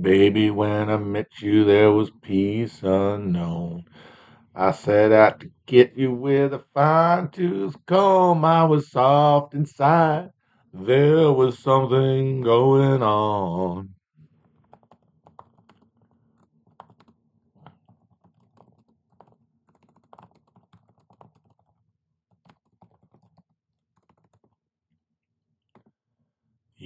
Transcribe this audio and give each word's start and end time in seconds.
Baby, 0.00 0.50
when 0.50 0.90
I 0.90 0.96
met 0.96 1.40
you, 1.40 1.64
there 1.64 1.92
was 1.92 2.10
peace 2.22 2.82
unknown. 2.82 3.84
I 4.54 4.72
set 4.72 5.12
out 5.12 5.40
to 5.40 5.50
get 5.66 5.96
you 5.96 6.12
with 6.12 6.54
a 6.54 6.64
fine 6.74 7.30
tooth 7.30 7.76
comb. 7.86 8.44
I 8.44 8.64
was 8.64 8.90
soft 8.90 9.54
inside. 9.54 10.30
There 10.74 11.32
was 11.32 11.58
something 11.58 12.42
going 12.42 13.02
on. 13.02 13.90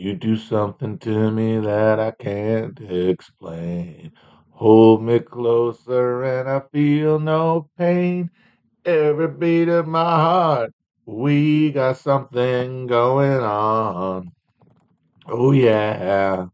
You 0.06 0.14
do 0.14 0.36
something 0.36 0.98
to 0.98 1.32
me 1.32 1.58
that 1.58 1.98
I 1.98 2.12
can't 2.12 2.80
explain. 2.80 4.12
Hold 4.50 5.02
me 5.02 5.18
closer 5.18 6.22
and 6.22 6.48
I 6.48 6.60
feel 6.72 7.18
no 7.18 7.68
pain. 7.76 8.30
Every 8.84 9.26
beat 9.26 9.68
of 9.68 9.88
my 9.88 10.04
heart, 10.04 10.72
we 11.06 11.72
got 11.72 11.96
something 11.96 12.86
going 12.86 13.40
on. 13.40 14.30
Oh, 15.26 15.50
yeah. 15.50 16.46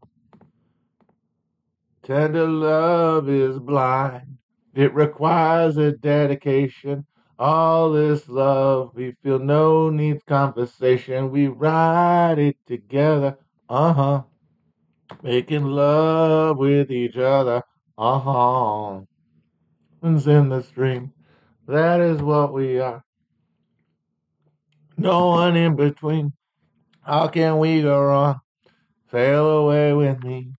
Tender 2.01 2.47
love 2.47 3.29
is 3.29 3.59
blind. 3.59 4.39
It 4.73 4.95
requires 4.95 5.77
a 5.77 5.91
dedication. 5.91 7.05
All 7.37 7.91
this 7.91 8.27
love, 8.27 8.95
we 8.95 9.11
feel 9.21 9.37
no 9.37 9.91
needs 9.91 10.23
conversation. 10.23 11.29
We 11.29 11.49
ride 11.49 12.39
it 12.39 12.57
together. 12.65 13.37
Uh 13.73 13.91
huh. 13.91 14.21
Making 15.23 15.65
love 15.65 16.59
with 16.59 16.91
each 16.91 17.17
other. 17.17 17.63
Uh 17.97 18.19
huh. 18.19 19.01
And 20.03 20.27
in 20.27 20.49
the 20.49 20.61
stream. 20.61 21.11
That 21.67 21.99
is 21.99 22.21
what 22.21 22.53
we 22.53 22.79
are. 22.79 23.03
No 24.95 25.29
one 25.29 25.55
in 25.57 25.75
between. 25.75 26.33
How 27.01 27.27
can 27.29 27.57
we 27.57 27.81
go 27.81 27.99
wrong? 27.99 28.41
Sail 29.09 29.49
away 29.49 29.91
with 29.93 30.23
me 30.23 30.51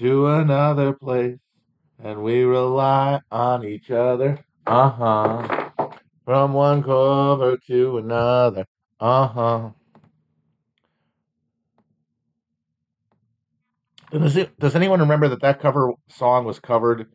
to 0.00 0.26
another 0.26 0.92
place. 0.92 1.38
And 2.04 2.22
we 2.22 2.42
rely 2.42 3.20
on 3.30 3.64
each 3.64 3.90
other. 3.90 4.38
Uh 4.66 4.90
huh. 4.90 5.70
From 6.26 6.52
one 6.52 6.82
cover 6.82 7.56
to 7.68 7.96
another. 7.96 8.66
Uh 9.00 9.26
huh. 9.26 9.70
Does, 14.12 14.36
it, 14.36 14.58
does 14.58 14.76
anyone 14.76 15.00
remember 15.00 15.28
that 15.28 15.40
that 15.40 15.60
cover 15.60 15.92
song 16.08 16.44
was 16.44 16.60
covered 16.60 17.08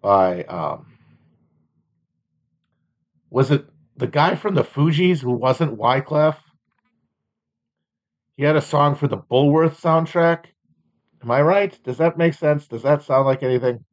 by 0.00 0.44
um, 0.44 0.96
was 3.30 3.50
it 3.50 3.66
the 3.96 4.06
guy 4.06 4.36
from 4.36 4.54
the 4.54 4.62
Fugees 4.62 5.20
who 5.20 5.32
wasn't 5.32 5.76
Wyclef? 5.76 6.36
He 8.36 8.44
had 8.44 8.56
a 8.56 8.62
song 8.62 8.94
for 8.94 9.08
the 9.08 9.18
Bulworth 9.18 9.80
soundtrack. 9.80 10.46
Am 11.22 11.30
I 11.30 11.42
right? 11.42 11.78
Does 11.82 11.98
that 11.98 12.16
make 12.16 12.34
sense? 12.34 12.68
Does 12.68 12.82
that 12.82 13.02
sound 13.02 13.26
like 13.26 13.42
anything? 13.42 13.84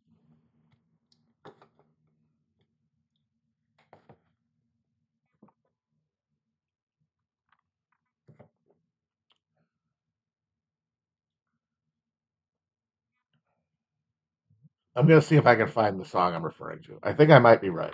I'm 14.98 15.06
going 15.06 15.22
to 15.22 15.26
see 15.26 15.36
if 15.36 15.46
I 15.46 15.56
can 15.56 15.68
find 15.68 16.00
the 16.00 16.06
song 16.06 16.34
I'm 16.34 16.44
referring 16.44 16.82
to. 16.86 16.98
I 17.04 17.14
think 17.14 17.30
I 17.30 17.38
might 17.38 17.62
be 17.62 17.70
right. 17.70 17.94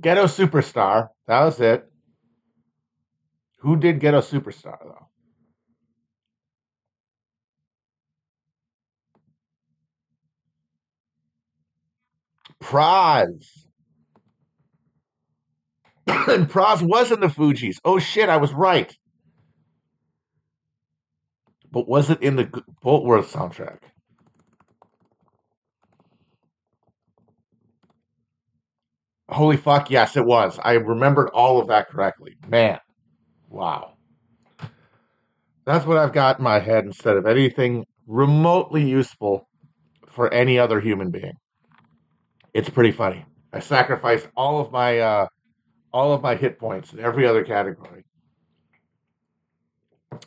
Ghetto 0.00 0.24
Superstar. 0.24 1.10
That 1.26 1.44
was 1.44 1.60
it. 1.60 1.84
Who 3.58 3.76
did 3.76 4.00
Ghetto 4.00 4.22
Superstar, 4.22 4.78
though? 4.82 5.08
Pras. 12.62 13.66
and 16.06 16.48
Pras 16.48 16.80
was 16.80 17.12
in 17.12 17.20
the 17.20 17.26
Fugees. 17.26 17.76
Oh 17.84 17.98
shit, 17.98 18.30
I 18.30 18.38
was 18.38 18.54
right. 18.54 18.96
But 21.76 21.88
was 21.88 22.08
it 22.08 22.22
in 22.22 22.36
the 22.36 22.44
Bulworth 22.82 23.30
soundtrack? 23.30 23.80
Holy 29.28 29.58
fuck, 29.58 29.90
yes, 29.90 30.16
it 30.16 30.24
was. 30.24 30.58
I 30.64 30.72
remembered 30.72 31.28
all 31.34 31.60
of 31.60 31.68
that 31.68 31.90
correctly. 31.90 32.38
Man, 32.48 32.78
wow. 33.50 33.92
That's 35.66 35.84
what 35.84 35.98
I've 35.98 36.14
got 36.14 36.38
in 36.38 36.44
my 36.44 36.60
head 36.60 36.86
instead 36.86 37.18
of 37.18 37.26
anything 37.26 37.84
remotely 38.06 38.88
useful 38.88 39.46
for 40.08 40.32
any 40.32 40.58
other 40.58 40.80
human 40.80 41.10
being. 41.10 41.34
It's 42.54 42.70
pretty 42.70 42.92
funny. 42.92 43.26
I 43.52 43.60
sacrificed 43.60 44.28
all 44.34 44.62
of 44.62 44.72
my 44.72 44.98
uh, 44.98 45.26
all 45.92 46.14
of 46.14 46.22
my 46.22 46.36
hit 46.36 46.58
points 46.58 46.94
in 46.94 47.00
every 47.00 47.26
other 47.26 47.44
category. 47.44 48.06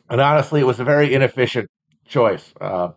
And 0.10 0.22
honestly, 0.22 0.62
it 0.62 0.66
was 0.66 0.80
a 0.80 0.84
very 0.84 1.14
inefficient 1.14 1.70
choice. 2.08 2.54
Uh, 2.60 2.90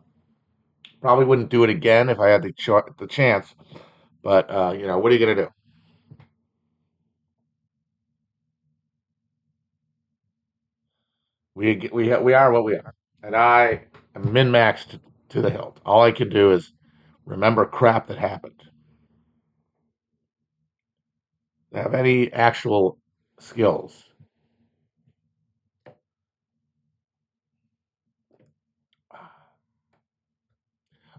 probably 1.01 1.25
wouldn't 1.25 1.51
do 1.51 1.65
it 1.65 1.71
again 1.71 2.09
if 2.09 2.19
I 2.19 2.29
had 2.29 2.43
the, 2.43 2.53
the 2.99 3.07
chance. 3.07 3.55
But, 4.23 4.51
uh, 4.51 4.75
you 4.79 4.87
know, 4.87 4.99
what 4.99 5.11
are 5.11 5.15
you 5.17 5.25
going 5.25 5.37
to 5.37 5.43
do? 5.45 5.49
We, 11.55 11.91
we, 11.93 12.17
we 12.17 12.35
are 12.35 12.53
what 12.53 12.65
we 12.65 12.75
are. 12.75 12.95
And 13.23 13.37
I 13.37 13.83
am 14.15 14.33
min 14.33 14.51
maxed 14.51 14.99
to 15.31 15.43
the 15.43 15.51
hilt. 15.51 15.81
All 15.85 16.03
I 16.03 16.13
can 16.13 16.29
do 16.29 16.53
is 16.53 16.73
remember 17.27 17.67
crap 17.67 18.09
that 18.09 18.19
happened. 18.19 18.63
Have 21.75 21.95
any 21.95 22.33
actual 22.33 22.99
skills. 23.39 24.05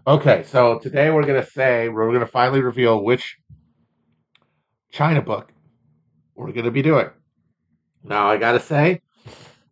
Okay, 0.06 0.42
so 0.42 0.78
today 0.78 1.08
we're 1.08 1.22
to 1.42 1.50
say, 1.50 1.88
we're 1.88 2.06
to 2.20 2.26
finally 2.26 2.60
reveal 2.60 3.02
which 3.02 3.38
China 4.92 5.22
book 5.22 5.50
we're 6.34 6.52
to 6.52 6.70
be 6.70 6.82
doing. 6.82 7.08
Now, 8.02 8.28
I 8.28 8.36
got 8.36 8.52
to 8.52 8.60
say, 8.60 9.00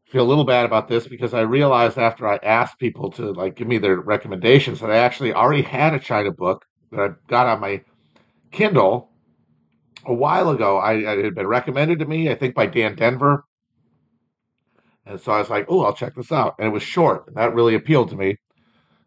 feel 0.06 0.24
a 0.24 0.24
little 0.24 0.46
bad 0.46 0.64
about 0.64 0.88
this 0.88 1.06
because 1.06 1.34
I 1.34 1.42
realized 1.42 1.98
after 1.98 2.26
I 2.26 2.36
asked 2.36 2.78
people 2.78 3.10
to 3.12 3.32
like 3.32 3.56
give 3.56 3.68
me 3.68 3.76
their 3.76 4.00
recommendations 4.00 4.80
that 4.80 4.90
I 4.90 4.96
actually 4.96 5.34
already 5.34 5.60
had 5.60 5.92
a 5.92 5.98
China 5.98 6.30
book 6.30 6.64
that 6.92 7.00
I 7.00 7.08
got 7.28 7.46
on 7.46 7.60
my 7.60 7.82
Kindle 8.52 9.10
a 10.06 10.14
while 10.14 10.48
ago. 10.48 10.78
I, 10.78 10.94
it 10.94 11.24
had 11.26 11.34
been 11.34 11.46
recommended 11.46 11.98
to 11.98 12.06
me, 12.06 12.30
I 12.30 12.36
think, 12.36 12.54
by 12.54 12.64
Dan 12.64 12.96
Denvir. 12.96 13.42
And 15.04 15.20
so 15.20 15.32
I 15.32 15.40
was 15.40 15.50
like, 15.50 15.66
oh, 15.68 15.84
I'll 15.84 15.92
check 15.92 16.14
this 16.14 16.32
out. 16.32 16.54
And 16.58 16.68
it 16.68 16.70
was 16.70 16.82
short, 16.82 17.26
and 17.26 17.36
that 17.36 17.54
really 17.54 17.74
appealed 17.74 18.08
to 18.10 18.16
me. 18.16 18.38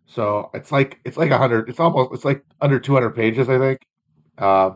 So 0.06 0.50
it's 0.54 0.72
like 0.72 1.00
it's 1.04 1.18
like 1.18 1.32
a 1.32 1.38
hundred. 1.38 1.70
It's 1.70 1.80
almost 1.80 2.14
it's 2.14 2.26
like 2.26 2.44
under 2.62 2.80
two 2.80 2.94
hundred 2.94 3.16
pages, 3.16 3.50
I 3.50 3.58
think. 3.58 3.80
Uh, 4.38 4.72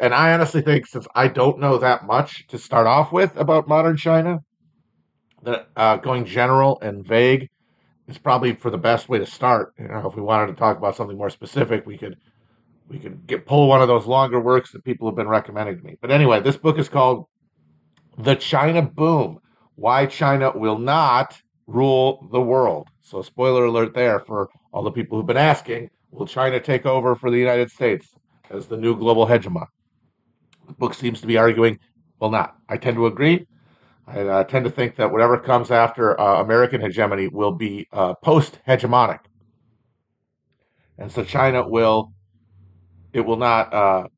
and 0.00 0.14
I 0.14 0.32
honestly 0.34 0.60
think 0.60 0.86
since 0.86 1.06
I 1.14 1.28
don't 1.28 1.58
know 1.58 1.78
that 1.78 2.06
much 2.06 2.46
to 2.48 2.58
start 2.58 2.86
off 2.86 3.10
with 3.10 3.36
about 3.36 3.68
modern 3.68 3.96
China, 3.96 4.40
that 5.42 5.68
uh, 5.76 5.96
going 5.96 6.26
general 6.26 6.78
and 6.80 7.06
vague 7.06 7.48
is 8.06 8.18
probably 8.18 8.54
for 8.54 8.70
the 8.70 8.78
best 8.78 9.08
way 9.08 9.18
to 9.18 9.26
start. 9.26 9.74
You 9.78 9.88
know, 9.88 10.08
if 10.08 10.16
we 10.16 10.22
wanted 10.22 10.48
to 10.48 10.54
talk 10.54 10.76
about 10.76 10.96
something 10.96 11.16
more 11.16 11.30
specific, 11.30 11.86
we 11.86 11.96
could 11.96 12.16
we 12.88 12.98
could 12.98 13.26
get 13.26 13.46
pull 13.46 13.68
one 13.68 13.82
of 13.82 13.88
those 13.88 14.06
longer 14.06 14.40
works 14.40 14.72
that 14.72 14.84
people 14.84 15.08
have 15.08 15.16
been 15.16 15.28
recommending 15.28 15.78
to 15.78 15.84
me. 15.84 15.96
But 16.00 16.10
anyway, 16.10 16.40
this 16.40 16.56
book 16.56 16.78
is 16.78 16.88
called 16.88 17.26
The 18.18 18.34
China 18.34 18.82
Boom: 18.82 19.38
Why 19.74 20.06
China 20.06 20.52
Will 20.54 20.78
Not 20.78 21.40
Rule 21.66 22.28
the 22.30 22.40
World. 22.40 22.88
So, 23.08 23.22
spoiler 23.22 23.64
alert 23.64 23.94
there 23.94 24.20
for 24.20 24.50
all 24.70 24.82
the 24.82 24.90
people 24.90 25.16
who've 25.16 25.26
been 25.26 25.38
asking: 25.38 25.88
Will 26.10 26.26
China 26.26 26.60
take 26.60 26.84
over 26.84 27.14
for 27.14 27.30
the 27.30 27.38
United 27.38 27.70
States 27.70 28.06
as 28.50 28.66
the 28.66 28.76
new 28.76 28.94
global 28.94 29.26
hegemon? 29.26 29.64
The 30.66 30.74
book 30.74 30.92
seems 30.92 31.22
to 31.22 31.26
be 31.26 31.38
arguing, 31.38 31.78
will 32.20 32.30
not. 32.30 32.56
I 32.68 32.76
tend 32.76 32.96
to 32.96 33.06
agree. 33.06 33.46
I 34.06 34.20
uh, 34.20 34.44
tend 34.44 34.66
to 34.66 34.70
think 34.70 34.96
that 34.96 35.10
whatever 35.10 35.38
comes 35.38 35.70
after 35.70 36.20
uh, 36.20 36.42
American 36.42 36.82
hegemony 36.82 37.28
will 37.28 37.52
be 37.52 37.88
uh, 37.94 38.12
post 38.22 38.58
hegemonic. 38.68 39.20
And 40.98 41.10
so 41.10 41.24
China 41.24 41.66
will, 41.66 42.12
it 43.14 43.22
will 43.22 43.38
not, 43.38 43.72
uh, 43.72 44.08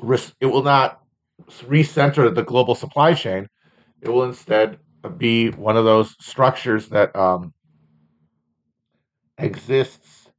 risk, 0.00 0.32
it 0.40 0.46
will 0.46 0.62
not 0.62 1.00
recenter 1.64 2.32
the 2.32 2.44
global 2.44 2.76
supply 2.76 3.14
chain. 3.14 3.48
It 4.00 4.10
will 4.10 4.22
instead 4.22 4.78
be 5.08 5.50
one 5.50 5.76
of 5.76 5.84
those 5.84 6.16
structures 6.20 6.88
that 6.88 7.14
um, 7.16 7.52
exists 9.38 10.30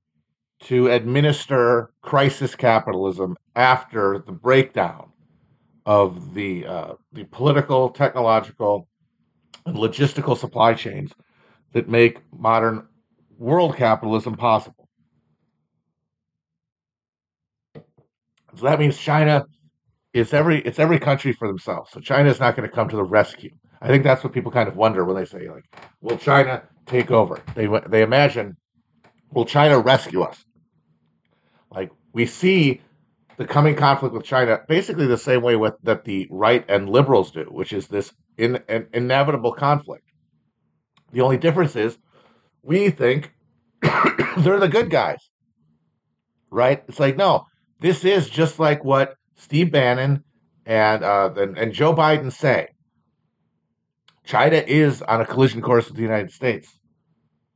to 0.61 0.87
administer 0.87 1.91
crisis 2.01 2.55
capitalism 2.55 3.35
after 3.55 4.23
the 4.25 4.31
breakdown 4.31 5.11
of 5.85 6.33
the 6.33 6.65
uh, 6.65 6.93
the 7.13 7.23
political, 7.25 7.89
technological, 7.89 8.87
and 9.65 9.75
logistical 9.75 10.37
supply 10.37 10.73
chains 10.73 11.11
that 11.73 11.87
make 11.87 12.19
modern 12.33 12.87
world 13.37 13.75
capitalism 13.75 14.35
possible. 14.35 14.89
So 18.55 18.65
that 18.65 18.79
means 18.79 18.97
China 18.97 19.45
is 20.13 20.33
every 20.33 20.61
it's 20.61 20.79
every 20.79 20.99
country 20.99 21.31
for 21.31 21.47
themselves. 21.47 21.91
So 21.91 21.99
China 21.99 22.29
is 22.29 22.39
not 22.39 22.55
going 22.55 22.67
to 22.67 22.75
come 22.75 22.89
to 22.89 22.95
the 22.95 23.03
rescue. 23.03 23.51
I 23.81 23.87
think 23.87 24.03
that's 24.03 24.23
what 24.23 24.33
people 24.33 24.51
kind 24.51 24.67
of 24.67 24.75
wonder 24.75 25.03
when 25.05 25.15
they 25.15 25.25
say 25.25 25.49
like, 25.49 25.65
"Will 26.01 26.17
China 26.17 26.63
take 26.85 27.11
over?" 27.11 27.41
They 27.55 27.67
they 27.87 28.01
imagine, 28.01 28.57
"Will 29.31 29.45
China 29.45 29.79
rescue 29.79 30.21
us?" 30.21 30.43
Like 31.71 31.91
we 32.13 32.25
see 32.25 32.81
the 33.37 33.45
coming 33.45 33.75
conflict 33.75 34.13
with 34.13 34.23
China 34.23 34.61
basically 34.67 35.05
the 35.05 35.17
same 35.17 35.41
way 35.41 35.55
with 35.55 35.75
that 35.83 36.05
the 36.05 36.27
right 36.31 36.65
and 36.67 36.89
liberals 36.89 37.31
do, 37.31 37.45
which 37.49 37.71
is 37.71 37.87
this 37.87 38.13
in, 38.37 38.59
an 38.67 38.87
inevitable 38.93 39.53
conflict. 39.53 40.03
The 41.11 41.21
only 41.21 41.37
difference 41.37 41.75
is 41.75 41.97
we 42.63 42.89
think 42.89 43.33
they're 44.37 44.59
the 44.59 44.67
good 44.69 44.89
guys, 44.89 45.19
right? 46.49 46.83
It's 46.87 46.99
like 46.99 47.15
no, 47.15 47.45
this 47.79 48.03
is 48.03 48.29
just 48.29 48.59
like 48.59 48.83
what 48.83 49.15
Steve 49.35 49.71
Bannon 49.71 50.23
and 50.65 51.03
uh, 51.03 51.31
and, 51.37 51.57
and 51.57 51.73
Joe 51.73 51.93
Biden 51.93 52.31
say. 52.31 52.69
China 54.27 54.57
is 54.57 55.01
on 55.03 55.21
a 55.21 55.25
collision 55.25 55.61
course 55.61 55.87
with 55.87 55.95
the 55.95 56.01
United 56.01 56.31
States. 56.31 56.77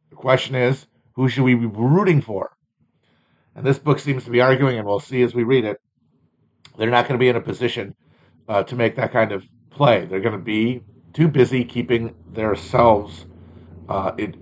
The 0.09 0.15
question 0.15 0.55
is, 0.55 0.87
who 1.15 1.27
should 1.27 1.43
we 1.43 1.53
be 1.53 1.65
rooting 1.65 2.21
for? 2.21 2.51
And 3.53 3.65
this 3.65 3.77
book 3.77 3.99
seems 3.99 4.23
to 4.23 4.29
be 4.29 4.39
arguing, 4.39 4.77
and 4.77 4.87
we'll 4.87 5.01
see 5.01 5.21
as 5.21 5.35
we 5.35 5.43
read 5.43 5.65
it, 5.65 5.81
they're 6.77 6.89
not 6.89 7.09
going 7.09 7.19
to 7.19 7.21
be 7.21 7.27
in 7.27 7.35
a 7.35 7.41
position 7.41 7.93
uh, 8.47 8.63
to 8.63 8.77
make 8.77 8.95
that 8.95 9.11
kind 9.11 9.33
of 9.33 9.43
play. 9.69 10.05
They're 10.05 10.21
going 10.21 10.37
to 10.37 10.43
be 10.43 10.81
too 11.13 11.27
busy 11.27 11.65
keeping 11.65 12.15
themselves 12.31 13.25
uh, 13.89 14.13
in, 14.17 14.41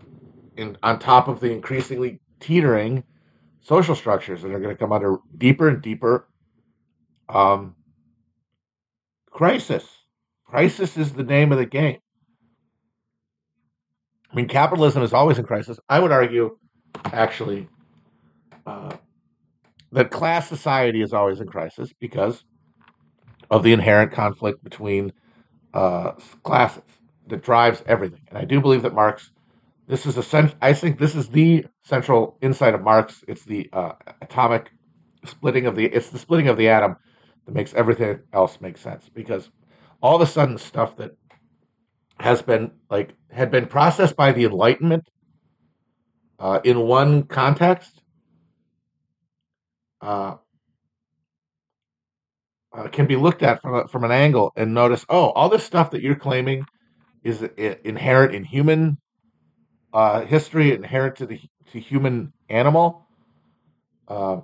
in, 0.56 0.78
on 0.84 1.00
top 1.00 1.28
of 1.28 1.40
the 1.40 1.52
increasingly 1.52 2.20
teetering 2.40 3.04
social 3.62 3.96
structures 3.96 4.44
that 4.44 4.52
are 4.52 4.60
going 4.60 4.76
to 4.76 4.80
come 4.80 4.92
under 4.92 5.18
deeper 5.36 5.68
and 5.68 5.82
deeper 5.82 6.28
um, 7.28 7.76
crisis. 9.32 9.88
Crisis 10.46 10.96
is 10.96 11.14
the 11.14 11.24
name 11.24 11.52
of 11.52 11.58
the 11.58 11.66
game. 11.66 11.98
I 14.32 14.36
mean, 14.36 14.48
capitalism 14.48 15.04
is 15.04 15.14
always 15.14 15.40
in 15.40 15.46
crisis. 15.46 15.80
I 15.90 16.00
would 16.00 16.12
argue, 16.12 16.58
actually, 17.06 17.68
uh, 18.66 18.96
that 19.92 20.12
class 20.12 20.48
society 20.48 21.02
is 21.02 21.14
always 21.14 21.40
in 21.40 21.48
crisis 21.48 21.92
because 22.00 22.44
of 23.50 23.64
the 23.64 23.74
inherent 23.74 24.12
conflict 24.12 24.64
between 24.64 25.12
uh, 25.74 26.12
classes 26.44 26.84
that 27.28 27.42
drives 27.42 27.84
everything. 27.88 28.22
And 28.30 28.38
I 28.38 28.46
do 28.46 28.62
believe 28.62 28.84
that 28.84 28.94
Marx, 28.94 29.32
this 29.88 30.06
is 30.06 30.18
a 30.18 30.54
I 30.62 30.74
think 30.74 31.00
this 31.00 31.16
is 31.16 31.30
the 31.30 31.66
central 31.84 32.38
insight 32.42 32.76
of 32.76 32.84
Marx. 32.84 33.24
It's 33.28 33.44
the 33.46 33.70
uh, 33.74 33.94
atomic 34.22 34.72
splitting 35.26 35.66
of 35.66 35.76
the, 35.76 35.86
it's 35.86 36.10
the 36.10 36.20
splitting 36.20 36.48
of 36.48 36.58
the 36.58 36.70
atom 36.70 36.98
that 37.46 37.56
makes 37.56 37.74
everything 37.74 38.20
else 38.32 38.62
make 38.62 38.78
sense 38.78 39.10
because 39.10 39.50
all 40.02 40.16
of 40.16 40.22
a 40.22 40.28
sudden 40.28 40.58
stuff 40.58 40.96
that 40.98 41.12
has 42.20 42.42
been 42.42 42.72
like 42.90 43.14
had 43.32 43.52
been 43.52 43.66
processed 43.66 44.16
by 44.16 44.32
the 44.32 44.46
Enlightenment 44.46 45.08
uh, 46.40 46.60
in 46.64 46.80
one 46.82 47.24
context 47.24 48.02
uh, 50.02 50.36
uh, 52.74 52.88
can 52.90 53.08
be 53.08 53.16
looked 53.16 53.44
at 53.44 53.62
from 53.62 53.76
a, 53.76 53.88
from 53.88 54.04
an 54.04 54.12
angle 54.12 54.52
and 54.56 54.74
notice, 54.74 55.06
oh, 55.10 55.30
all 55.32 55.50
this 55.50 55.64
stuff 55.64 55.92
that 55.92 56.02
you're 56.02 56.16
claiming 56.16 56.66
is 57.24 57.42
inherent 57.84 58.34
in 58.34 58.44
human 58.44 58.98
uh, 59.94 60.22
history, 60.22 60.74
inherent 60.74 61.16
to 61.18 61.26
the 61.26 61.40
to 61.72 61.80
human 61.80 62.32
animal. 62.50 63.06
Uh, 64.08 64.42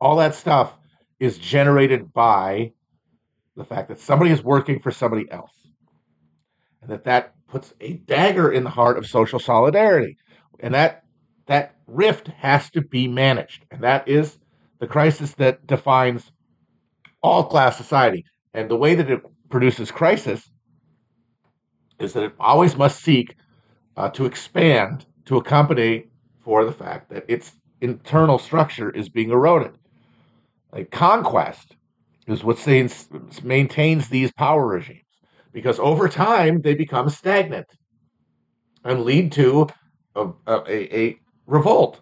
all 0.00 0.16
that 0.16 0.34
stuff 0.34 0.74
is 1.22 1.38
generated 1.38 2.12
by 2.12 2.72
the 3.54 3.64
fact 3.64 3.88
that 3.88 4.00
somebody 4.00 4.32
is 4.32 4.42
working 4.42 4.80
for 4.80 4.90
somebody 4.90 5.30
else. 5.30 5.52
And 6.80 6.90
that 6.90 7.04
that 7.04 7.34
puts 7.46 7.74
a 7.80 7.92
dagger 7.92 8.50
in 8.50 8.64
the 8.64 8.70
heart 8.70 8.98
of 8.98 9.06
social 9.06 9.38
solidarity. 9.38 10.16
And 10.58 10.74
that 10.74 11.04
that 11.46 11.76
rift 11.86 12.26
has 12.26 12.70
to 12.70 12.80
be 12.80 13.06
managed. 13.06 13.64
And 13.70 13.82
that 13.82 14.08
is 14.08 14.38
the 14.80 14.88
crisis 14.88 15.32
that 15.34 15.64
defines 15.64 16.32
all 17.22 17.44
class 17.44 17.76
society. 17.76 18.24
And 18.52 18.68
the 18.68 18.76
way 18.76 18.96
that 18.96 19.08
it 19.08 19.22
produces 19.48 19.92
crisis 19.92 20.50
is 22.00 22.14
that 22.14 22.24
it 22.24 22.34
always 22.40 22.76
must 22.76 23.00
seek 23.00 23.36
uh, 23.96 24.08
to 24.08 24.24
expand 24.24 25.06
to 25.26 25.36
accompany 25.36 26.06
for 26.40 26.64
the 26.64 26.72
fact 26.72 27.10
that 27.10 27.24
its 27.28 27.52
internal 27.80 28.40
structure 28.40 28.90
is 28.90 29.08
being 29.08 29.30
eroded 29.30 29.78
like 30.72 30.90
conquest 30.90 31.76
is 32.26 32.44
what 32.44 32.66
maintains 33.42 34.08
these 34.08 34.32
power 34.32 34.66
regimes 34.66 35.00
because 35.52 35.78
over 35.78 36.08
time 36.08 36.62
they 36.62 36.74
become 36.74 37.08
stagnant 37.08 37.66
and 38.84 39.04
lead 39.04 39.32
to 39.32 39.68
a, 40.16 40.28
a, 40.46 40.98
a 40.98 41.18
revolt. 41.46 42.00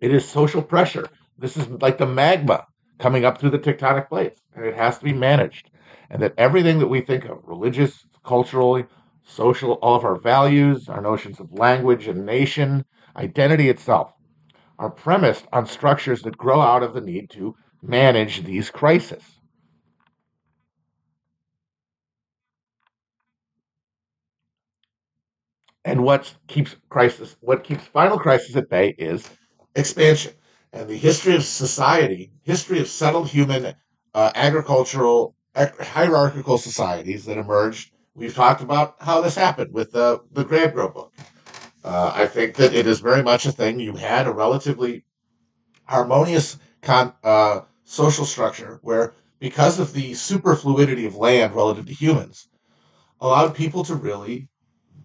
It 0.00 0.12
is 0.12 0.28
social 0.28 0.62
pressure. 0.62 1.06
This 1.38 1.56
is 1.56 1.68
like 1.68 1.98
the 1.98 2.06
magma 2.06 2.66
coming 2.98 3.24
up 3.24 3.38
through 3.38 3.50
the 3.50 3.58
tectonic 3.58 4.08
plates, 4.08 4.40
and 4.54 4.64
it 4.64 4.74
has 4.74 4.98
to 4.98 5.04
be 5.04 5.12
managed. 5.12 5.70
And 6.10 6.22
that 6.22 6.34
everything 6.38 6.78
that 6.78 6.86
we 6.86 7.00
think 7.00 7.24
of, 7.26 7.38
religious, 7.44 8.06
culturally, 8.24 8.86
social, 9.24 9.72
all 9.74 9.96
of 9.96 10.04
our 10.04 10.18
values, 10.18 10.88
our 10.88 11.00
notions 11.00 11.38
of 11.38 11.52
language 11.52 12.08
and 12.08 12.24
nation, 12.24 12.84
identity 13.16 13.68
itself, 13.68 14.12
are 14.78 14.90
premised 14.90 15.46
on 15.52 15.66
structures 15.66 16.22
that 16.22 16.38
grow 16.38 16.60
out 16.60 16.82
of 16.82 16.94
the 16.94 17.00
need 17.00 17.30
to 17.30 17.54
manage 17.82 18.44
these 18.44 18.70
crises. 18.70 19.22
And 25.84 26.04
what 26.04 26.34
keeps 26.48 26.76
crisis, 26.90 27.36
what 27.40 27.64
keeps 27.64 27.84
final 27.86 28.18
crisis 28.18 28.54
at 28.56 28.68
bay 28.68 28.94
is 28.98 29.28
expansion. 29.74 30.32
And 30.72 30.88
the 30.88 30.96
history 30.96 31.34
of 31.34 31.44
society, 31.44 32.30
history 32.42 32.78
of 32.78 32.88
settled 32.88 33.28
human 33.28 33.74
uh, 34.14 34.32
agricultural 34.34 35.34
hierarchical 35.56 36.58
societies 36.58 37.24
that 37.24 37.38
emerged. 37.38 37.92
We've 38.14 38.34
talked 38.34 38.60
about 38.60 38.96
how 39.00 39.20
this 39.20 39.34
happened 39.34 39.72
with 39.72 39.92
the 39.92 40.20
the 40.32 40.44
Graeber-Wengrow 40.44 40.94
book. 40.94 41.12
Uh, 41.84 42.12
I 42.14 42.26
think 42.26 42.56
that 42.56 42.74
it 42.74 42.86
is 42.86 43.00
very 43.00 43.22
much 43.22 43.46
a 43.46 43.52
thing. 43.52 43.78
You 43.80 43.94
had 43.94 44.26
a 44.26 44.32
relatively 44.32 45.04
harmonious 45.84 46.58
con, 46.82 47.14
uh, 47.24 47.60
social 47.84 48.24
structure 48.24 48.78
where, 48.82 49.14
because 49.38 49.78
of 49.78 49.92
the 49.92 50.12
superfluidity 50.12 51.06
of 51.06 51.16
land 51.16 51.54
relative 51.54 51.86
to 51.86 51.94
humans, 51.94 52.48
allowed 53.20 53.54
people 53.54 53.84
to 53.84 53.94
really 53.94 54.48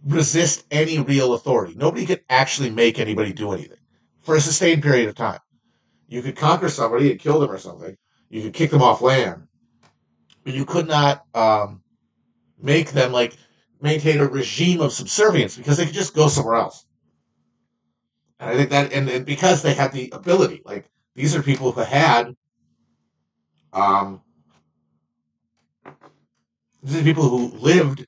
resist 0.06 0.66
any 0.72 1.00
real 1.00 1.34
authority. 1.34 1.76
Nobody 1.76 2.06
could 2.06 2.24
actually 2.30 2.70
make 2.70 3.00
anybody 3.00 3.34
do 3.34 3.54
anything 3.54 3.78
for 4.22 4.36
a 4.36 4.42
sustained 4.42 4.84
period 4.84 5.10
of 5.10 5.16
time. 5.16 5.40
You 6.08 6.22
could 6.22 6.36
conquer 6.36 6.70
somebody 6.70 7.12
and 7.12 7.20
kill 7.20 7.40
them 7.40 7.52
or 7.52 7.58
something. 7.58 7.96
You 8.30 8.42
could 8.42 8.54
kick 8.54 8.72
them 8.72 8.82
off 8.82 9.02
land, 9.02 9.48
but 10.44 10.54
you 10.54 10.66
could 10.66 10.88
not 10.88 11.24
um, 11.34 11.84
make 12.62 12.92
them 12.92 13.12
like 13.12 13.38
maintain 13.84 14.22
a 14.22 14.28
regime 14.28 14.80
of 14.80 14.94
subservience 14.94 15.58
because 15.58 15.78
they 15.78 15.86
could 15.86 15.94
just 15.94 16.16
go 16.16 16.30
somewhere 16.30 16.56
else. 16.56 16.86
And 18.40 18.50
I 18.50 18.56
think 18.56 18.70
that, 18.70 18.94
and, 18.94 19.10
and 19.10 19.26
because 19.26 19.62
they 19.62 19.74
had 19.74 19.92
the 19.92 20.10
ability, 20.14 20.62
like 20.64 20.90
these 21.16 21.36
are 21.36 21.44
people 21.44 21.74
who 21.74 21.82
had, 21.82 22.34
um, 23.74 24.22
these 26.82 27.02
are 27.02 27.04
people 27.04 27.28
who 27.28 27.48
lived 27.58 28.08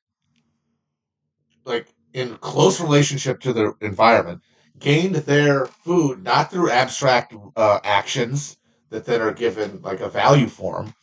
like 1.66 1.88
in 2.14 2.38
close 2.38 2.80
relationship 2.80 3.42
to 3.42 3.52
their 3.52 3.74
environment, 3.82 4.42
gained 4.80 5.16
their 5.16 5.66
food 5.66 6.24
not 6.24 6.52
through 6.52 6.72
abstract 6.72 7.36
uh, 7.58 7.80
actions 7.84 8.58
that 8.92 9.06
then 9.06 9.22
are 9.22 9.34
given 9.34 9.82
like 9.82 10.00
a 10.00 10.08
value 10.08 10.48
form, 10.48 10.94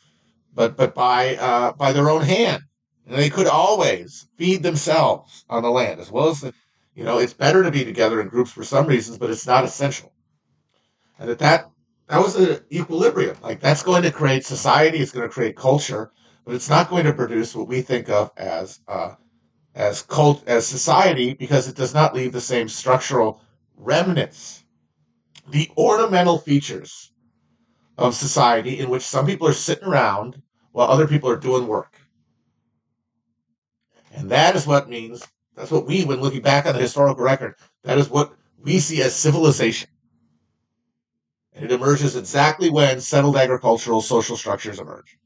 but 0.54 0.78
but 0.78 0.94
by 0.94 1.36
uh, 1.36 1.72
by 1.72 1.92
their 1.92 2.08
own 2.08 2.22
hand. 2.22 2.62
And 3.06 3.16
they 3.18 3.30
could 3.30 3.46
always 3.46 4.28
feed 4.36 4.62
themselves 4.64 5.44
on 5.48 5.62
the 5.62 5.70
land, 5.70 6.00
as 6.00 6.10
well 6.10 6.28
as 6.28 6.40
the, 6.40 6.54
you 6.94 7.04
know, 7.04 7.18
it's 7.18 7.34
better 7.34 7.62
to 7.62 7.70
be 7.70 7.84
together 7.84 8.20
in 8.20 8.28
groups 8.28 8.50
for 8.52 8.64
some 8.64 8.86
reasons, 8.86 9.18
but 9.18 9.30
it's 9.30 9.46
not 9.46 9.64
essential. 9.64 10.12
and 11.18 11.28
that 11.30 11.38
that 11.38 11.70
that 12.08 12.18
was 12.20 12.36
an 12.36 12.60
equilibrium. 12.70 13.36
Like 13.42 13.60
that's 13.60 13.82
going 13.82 14.02
to 14.02 14.10
create 14.12 14.44
society. 14.44 14.98
It's 14.98 15.12
going 15.12 15.26
to 15.28 15.32
create 15.32 15.56
culture, 15.56 16.12
but 16.44 16.54
it's 16.54 16.68
not 16.68 16.90
going 16.90 17.04
to 17.04 17.14
produce 17.14 17.54
what 17.54 17.68
we 17.68 17.80
think 17.80 18.08
of 18.10 18.30
as 18.36 18.80
uh, 18.88 19.14
as 19.74 20.02
cult 20.02 20.46
as 20.48 20.66
society 20.66 21.34
because 21.34 21.68
it 21.68 21.76
does 21.76 21.94
not 21.94 22.14
leave 22.14 22.32
the 22.32 22.42
same 22.42 22.68
structural 22.68 23.42
remnants. 23.76 24.64
The 25.48 25.70
ornamental 25.78 26.38
features 26.38 27.12
of 27.98 28.14
society 28.14 28.80
in 28.80 28.90
which 28.90 29.02
some 29.04 29.26
people 29.26 29.48
are 29.48 29.54
sitting 29.54 29.88
around 29.88 30.42
while 30.72 30.90
other 30.90 31.08
people 31.08 31.30
are 31.30 31.38
doing 31.38 31.68
work. 31.68 32.01
And 34.12 34.30
that 34.30 34.54
is 34.54 34.66
what 34.66 34.88
means, 34.88 35.26
that's 35.56 35.70
what 35.70 35.86
we, 35.86 36.04
when 36.04 36.20
looking 36.20 36.42
back 36.42 36.66
on 36.66 36.74
the 36.74 36.80
historical 36.80 37.24
record, 37.24 37.54
that 37.84 37.98
is 37.98 38.10
what 38.10 38.34
we 38.58 38.78
see 38.78 39.02
as 39.02 39.14
civilization. 39.14 39.88
And 41.54 41.64
it 41.64 41.72
emerges 41.72 42.16
exactly 42.16 42.70
when 42.70 43.00
settled 43.00 43.36
agricultural 43.36 44.00
social 44.00 44.36
structures 44.36 44.78
emerge. 44.78 45.18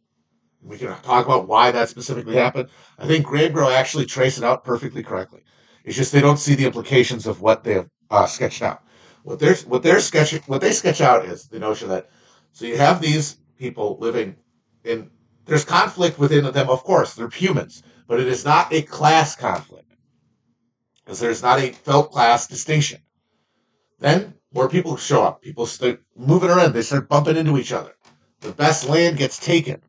We 0.62 0.78
can 0.78 0.88
talk 1.02 1.26
about 1.26 1.47
why 1.47 1.71
that 1.71 1.88
specifically 1.88 2.37
happened. 2.37 2.69
I 2.99 3.07
think 3.07 3.26
Graeber 3.26 3.73
actually 3.73 4.07
trace 4.07 4.38
it 4.38 4.45
out 4.45 4.64
perfectly 4.64 5.02
correctly. 5.02 5.43
It's 5.85 5.97
just 5.97 6.12
they 6.12 6.21
don't 6.21 6.38
see 6.38 6.57
the 6.57 6.66
implications 6.66 7.26
of 7.26 7.40
what 7.40 7.62
they 7.62 7.75
have 7.75 7.88
uh, 8.11 8.26
sketched 8.26 8.62
out. 8.62 8.83
What 9.23 9.38
they're 9.38 9.55
what 9.66 9.83
they're 9.83 10.00
sketching, 10.00 10.43
what 10.47 10.61
they 10.61 10.73
sketch 10.73 11.00
out 11.00 11.25
is 11.25 11.49
the 11.49 11.59
notion 11.61 11.88
that 11.88 12.11
so 12.52 12.64
you 12.66 12.76
have 12.76 13.00
these 13.00 13.38
people 13.59 13.97
living 14.00 14.37
in 14.85 15.11
there's 15.45 15.64
conflict 15.64 16.19
within 16.19 16.45
them, 16.52 16.69
of 16.69 16.83
course, 16.83 17.14
they're 17.14 17.28
humans, 17.28 17.83
but 18.07 18.21
it 18.21 18.29
is 18.29 18.45
not 18.45 18.73
a 18.73 18.83
class 18.83 19.37
conflict 19.37 19.93
because 21.05 21.21
there's 21.21 21.43
not 21.43 21.61
a 21.61 21.73
felt 21.73 22.11
class 22.11 22.47
distinction. 22.47 23.01
Then 23.99 24.35
more 24.53 24.69
people 24.69 24.97
show 24.97 25.23
up. 25.23 25.43
People 25.43 25.67
start 25.67 26.03
moving 26.17 26.51
around. 26.51 26.73
They 26.73 26.83
start 26.83 27.09
bumping 27.09 27.37
into 27.37 27.59
each 27.59 27.73
other. 27.73 27.93
The 28.41 28.53
best 28.53 28.89
land 28.89 29.17
gets 29.17 29.39
taken. 29.39 29.83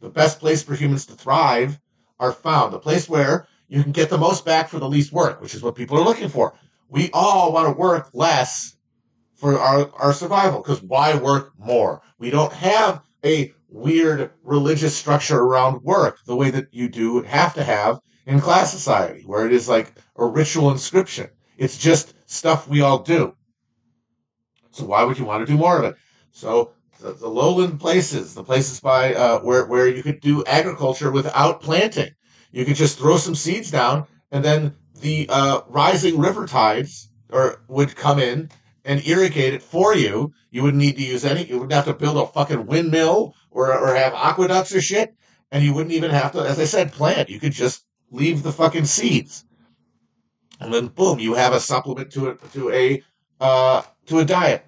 The 0.00 0.10
best 0.10 0.40
place 0.40 0.62
for 0.62 0.74
humans 0.74 1.06
to 1.06 1.14
thrive 1.14 1.78
are 2.18 2.32
found. 2.32 2.72
The 2.72 2.78
place 2.78 3.08
where 3.08 3.46
you 3.68 3.82
can 3.82 3.92
get 3.92 4.10
the 4.10 4.18
most 4.18 4.44
back 4.44 4.68
for 4.68 4.78
the 4.78 4.88
least 4.88 5.12
work, 5.12 5.40
which 5.40 5.54
is 5.54 5.62
what 5.62 5.74
people 5.74 5.98
are 5.98 6.04
looking 6.04 6.28
for. 6.28 6.54
We 6.88 7.10
all 7.12 7.52
want 7.52 7.68
to 7.68 7.80
work 7.80 8.10
less 8.12 8.76
for 9.34 9.58
our, 9.58 9.90
our 9.94 10.12
survival 10.12 10.60
because 10.60 10.82
why 10.82 11.14
work 11.14 11.52
more? 11.58 12.02
We 12.18 12.30
don't 12.30 12.52
have 12.52 13.02
a 13.24 13.52
weird 13.72 14.30
religious 14.42 14.96
structure 14.96 15.38
around 15.38 15.82
work 15.82 16.18
the 16.26 16.36
way 16.36 16.50
that 16.50 16.68
you 16.72 16.88
do 16.88 17.22
have 17.22 17.54
to 17.54 17.64
have 17.64 17.98
in 18.26 18.40
class 18.40 18.70
society, 18.70 19.22
where 19.26 19.46
it 19.46 19.52
is 19.52 19.68
like 19.68 19.94
a 20.16 20.26
ritual 20.26 20.70
inscription. 20.70 21.28
It's 21.56 21.78
just 21.78 22.14
stuff 22.26 22.68
we 22.68 22.80
all 22.80 22.98
do. 22.98 23.34
So 24.70 24.84
why 24.84 25.04
would 25.04 25.18
you 25.18 25.24
want 25.24 25.46
to 25.46 25.52
do 25.52 25.58
more 25.58 25.78
of 25.78 25.84
it? 25.84 25.96
So 26.30 26.72
the, 27.00 27.12
the 27.12 27.28
lowland 27.28 27.80
places, 27.80 28.34
the 28.34 28.44
places 28.44 28.80
by 28.80 29.14
uh, 29.14 29.40
where 29.40 29.66
where 29.66 29.88
you 29.88 30.02
could 30.02 30.20
do 30.20 30.44
agriculture 30.44 31.10
without 31.10 31.60
planting, 31.60 32.10
you 32.52 32.64
could 32.64 32.76
just 32.76 32.98
throw 32.98 33.16
some 33.16 33.34
seeds 33.34 33.70
down, 33.70 34.06
and 34.30 34.44
then 34.44 34.74
the 35.00 35.26
uh, 35.28 35.62
rising 35.68 36.18
river 36.18 36.46
tides 36.46 37.10
or 37.30 37.62
would 37.68 37.96
come 37.96 38.18
in 38.18 38.50
and 38.84 39.06
irrigate 39.06 39.54
it 39.54 39.62
for 39.62 39.94
you. 39.94 40.32
You 40.50 40.62
wouldn't 40.62 40.82
need 40.82 40.96
to 40.96 41.04
use 41.04 41.24
any. 41.24 41.44
You 41.44 41.54
wouldn't 41.54 41.72
have 41.72 41.86
to 41.86 41.94
build 41.94 42.16
a 42.16 42.26
fucking 42.26 42.66
windmill 42.66 43.34
or 43.52 43.72
or 43.76 43.94
have 43.94 44.14
aqueducts 44.14 44.74
or 44.74 44.80
shit, 44.80 45.14
and 45.50 45.64
you 45.64 45.72
wouldn't 45.74 45.94
even 45.94 46.10
have 46.10 46.32
to, 46.32 46.40
as 46.40 46.58
I 46.58 46.64
said, 46.64 46.92
plant. 46.92 47.28
You 47.28 47.40
could 47.40 47.52
just 47.52 47.84
leave 48.10 48.42
the 48.42 48.52
fucking 48.52 48.86
seeds, 48.86 49.44
and 50.60 50.72
then 50.72 50.88
boom, 50.88 51.18
you 51.18 51.34
have 51.34 51.52
a 51.52 51.60
supplement 51.60 52.10
to 52.12 52.30
a 52.30 52.34
to 52.52 52.70
a 52.70 53.02
uh, 53.40 53.82
to 54.06 54.18
a 54.18 54.24
diet. 54.24 54.66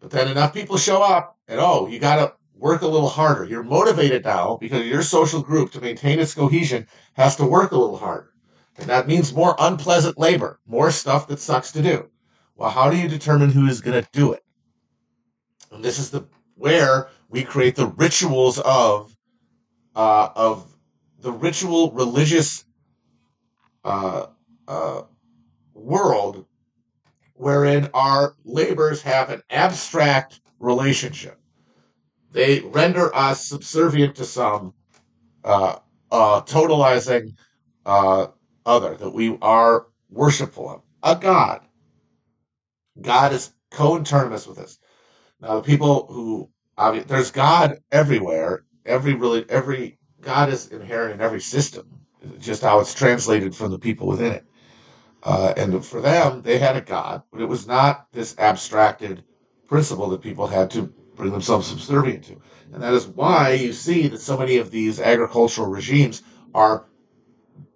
But 0.00 0.10
then 0.10 0.28
enough 0.28 0.52
people 0.52 0.76
show 0.76 1.02
up, 1.02 1.38
and 1.46 1.60
oh, 1.60 1.86
you 1.86 1.98
got 1.98 2.16
to 2.16 2.34
work 2.62 2.82
a 2.82 2.88
little 2.88 3.08
harder. 3.08 3.44
You're 3.44 3.62
motivated 3.64 4.24
now 4.24 4.56
because 4.60 4.86
your 4.86 5.02
social 5.02 5.42
group 5.42 5.72
to 5.72 5.80
maintain 5.80 6.20
its 6.20 6.34
cohesion 6.34 6.86
has 7.14 7.36
to 7.36 7.44
work 7.44 7.72
a 7.72 7.78
little 7.78 7.98
harder. 7.98 8.32
And 8.78 8.88
that 8.88 9.08
means 9.08 9.34
more 9.34 9.54
unpleasant 9.58 10.18
labor, 10.18 10.60
more 10.66 10.90
stuff 10.90 11.26
that 11.28 11.40
sucks 11.40 11.72
to 11.72 11.82
do. 11.82 12.08
Well, 12.56 12.70
how 12.70 12.88
do 12.90 12.96
you 12.96 13.08
determine 13.08 13.50
who 13.50 13.66
is 13.66 13.80
going 13.80 14.00
to 14.00 14.08
do 14.12 14.32
it? 14.32 14.44
And 15.72 15.84
this 15.84 15.98
is 15.98 16.10
the 16.10 16.24
where 16.54 17.08
we 17.32 17.42
create 17.42 17.74
the 17.74 17.86
rituals 17.86 18.60
of 18.60 19.16
uh, 19.96 20.28
of 20.36 20.70
the 21.20 21.32
ritual 21.32 21.90
religious 21.92 22.64
uh, 23.84 24.26
uh, 24.68 25.02
world 25.74 26.44
wherein 27.34 27.88
our 27.94 28.36
labors 28.44 29.02
have 29.02 29.30
an 29.30 29.42
abstract 29.50 30.40
relationship. 30.60 31.40
They 32.30 32.60
render 32.60 33.14
us 33.14 33.46
subservient 33.46 34.16
to 34.16 34.24
some 34.24 34.74
uh, 35.44 35.76
uh, 36.10 36.42
totalizing 36.42 37.34
uh, 37.84 38.28
other, 38.64 38.94
that 38.96 39.10
we 39.10 39.38
are 39.42 39.86
worshipful 40.10 40.70
of, 40.70 40.82
a 41.02 41.20
God. 41.20 41.62
God 43.00 43.32
is 43.32 43.52
coterminous 43.70 44.46
with 44.46 44.58
us. 44.58 44.78
Now, 45.40 45.56
the 45.56 45.62
people 45.62 46.06
who 46.10 46.51
there's 46.90 47.30
God 47.30 47.78
everywhere. 47.90 48.64
Every 48.84 49.14
really 49.14 49.44
every 49.48 49.98
God 50.20 50.48
is 50.48 50.68
inherent 50.68 51.14
in 51.14 51.20
every 51.20 51.40
system. 51.40 51.86
Just 52.38 52.62
how 52.62 52.80
it's 52.80 52.94
translated 52.94 53.54
from 53.54 53.70
the 53.70 53.78
people 53.78 54.06
within 54.06 54.32
it. 54.32 54.44
Uh, 55.22 55.52
and 55.56 55.84
for 55.84 56.00
them, 56.00 56.42
they 56.42 56.58
had 56.58 56.76
a 56.76 56.80
God, 56.80 57.22
but 57.30 57.40
it 57.40 57.48
was 57.48 57.66
not 57.66 58.06
this 58.12 58.36
abstracted 58.38 59.22
principle 59.68 60.08
that 60.08 60.20
people 60.20 60.46
had 60.46 60.70
to 60.70 60.82
bring 61.14 61.32
themselves 61.32 61.68
subservient 61.68 62.24
to. 62.24 62.40
And 62.72 62.82
that 62.82 62.92
is 62.92 63.06
why 63.06 63.52
you 63.52 63.72
see 63.72 64.08
that 64.08 64.20
so 64.20 64.36
many 64.36 64.56
of 64.56 64.70
these 64.70 65.00
agricultural 65.00 65.68
regimes 65.68 66.22
are 66.54 66.86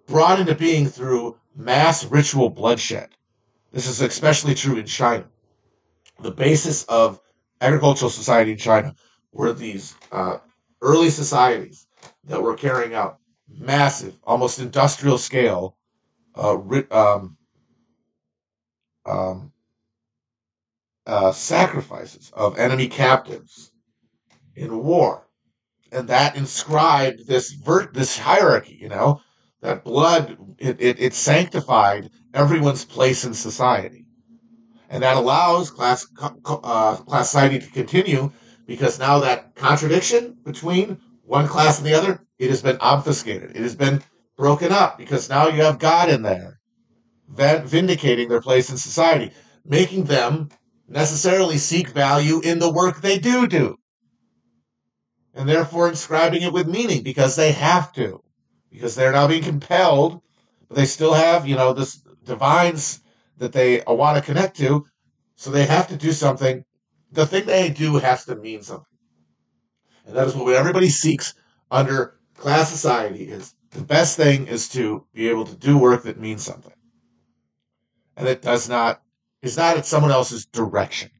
brought 0.07 0.39
into 0.39 0.55
being 0.55 0.87
through 0.87 1.37
mass 1.55 2.05
ritual 2.05 2.49
bloodshed. 2.49 3.09
This 3.71 3.87
is 3.87 4.01
especially 4.01 4.55
true 4.55 4.77
in 4.77 4.85
China. 4.85 5.25
The 6.21 6.31
basis 6.31 6.83
of 6.85 7.21
agricultural 7.61 8.11
society 8.11 8.51
in 8.51 8.57
China 8.57 8.95
were 9.31 9.53
these 9.53 9.95
uh, 10.11 10.37
early 10.81 11.09
societies 11.09 11.87
that 12.25 12.41
were 12.41 12.55
carrying 12.55 12.93
out 12.93 13.19
massive, 13.49 14.17
almost 14.23 14.59
industrial 14.59 15.17
scale 15.17 15.77
uh, 16.35 16.57
um, 16.91 17.37
um, 19.05 19.51
uh, 21.05 21.31
sacrifices 21.31 22.31
of 22.33 22.57
enemy 22.59 22.87
captives 22.87 23.71
in 24.55 24.83
war, 24.83 25.27
and 25.91 26.09
that 26.09 26.35
inscribed 26.35 27.27
this 27.27 27.51
ver- 27.51 27.91
this 27.93 28.17
hierarchy. 28.17 28.77
You 28.81 28.89
know, 28.89 29.21
that 29.61 29.83
blood 29.83 30.37
it, 30.57 30.81
it, 30.81 30.99
it 30.99 31.13
sanctified 31.13 32.09
everyone's 32.33 32.85
place 32.85 33.23
in 33.23 33.33
society, 33.33 34.06
and 34.89 35.03
that 35.03 35.17
allows 35.17 35.69
class 35.71 36.07
uh, 36.45 36.95
class 36.95 37.29
society 37.29 37.59
to 37.59 37.71
continue 37.71 38.31
because 38.65 38.99
now 38.99 39.19
that 39.19 39.55
contradiction 39.55 40.37
between 40.43 40.97
one 41.23 41.47
class 41.47 41.77
and 41.77 41.87
the 41.87 41.93
other 41.93 42.21
it 42.39 42.49
has 42.49 42.61
been 42.61 42.77
obfuscated. 42.79 43.51
It 43.51 43.61
has 43.61 43.75
been 43.75 44.03
broken 44.37 44.71
up 44.71 44.97
because 44.97 45.29
now 45.29 45.47
you 45.47 45.63
have 45.63 45.79
God 45.79 46.09
in 46.09 46.21
there 46.21 46.59
vindicating 47.27 48.29
their 48.29 48.41
place 48.41 48.69
in 48.69 48.77
society, 48.77 49.31
making 49.65 50.05
them 50.05 50.49
necessarily 50.87 51.57
seek 51.57 51.89
value 51.89 52.39
in 52.41 52.59
the 52.59 52.71
work 52.71 53.01
they 53.01 53.19
do 53.19 53.47
do. 53.47 53.77
And 55.33 55.47
therefore 55.47 55.89
inscribing 55.89 56.41
it 56.41 56.53
with 56.53 56.67
meaning 56.67 57.03
because 57.03 57.35
they 57.35 57.51
have 57.51 57.91
to, 57.93 58.23
because 58.71 58.95
they're 58.95 59.11
now 59.11 59.27
being 59.27 59.43
compelled, 59.43 60.21
but 60.67 60.77
they 60.77 60.85
still 60.85 61.13
have, 61.13 61.47
you 61.47 61.55
know, 61.55 61.73
this 61.73 62.01
divines 62.23 63.01
that 63.37 63.53
they 63.53 63.83
uh, 63.83 63.93
want 63.93 64.17
to 64.17 64.23
connect 64.23 64.57
to. 64.57 64.85
So 65.35 65.51
they 65.51 65.65
have 65.65 65.87
to 65.89 65.95
do 65.95 66.11
something. 66.11 66.65
The 67.11 67.25
thing 67.25 67.45
they 67.45 67.69
do 67.69 67.97
has 67.97 68.25
to 68.25 68.35
mean 68.35 68.63
something. 68.63 68.85
And 70.05 70.15
that 70.15 70.27
is 70.27 70.35
what 70.35 70.53
everybody 70.53 70.89
seeks 70.89 71.33
under 71.69 72.17
class 72.35 72.69
society 72.69 73.29
is 73.29 73.53
the 73.71 73.83
best 73.83 74.17
thing 74.17 74.47
is 74.47 74.69
to 74.69 75.05
be 75.13 75.27
able 75.29 75.45
to 75.45 75.55
do 75.55 75.77
work 75.77 76.03
that 76.03 76.19
means 76.19 76.43
something 76.43 76.73
and 78.17 78.27
it 78.27 78.41
does 78.41 78.67
not 78.67 79.01
is 79.41 79.55
not 79.55 79.77
at 79.77 79.85
someone 79.85 80.11
else's 80.11 80.45
direction. 80.47 81.11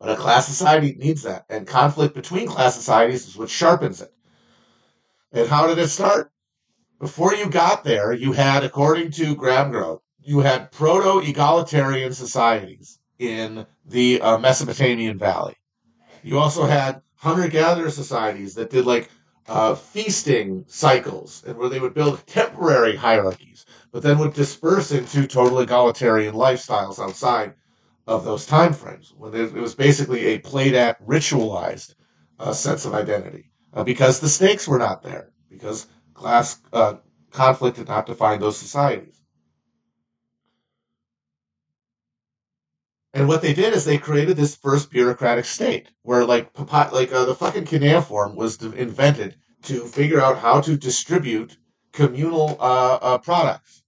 But 0.00 0.10
a 0.10 0.16
class 0.16 0.46
society 0.46 0.96
needs 0.98 1.22
that, 1.22 1.44
and 1.48 1.66
conflict 1.66 2.14
between 2.14 2.48
class 2.48 2.74
societies 2.74 3.28
is 3.28 3.36
what 3.36 3.50
sharpens 3.50 4.00
it. 4.00 4.12
And 5.32 5.48
how 5.48 5.66
did 5.66 5.78
it 5.78 5.88
start? 5.88 6.32
Before 6.98 7.34
you 7.34 7.48
got 7.50 7.84
there, 7.84 8.12
you 8.12 8.32
had, 8.32 8.64
according 8.64 9.10
to 9.12 9.36
Graeber-Wengrow, 9.36 10.00
you 10.24 10.40
had 10.40 10.72
proto-egalitarian 10.72 12.12
societies 12.12 12.98
in 13.18 13.66
the 13.84 14.20
uh, 14.20 14.38
Mesopotamian 14.38 15.18
Valley. 15.18 15.54
You 16.22 16.38
also 16.38 16.64
had 16.64 17.02
hunter-gatherer 17.16 17.90
societies 17.90 18.54
that 18.54 18.70
did 18.70 18.86
like 18.86 19.10
uh, 19.46 19.74
feasting 19.74 20.64
cycles, 20.66 21.44
and 21.46 21.56
where 21.58 21.68
they 21.68 21.80
would 21.80 21.94
build 21.94 22.26
temporary 22.26 22.96
hierarchies 22.96 23.66
but 23.94 24.02
then 24.02 24.18
would 24.18 24.34
disperse 24.34 24.90
into 24.90 25.24
total 25.24 25.60
egalitarian 25.60 26.34
lifestyles 26.34 26.98
outside 26.98 27.54
of 28.08 28.24
those 28.24 28.44
time 28.44 28.72
frames 28.72 29.14
when 29.16 29.32
it 29.32 29.52
was 29.52 29.76
basically 29.76 30.24
a 30.26 30.38
played 30.40 30.74
at, 30.74 31.00
ritualized 31.06 31.94
uh, 32.40 32.52
sense 32.52 32.84
of 32.84 32.92
identity 32.92 33.52
uh, 33.72 33.84
because 33.84 34.18
the 34.18 34.28
stakes 34.28 34.66
were 34.66 34.78
not 34.80 35.04
there 35.04 35.30
because 35.48 35.86
class 36.12 36.60
uh, 36.72 36.94
conflict 37.30 37.76
did 37.76 37.86
not 37.86 38.04
define 38.04 38.40
those 38.40 38.56
societies. 38.56 39.13
And 43.14 43.28
what 43.28 43.42
they 43.42 43.54
did 43.54 43.72
is 43.74 43.84
they 43.84 43.96
created 43.96 44.36
this 44.36 44.56
first 44.56 44.90
bureaucratic 44.90 45.44
state 45.44 45.86
where, 46.02 46.24
like, 46.24 46.50
like 46.58 47.12
uh, 47.12 47.24
the 47.24 47.36
fucking 47.36 47.64
cuneiform 47.64 48.34
was 48.34 48.60
invented 48.60 49.36
to 49.62 49.86
figure 49.86 50.20
out 50.20 50.38
how 50.38 50.60
to 50.60 50.76
distribute 50.76 51.56
communal 51.92 52.56
uh, 52.58 52.98
uh, 53.00 53.18
products. 53.18 53.84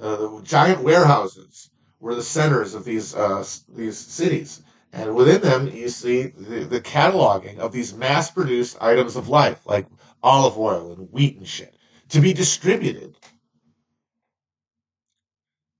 Uh, 0.00 0.40
giant 0.42 0.84
warehouses 0.84 1.70
were 1.98 2.14
the 2.14 2.22
centers 2.22 2.72
of 2.74 2.84
these 2.84 3.16
uh, 3.16 3.44
these 3.68 3.98
cities, 3.98 4.62
and 4.92 5.16
within 5.16 5.40
them 5.40 5.66
you 5.66 5.88
see 5.88 6.28
the, 6.28 6.60
the 6.64 6.80
cataloging 6.80 7.58
of 7.58 7.72
these 7.72 7.92
mass-produced 7.92 8.80
items 8.80 9.16
of 9.16 9.28
life, 9.28 9.66
like 9.66 9.86
olive 10.22 10.56
oil 10.56 10.92
and 10.92 11.10
wheat 11.10 11.36
and 11.36 11.48
shit, 11.48 11.74
to 12.10 12.20
be 12.20 12.32
distributed 12.32 13.17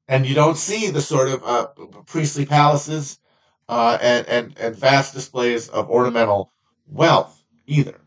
and 0.09 0.27
you 0.27 0.35
don't 0.35 0.57
see 0.57 0.91
the 0.91 1.01
sort 1.01 1.29
of 1.29 1.45
uh, 1.45 1.67
priestly 2.07 2.47
palaces 2.47 3.19
uh, 3.69 3.99
and, 4.01 4.27
and, 4.27 4.59
and 4.59 4.75
vast 4.75 5.13
displays 5.13 5.69
of 5.69 5.91
ornamental 5.91 6.51
wealth 6.87 7.45
either. 7.67 8.01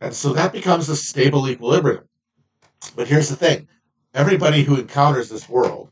And 0.00 0.14
so 0.14 0.34
that 0.34 0.52
becomes 0.52 0.88
a 0.88 0.96
stable 0.96 1.48
equilibrium. 1.48 2.04
But 2.94 3.08
here's 3.08 3.30
the 3.30 3.36
thing 3.36 3.68
everybody 4.12 4.62
who 4.62 4.76
encounters 4.76 5.30
this 5.30 5.48
world 5.48 5.90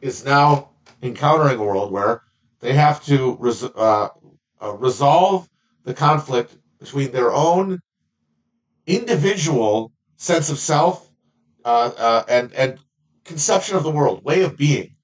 is 0.00 0.24
now 0.24 0.70
encountering 1.00 1.58
a 1.58 1.62
world 1.64 1.92
where 1.92 2.22
they 2.60 2.72
have 2.72 3.04
to 3.04 3.36
res- 3.38 3.62
uh, 3.62 4.08
uh, 4.60 4.72
resolve 4.72 5.48
the 5.84 5.94
conflict 5.94 6.56
between 6.80 7.12
their 7.12 7.32
own 7.32 7.80
individual 8.86 9.92
sense 10.16 10.50
of 10.50 10.58
self 10.58 11.10
uh, 11.64 11.90
uh 11.96 12.24
and 12.28 12.52
and 12.52 12.78
conception 13.24 13.76
of 13.76 13.82
the 13.82 13.90
world, 13.90 14.24
way 14.24 14.42
of 14.42 14.56
being, 14.56 14.96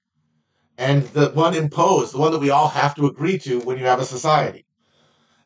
and 0.77 1.03
the 1.09 1.29
one 1.29 1.53
imposed, 1.53 2.13
the 2.13 2.17
one 2.17 2.31
that 2.31 2.39
we 2.39 2.49
all 2.49 2.69
have 2.69 2.95
to 2.95 3.07
agree 3.07 3.37
to 3.39 3.59
when 3.61 3.77
you 3.77 3.85
have 3.85 3.99
a 3.99 4.05
society. 4.05 4.65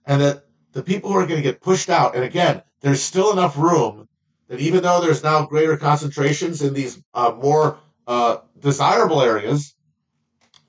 And 0.05 0.21
that 0.21 0.43
the 0.71 0.83
people 0.83 1.11
who 1.11 1.17
are 1.17 1.25
going 1.25 1.41
to 1.41 1.49
get 1.49 1.61
pushed 1.61 1.89
out, 1.89 2.15
and 2.15 2.23
again, 2.23 2.61
there's 2.81 3.01
still 3.01 3.31
enough 3.31 3.57
room 3.57 4.07
that 4.47 4.59
even 4.59 4.83
though 4.83 5.01
there's 5.01 5.23
now 5.23 5.45
greater 5.45 5.77
concentrations 5.77 6.61
in 6.61 6.73
these 6.73 7.01
uh, 7.13 7.33
more 7.41 7.79
uh, 8.07 8.37
desirable 8.59 9.21
areas, 9.21 9.75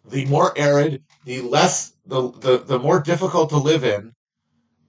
the 0.09 0.25
more 0.27 0.57
arid, 0.57 1.03
the 1.25 1.40
less, 1.42 1.92
the, 2.07 2.31
the, 2.31 2.59
the 2.59 2.79
more 2.79 3.01
difficult 3.01 3.51
to 3.51 3.59
live 3.59 3.85
in 3.85 4.14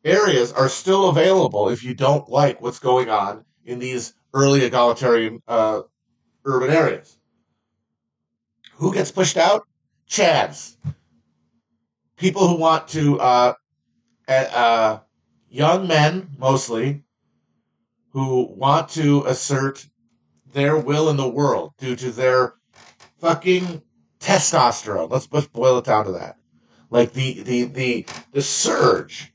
areas 0.06 0.54
are 0.54 0.70
still 0.70 1.10
available 1.10 1.70
if 1.70 1.84
you 1.84 1.94
don't 1.94 2.30
like 2.30 2.62
what's 2.62 2.80
going 2.80 3.10
on 3.10 3.44
in 3.66 3.80
these 3.80 4.14
early 4.34 4.64
egalitarian 4.64 5.42
uh, 5.48 5.82
urban 6.48 6.72
areas. 6.72 7.18
Who 8.76 8.94
gets 8.94 9.12
pushed 9.12 9.38
out? 9.38 9.68
Chads. 10.10 10.78
People 12.16 12.48
who 12.48 12.56
want 12.56 12.88
to, 12.90 13.20
uh, 13.20 13.54
uh, 14.28 15.00
young 15.50 15.88
men 15.88 16.30
mostly, 16.38 17.04
who 18.12 18.48
want 18.56 18.90
to 18.90 19.24
assert 19.26 19.88
their 20.54 20.78
will 20.78 21.10
in 21.10 21.18
the 21.18 21.28
world 21.28 21.74
due 21.78 21.96
to 21.98 22.12
their 22.12 22.56
fucking 23.20 23.82
testosterone. 24.20 25.12
Let's 25.12 25.28
just 25.28 25.52
boil 25.54 25.78
it 25.78 25.86
down 25.86 26.06
to 26.06 26.14
that. 26.14 26.38
Like 26.90 27.14
the, 27.14 27.44
the, 27.44 27.66
the, 27.66 28.06
the 28.32 28.42
surge 28.42 29.34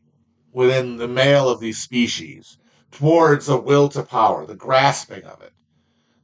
within 0.53 0.96
the 0.96 1.09
male 1.09 1.48
of 1.48 1.61
these 1.61 1.79
species 1.79 2.57
towards 2.90 3.48
a 3.48 3.57
will 3.57 3.88
to 3.90 4.03
power, 4.03 4.46
the 4.46 4.55
grasping 4.55 5.25
of 5.25 5.42
it 5.42 5.53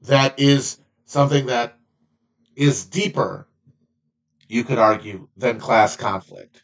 that 0.08 0.38
is 0.38 0.80
something 1.04 1.46
that 1.46 1.78
is 2.56 2.84
deeper, 2.84 3.48
you 4.48 4.64
could 4.64 4.78
argue, 4.78 5.28
than 5.36 5.60
class 5.60 5.96
conflict. 5.96 6.62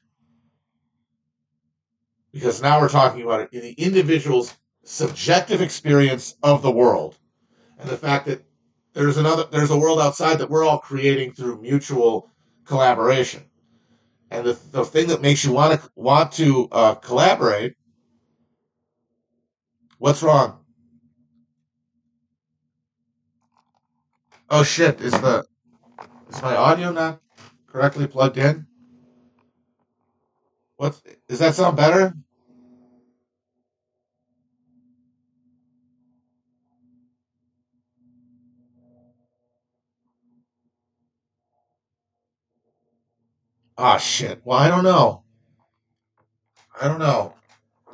Because 2.32 2.60
now 2.60 2.80
we're 2.80 2.88
talking 2.88 3.22
about 3.22 3.50
the 3.52 3.72
individual's 3.72 4.54
subjective 4.82 5.62
experience 5.62 6.34
of 6.42 6.62
the 6.62 6.70
world. 6.70 7.16
And 7.78 7.88
the 7.88 7.96
fact 7.96 8.26
that 8.26 8.44
there's 8.92 9.16
another 9.16 9.44
there's 9.50 9.70
a 9.70 9.78
world 9.78 10.00
outside 10.00 10.38
that 10.38 10.50
we're 10.50 10.64
all 10.64 10.78
creating 10.78 11.32
through 11.32 11.60
mutual 11.60 12.30
collaboration. 12.64 13.44
And 14.30 14.46
the, 14.46 14.58
the 14.72 14.84
thing 14.84 15.08
that 15.08 15.22
makes 15.22 15.44
you 15.44 15.52
want 15.52 15.80
to 15.80 15.90
want 15.94 16.32
to 16.32 16.68
uh, 16.72 16.94
collaborate 16.94 17.74
what's 19.98 20.22
wrong 20.22 20.63
Oh 24.56 24.62
shit, 24.62 25.00
is 25.00 25.10
the 25.10 25.44
is 26.30 26.40
my 26.40 26.54
audio 26.54 26.92
not 26.92 27.20
correctly 27.66 28.06
plugged 28.06 28.38
in? 28.38 28.68
What 30.76 31.02
does 31.26 31.40
that 31.40 31.56
sound 31.56 31.76
better? 31.76 32.14
Ah 43.76 43.98
shit. 43.98 44.40
Well, 44.44 44.56
I 44.56 44.68
don't 44.68 44.84
know. 44.84 45.24
I 46.80 46.86
don't 46.86 47.00
know. 47.00 47.34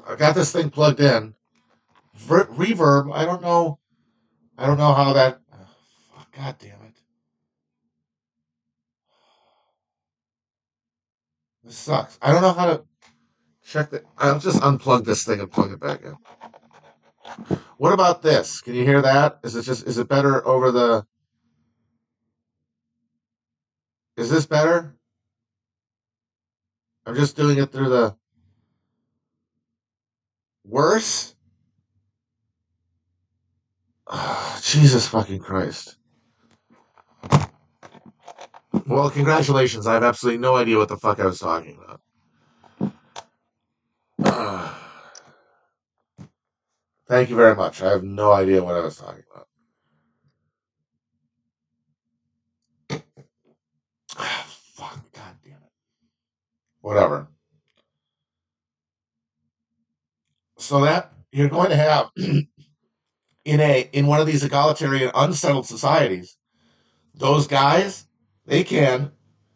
I 0.06 0.14
got 0.14 0.34
this 0.34 0.52
thing 0.52 0.68
plugged 0.68 1.00
in. 1.00 1.34
Ver- 2.16 2.48
reverb. 2.48 3.16
I 3.16 3.24
don't 3.24 3.40
know. 3.40 3.78
I 4.58 4.66
don't 4.66 4.76
know 4.76 4.92
how 4.92 5.14
that 5.14 5.40
God 6.36 6.56
damn 6.58 6.70
it. 6.70 6.94
This 11.64 11.76
sucks. 11.76 12.18
I 12.22 12.32
don't 12.32 12.42
know 12.42 12.52
how 12.52 12.66
to 12.66 12.82
check 13.64 13.90
the. 13.90 14.02
I'll 14.18 14.38
just 14.38 14.60
unplug 14.62 15.04
this 15.04 15.24
thing 15.24 15.40
and 15.40 15.50
plug 15.50 15.72
it 15.72 15.80
back 15.80 16.02
in. 16.02 16.16
What 17.76 17.92
about 17.92 18.22
this? 18.22 18.60
Can 18.60 18.74
you 18.74 18.84
hear 18.84 19.02
that? 19.02 19.40
Is 19.42 19.56
it 19.56 19.62
just? 19.62 19.86
Is 19.86 19.98
it 19.98 20.08
better 20.08 20.46
over 20.46 20.70
the? 20.70 21.06
Is 24.16 24.30
this 24.30 24.46
better? 24.46 24.96
I'm 27.06 27.14
just 27.14 27.36
doing 27.36 27.58
it 27.58 27.72
through 27.72 27.90
the. 27.90 28.16
Worse? 30.64 31.34
Oh, 34.06 34.60
Jesus 34.62 35.06
fucking 35.08 35.40
Christ. 35.40 35.96
Well, 38.87 39.11
congratulations. 39.11 39.87
I 39.87 39.94
have 39.94 40.02
absolutely 40.02 40.40
no 40.40 40.56
idea 40.56 40.76
what 40.76 40.88
the 40.88 40.96
fuck 40.96 41.20
I 41.20 41.26
was 41.26 41.38
talking 41.38 41.78
about. 41.78 42.00
Thank 47.09 47.30
you 47.30 47.37
very 47.37 47.54
much. 47.54 47.83
I 47.83 47.90
have 47.90 48.02
no 48.02 48.33
idea 48.33 48.62
what 48.62 48.74
I 48.74 48.80
was 48.80 48.96
talking 48.96 49.24
about. 49.30 49.46
fuck, 54.74 55.12
god 55.12 55.37
damn 55.44 55.52
it. 55.52 55.72
Whatever. 56.80 57.28
So 60.59 60.80
that 60.85 61.12
you're 61.33 61.48
going 61.48 61.70
to 61.70 61.76
have 61.76 62.11
in 62.16 63.61
a 63.61 63.88
in 63.92 64.06
one 64.06 64.20
of 64.20 64.26
these 64.26 64.44
egalitarian 64.44 65.11
unsettled 65.14 65.66
societies, 65.66 66.37
those 67.20 67.46
guys 67.46 68.06
they 68.46 68.64
can 68.64 69.12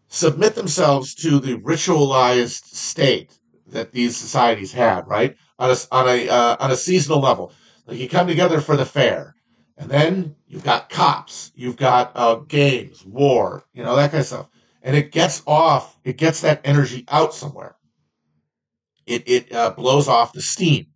submit 0.08 0.54
themselves 0.54 1.14
to 1.16 1.40
the 1.40 1.56
ritualized 1.56 2.64
state 2.66 3.40
that 3.66 3.90
these 3.92 4.16
societies 4.16 4.72
had, 4.72 5.08
right? 5.08 5.36
On 5.58 5.70
a, 5.70 5.76
on 5.90 6.08
a, 6.08 6.28
uh, 6.28 6.56
on 6.60 6.70
a 6.70 6.76
seasonal 6.76 7.20
level. 7.20 7.52
Like 7.86 7.98
you 7.98 8.08
come 8.08 8.28
together 8.28 8.60
for 8.60 8.76
the 8.76 8.86
fair, 8.86 9.34
and 9.76 9.90
then 9.90 10.36
you've 10.46 10.62
got 10.62 10.88
cops, 10.88 11.50
you've 11.56 11.76
got 11.76 12.12
uh, 12.14 12.36
games, 12.36 13.04
war, 13.04 13.64
you 13.72 13.82
know, 13.82 13.96
that 13.96 14.12
kind 14.12 14.20
of 14.20 14.26
stuff. 14.26 14.48
And 14.82 14.96
it 14.96 15.10
gets 15.10 15.42
off, 15.46 15.98
it 16.04 16.16
gets 16.16 16.42
that 16.42 16.60
energy 16.64 17.04
out 17.08 17.34
somewhere. 17.34 17.76
It, 19.06 19.28
it 19.28 19.52
uh, 19.52 19.70
blows 19.70 20.06
off 20.06 20.32
the 20.32 20.40
steam. 20.40 20.86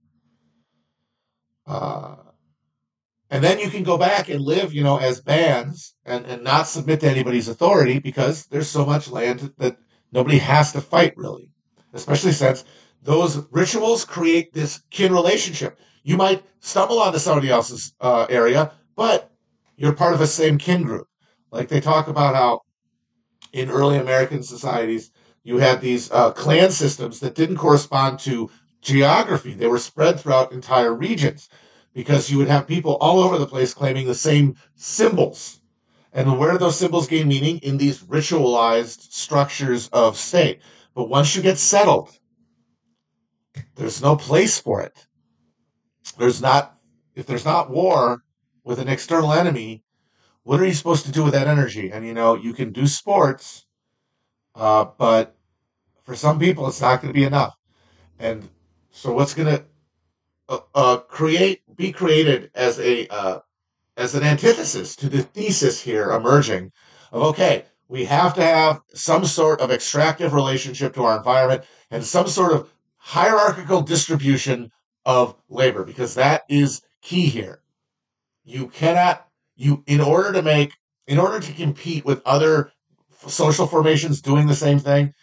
Uh, 1.67 2.17
and 3.31 3.45
then 3.45 3.59
you 3.59 3.69
can 3.69 3.83
go 3.83 3.99
back 3.99 4.29
and 4.29 4.41
live, 4.41 4.73
you 4.73 4.83
know, 4.83 4.97
as 4.97 5.21
bands 5.21 5.95
and, 6.05 6.25
and 6.27 6.43
not 6.43 6.67
submit 6.67 7.01
to 7.01 7.11
anybody's 7.11 7.49
authority 7.49 7.99
because 7.99 8.47
there's 8.47 8.69
so 8.69 8.87
much 8.87 9.11
land 9.11 9.53
that 9.59 9.77
nobody 10.13 10.39
has 10.39 10.73
to 10.73 10.81
fight 10.81 11.15
really. 11.17 11.51
Especially 11.93 12.33
since 12.33 12.65
those 13.03 13.47
rituals 13.51 14.05
create 14.05 14.53
this 14.53 14.83
kin 14.91 15.13
relationship. 15.13 15.79
You 16.03 16.17
might 16.17 16.43
stumble 16.61 17.01
onto 17.01 17.19
somebody 17.19 17.51
else's 17.51 17.93
uh, 18.01 18.27
area, 18.31 18.73
but 18.97 19.31
you're 19.77 19.93
part 19.93 20.15
of 20.15 20.19
the 20.19 20.27
same 20.27 20.57
kin 20.57 20.83
group. 20.83 21.07
Like 21.51 21.69
they 21.69 21.81
talk 21.81 22.09
about 22.09 22.35
how 22.35 22.63
in 23.53 23.71
early 23.71 23.99
American 23.99 24.43
societies, 24.43 25.11
you 25.45 25.59
had 25.59 25.81
these 25.81 26.11
uh, 26.11 26.33
clan 26.33 26.71
systems 26.71 27.21
that 27.21 27.35
didn't 27.35 27.57
correspond 27.57 28.19
to 28.21 28.51
geography. 28.81 29.55
They 29.55 29.67
were 29.67 29.79
spread 29.79 30.19
throughout 30.21 30.53
entire 30.53 30.95
regions 30.95 31.49
because 31.95 32.31
you 32.31 32.39
would 32.39 32.49
have 32.49 32.67
people 32.67 32.97
all 33.01 33.21
over 33.21 33.39
the 33.39 33.47
place 33.47 33.75
claiming 33.75 34.07
the 34.07 34.15
same 34.15 34.57
symbols. 34.75 35.61
And 36.13 36.39
where 36.39 36.53
do 36.53 36.59
those 36.59 36.79
symbols 36.79 37.07
gain 37.07 37.29
meaning? 37.29 37.59
In 37.59 37.77
these 37.77 38.03
ritualized 38.03 39.13
structures 39.13 39.89
of 39.89 40.17
state. 40.17 40.61
But 40.95 41.09
once 41.09 41.37
you 41.37 41.43
get 41.43 41.59
settled, 41.59 42.11
there's 43.77 44.03
no 44.03 44.17
place 44.17 44.59
for 44.59 44.83
it. 44.83 45.07
There's 46.19 46.41
not, 46.41 46.79
if 47.15 47.27
there's 47.27 47.45
not 47.45 47.71
war 47.71 48.23
with 48.65 48.79
an 48.79 48.89
external 48.89 49.33
enemy, 49.33 49.85
what 50.43 50.61
are 50.61 50.67
you 50.67 50.73
supposed 50.73 51.05
to 51.07 51.13
do 51.13 51.23
with 51.23 51.35
that 51.35 51.47
energy? 51.47 51.91
And 51.93 52.07
you 52.07 52.15
know, 52.15 52.35
you 52.35 52.53
can 52.55 52.73
do 52.73 52.87
sports, 52.87 53.67
uh, 54.55 54.87
but 54.97 55.37
for 56.05 56.17
some 56.17 56.39
people, 56.39 56.67
it's 56.67 56.81
not 56.81 57.03
going 57.03 57.13
to 57.13 57.19
be 57.19 57.27
enough. 57.27 57.55
And 58.19 58.49
so, 58.91 59.13
what's 59.13 59.35
going 59.35 59.57
to 59.57 59.65
uh, 60.49 60.59
uh, 60.75 60.97
create, 60.99 61.63
be 61.79 61.93
created 61.93 62.51
as 62.55 62.79
a 62.81 63.07
uh, 63.09 63.39
as 63.97 64.15
an 64.15 64.23
antithesis 64.23 64.95
to 64.97 65.09
the 65.09 65.23
thesis 65.23 65.81
here 65.81 66.11
emerging 66.11 66.73
of 67.13 67.23
okay, 67.23 67.65
we 67.89 68.05
have 68.05 68.35
to 68.35 68.43
have 68.43 68.83
some 68.93 69.25
sort 69.25 69.61
of 69.61 69.71
extractive 69.71 70.35
relationship 70.35 70.93
to 70.95 71.05
our 71.05 71.17
environment 71.17 71.65
and 71.91 72.05
some 72.05 72.27
sort 72.27 72.53
of 72.53 72.71
hierarchical 72.99 73.81
distribution 73.81 74.71
of 75.07 75.35
labor 75.49 75.85
because 75.85 76.15
that 76.17 76.43
is 76.51 76.83
key 77.01 77.27
here. 77.27 77.63
You 78.45 78.67
cannot 78.67 79.27
you 79.57 79.85
in 79.87 80.01
order 80.01 80.33
to 80.33 80.43
make 80.43 80.75
in 81.07 81.19
order 81.19 81.41
to 81.41 81.53
compete 81.53 82.05
with 82.05 82.21
other 82.27 82.73
social 83.29 83.67
formations 83.67 84.21
doing 84.21 84.47
the 84.47 84.55
same 84.55 84.81
thing, 84.81 85.15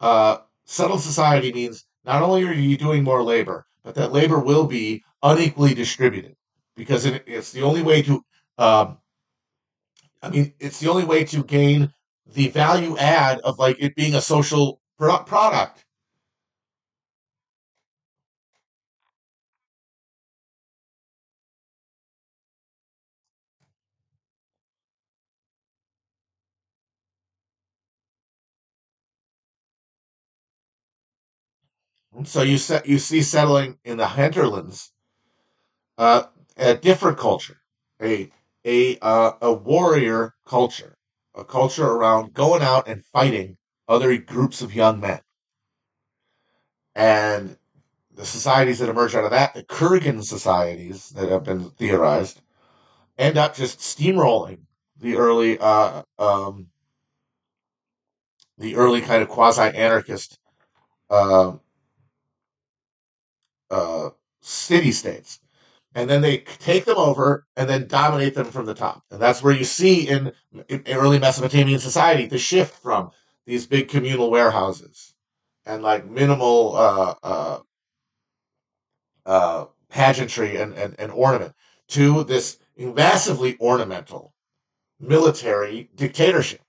uh, 0.00 0.38
settled 0.66 1.00
society 1.00 1.52
means 1.52 1.84
not 2.04 2.22
only 2.22 2.44
are 2.44 2.52
you 2.52 2.76
doing 2.76 3.02
more 3.02 3.22
labor, 3.22 3.66
but 3.82 3.94
that 3.94 4.12
labor 4.12 4.38
will 4.38 4.66
be 4.66 5.02
unequally 5.22 5.74
distributed 5.74 6.36
because 6.76 7.04
it, 7.06 7.24
it's 7.26 7.52
the 7.52 7.62
only 7.62 7.82
way 7.82 8.02
to. 8.02 8.24
Um, 8.58 8.98
I 10.22 10.30
mean, 10.30 10.54
it's 10.60 10.80
the 10.80 10.88
only 10.90 11.04
way 11.04 11.24
to 11.24 11.42
gain 11.44 11.92
the 12.26 12.48
value 12.48 12.96
add 12.98 13.40
of 13.40 13.58
like 13.58 13.76
it 13.80 13.94
being 13.96 14.14
a 14.14 14.20
social 14.20 14.80
pro- 14.98 15.22
product. 15.24 15.84
So 32.24 32.42
you 32.42 32.58
set 32.58 32.84
you 32.86 32.98
see 32.98 33.22
settling 33.22 33.78
in 33.82 33.96
the 33.96 34.08
hinterlands 34.08 34.92
uh, 35.98 36.24
a 36.56 36.74
different 36.76 37.18
culture, 37.18 37.60
a 38.02 38.30
a 38.64 38.98
uh, 39.00 39.32
a 39.42 39.52
warrior 39.52 40.34
culture, 40.46 40.96
a 41.34 41.44
culture 41.44 41.86
around 41.86 42.34
going 42.34 42.62
out 42.62 42.88
and 42.88 43.04
fighting 43.04 43.58
other 43.88 44.16
groups 44.18 44.62
of 44.62 44.74
young 44.74 45.00
men, 45.00 45.20
and 46.94 47.56
the 48.14 48.24
societies 48.26 48.78
that 48.80 48.88
emerge 48.88 49.14
out 49.14 49.24
of 49.24 49.30
that, 49.30 49.54
the 49.54 49.64
Kurgan 49.64 50.24
societies 50.24 51.10
that 51.10 51.28
have 51.30 51.44
been 51.44 51.70
theorized, 51.70 52.40
end 53.18 53.38
up 53.38 53.54
just 53.54 53.80
steamrolling 53.80 54.60
the 54.98 55.16
early 55.16 55.58
uh, 55.58 56.02
um, 56.18 56.68
the 58.58 58.76
early 58.76 59.00
kind 59.00 59.22
of 59.22 59.28
quasi 59.28 59.62
anarchist 59.62 60.38
uh, 61.10 61.52
uh, 63.70 64.10
city 64.40 64.92
states. 64.92 65.40
And 65.94 66.08
then 66.08 66.20
they 66.20 66.38
take 66.38 66.84
them 66.84 66.98
over 66.98 67.46
and 67.56 67.68
then 67.68 67.88
dominate 67.88 68.34
them 68.34 68.50
from 68.50 68.66
the 68.66 68.74
top. 68.74 69.02
And 69.10 69.20
that's 69.20 69.42
where 69.42 69.54
you 69.54 69.64
see 69.64 70.06
in, 70.08 70.32
in 70.68 70.84
early 70.86 71.18
Mesopotamian 71.18 71.80
society 71.80 72.26
the 72.26 72.38
shift 72.38 72.80
from 72.82 73.10
these 73.46 73.66
big 73.66 73.88
communal 73.88 74.30
warehouses 74.30 75.14
and 75.64 75.82
like 75.82 76.08
minimal 76.08 76.76
uh, 76.76 77.14
uh, 77.22 77.58
uh, 79.26 79.64
pageantry 79.88 80.56
and, 80.56 80.74
and, 80.74 80.94
and 80.98 81.12
ornament 81.12 81.54
to 81.88 82.24
this 82.24 82.58
massively 82.76 83.56
ornamental 83.60 84.34
military 85.00 85.90
dictatorship, 85.94 86.62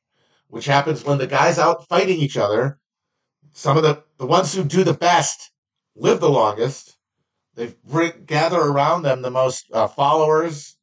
which 0.47 0.65
happens 0.65 1.03
when 1.03 1.17
the 1.17 1.27
guys 1.27 1.59
out 1.59 1.87
fighting 1.87 2.19
each 2.19 2.37
other, 2.37 2.79
some 3.53 3.77
of 3.77 3.83
the, 3.83 4.03
the 4.17 4.25
ones 4.25 4.53
who 4.53 4.63
do 4.63 4.83
the 4.83 4.93
best 4.93 5.51
live 5.95 6.19
the 6.19 6.29
longest. 6.29 6.97
They 7.59 7.75
gather 8.25 8.57
around 8.57 9.01
them 9.01 9.21
the 9.21 9.29
most 9.29 9.65
uh, 9.73 9.87
followers. 9.87 10.77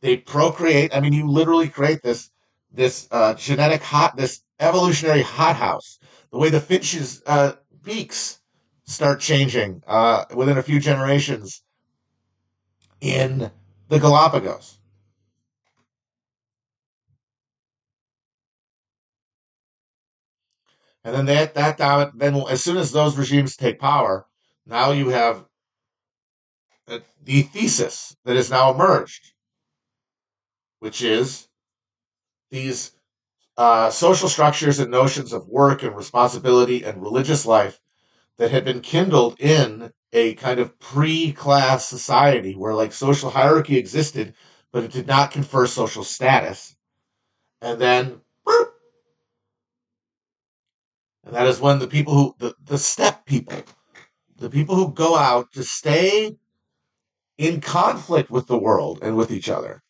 They 0.00 0.16
procreate. 0.16 0.96
I 0.96 1.00
mean, 1.00 1.12
you 1.12 1.28
literally 1.28 1.68
create 1.68 2.02
this 2.02 2.30
this 2.72 3.06
uh, 3.10 3.34
genetic 3.34 3.82
hot, 3.82 4.16
this 4.16 4.42
evolutionary 4.58 5.20
hothouse. 5.20 5.98
The 6.30 6.38
way 6.38 6.48
the 6.48 6.58
finches' 6.58 7.22
uh, 7.26 7.52
beaks 7.82 8.40
start 8.84 9.20
changing 9.20 9.82
uh, 9.86 10.24
within 10.34 10.56
a 10.56 10.62
few 10.62 10.80
generations 10.80 11.62
in 13.02 13.50
the 13.90 13.98
Galapagos. 13.98 14.78
And 21.04 21.14
then 21.14 21.26
that 21.26 21.76
that 21.76 22.12
then 22.14 22.42
as 22.48 22.64
soon 22.64 22.78
as 22.78 22.90
those 22.90 23.18
regimes 23.18 23.54
take 23.54 23.78
power, 23.78 24.26
now 24.64 24.92
you 24.92 25.10
have 25.10 25.44
the 26.86 27.42
thesis 27.42 28.16
that 28.24 28.36
has 28.36 28.50
now 28.50 28.72
emerged, 28.72 29.32
which 30.80 31.02
is 31.02 31.48
these 32.50 32.92
uh, 33.56 33.90
social 33.90 34.28
structures 34.28 34.78
and 34.78 34.90
notions 34.90 35.32
of 35.32 35.48
work 35.48 35.82
and 35.82 35.96
responsibility 35.96 36.82
and 36.82 37.02
religious 37.02 37.46
life 37.46 37.80
that 38.38 38.50
had 38.50 38.64
been 38.64 38.80
kindled 38.80 39.38
in 39.38 39.92
a 40.12 40.34
kind 40.34 40.58
of 40.60 40.78
pre-class 40.78 41.86
society 41.86 42.54
where 42.54 42.74
like 42.74 42.92
social 42.92 43.30
hierarchy 43.30 43.76
existed, 43.76 44.34
but 44.72 44.84
it 44.84 44.92
did 44.92 45.06
not 45.06 45.30
confer 45.30 45.66
social 45.66 46.04
status. 46.04 46.76
And 47.60 47.80
then, 47.80 48.20
and 51.24 51.34
that 51.34 51.46
is 51.46 51.60
when 51.60 51.78
the 51.78 51.86
people 51.86 52.14
who, 52.14 52.34
the, 52.38 52.54
the 52.64 52.78
steppe 52.78 53.24
people, 53.24 53.62
the 54.36 54.50
people 54.50 54.74
who 54.74 54.92
go 54.92 55.14
out 55.16 55.52
to 55.52 55.62
stay 55.62 56.36
in 57.38 57.60
conflict 57.60 58.30
with 58.30 58.46
the 58.46 58.58
world 58.58 58.98
and 59.02 59.16
with 59.16 59.30
each 59.30 59.48
other. 59.48 59.82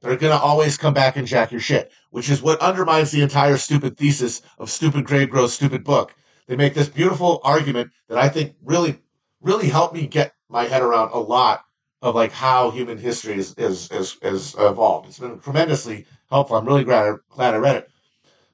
They're 0.00 0.16
going 0.16 0.36
to 0.36 0.42
always 0.42 0.76
come 0.76 0.94
back 0.94 1.16
and 1.16 1.26
jack 1.26 1.50
your 1.50 1.60
shit, 1.60 1.90
which 2.10 2.30
is 2.30 2.40
what 2.40 2.60
undermines 2.60 3.10
the 3.10 3.22
entire 3.22 3.56
stupid 3.56 3.96
thesis 3.96 4.42
of 4.58 4.70
stupid 4.70 5.04
Graeber-Wengrow's 5.06 5.54
stupid 5.54 5.82
book. 5.82 6.14
They 6.46 6.56
make 6.56 6.74
this 6.74 6.88
beautiful 6.88 7.40
argument 7.42 7.90
that 8.08 8.18
I 8.18 8.28
think 8.28 8.54
really, 8.62 9.00
really 9.40 9.68
helped 9.68 9.94
me 9.94 10.06
get 10.06 10.34
my 10.48 10.64
head 10.64 10.82
around 10.82 11.10
a 11.12 11.18
lot 11.18 11.64
of 12.00 12.14
like 12.14 12.30
how 12.30 12.70
human 12.70 12.96
history 12.96 13.34
is, 13.34 13.54
is, 13.54 13.90
is, 13.90 14.16
is 14.22 14.54
evolved. 14.58 15.08
It's 15.08 15.18
been 15.18 15.40
tremendously 15.40 16.06
helpful. 16.30 16.56
I'm 16.56 16.66
really 16.66 16.84
glad, 16.84 17.16
glad 17.28 17.54
I 17.54 17.58
read 17.58 17.76
it. 17.76 17.90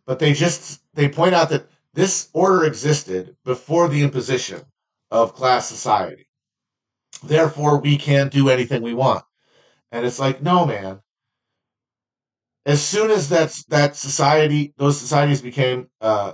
But 0.07 0.19
they 0.19 0.33
just, 0.33 0.81
they 0.95 1.09
point 1.09 1.35
out 1.35 1.51
that 1.51 1.67
this 1.93 2.31
order 2.33 2.65
existed 2.65 3.37
before 3.45 3.89
the 3.89 4.03
imposition 4.03 4.63
of 5.11 5.35
class 5.35 5.69
society. 5.69 6.27
Therefore, 7.19 7.81
we 7.81 7.97
can 7.97 8.29
do 8.29 8.49
anything 8.49 8.83
we 8.83 8.95
want. 8.95 9.25
And 9.93 10.05
it's 10.05 10.19
like, 10.19 10.43
no, 10.43 10.67
man. 10.67 11.01
As 12.67 12.83
soon 12.83 13.11
as 13.11 13.29
that's 13.29 13.65
that 13.67 13.95
society, 13.95 14.73
those 14.79 14.99
societies 14.99 15.43
became 15.43 15.89
uh, 16.01 16.33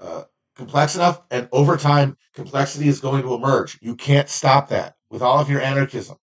uh, 0.00 0.24
complex 0.56 0.96
enough, 0.96 1.22
and 1.30 1.48
over 1.52 1.76
time, 1.76 2.16
complexity 2.34 2.88
is 2.88 3.00
going 3.00 3.22
to 3.22 3.34
emerge. 3.34 3.78
You 3.80 3.94
can't 3.94 4.28
stop 4.28 4.68
that 4.68 4.96
with 5.10 5.22
all 5.22 5.38
of 5.38 5.48
your 5.48 5.60
anarchism, 5.60 6.16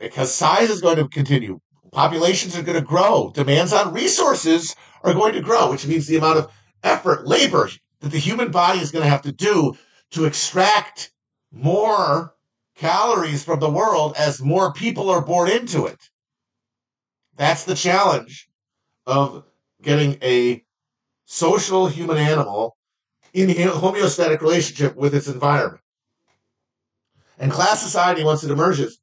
because 0.00 0.34
size 0.34 0.70
is 0.70 0.80
going 0.80 0.96
to 0.96 1.08
continue. 1.08 1.60
Populations 1.92 2.56
are 2.56 2.62
going 2.62 2.78
to 2.78 2.84
grow. 2.84 3.30
Demands 3.34 3.72
on 3.72 3.92
resources 3.92 4.74
are 5.02 5.14
going 5.14 5.34
to 5.34 5.40
grow, 5.40 5.70
which 5.70 5.86
means 5.86 6.06
the 6.06 6.16
amount 6.16 6.38
of 6.38 6.50
effort, 6.82 7.26
labor 7.26 7.68
that 8.00 8.10
the 8.10 8.18
human 8.18 8.50
body 8.50 8.80
is 8.80 8.90
going 8.90 9.04
to 9.04 9.10
have 9.10 9.22
to 9.22 9.32
do 9.32 9.76
to 10.10 10.24
extract 10.24 11.12
more 11.52 12.34
calories 12.76 13.42
from 13.42 13.60
the 13.60 13.70
world 13.70 14.14
as 14.16 14.42
more 14.42 14.72
people 14.72 15.10
are 15.10 15.24
born 15.24 15.50
into 15.50 15.86
it. 15.86 15.98
That's 17.36 17.64
the 17.64 17.74
challenge 17.74 18.48
of 19.06 19.44
getting 19.82 20.18
a 20.22 20.64
social 21.24 21.88
human 21.88 22.16
animal 22.16 22.76
in 23.32 23.50
a 23.50 23.54
homeostatic 23.54 24.40
relationship 24.40 24.96
with 24.96 25.14
its 25.14 25.28
environment. 25.28 25.82
And 27.38 27.52
class 27.52 27.82
society, 27.82 28.24
once 28.24 28.44
it 28.44 28.50
emerges, 28.50 28.98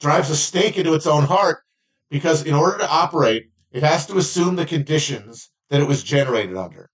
drives 0.00 0.30
a 0.30 0.36
stake 0.36 0.76
into 0.76 0.94
its 0.94 1.06
own 1.06 1.24
heart 1.24 1.62
because 2.10 2.42
in 2.44 2.54
order 2.54 2.78
to 2.78 2.90
operate 2.90 3.50
it 3.70 3.82
has 3.82 4.06
to 4.06 4.18
assume 4.18 4.56
the 4.56 4.66
conditions 4.66 5.50
that 5.68 5.80
it 5.80 5.86
was 5.86 6.02
generated 6.02 6.56
under. 6.56 6.90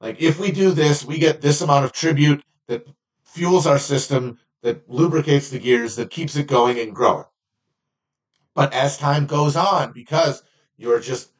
Like 0.00 0.20
if 0.20 0.40
we 0.40 0.50
do 0.50 0.72
this, 0.72 1.04
we 1.04 1.18
get 1.18 1.40
this 1.40 1.60
amount 1.60 1.84
of 1.84 1.92
tribute 1.92 2.42
that 2.66 2.86
fuels 3.24 3.66
our 3.66 3.78
system, 3.78 4.38
that 4.64 4.88
lubricates 4.88 5.50
the 5.50 5.58
gears, 5.58 5.94
that 5.96 6.10
keeps 6.10 6.34
it 6.36 6.46
going 6.46 6.78
and 6.80 6.94
growing. 6.94 7.26
But 8.54 8.72
as 8.72 8.96
time 8.96 9.26
goes 9.26 9.56
on, 9.56 9.92
because 9.92 10.42
you're 10.78 11.00
just 11.00 11.30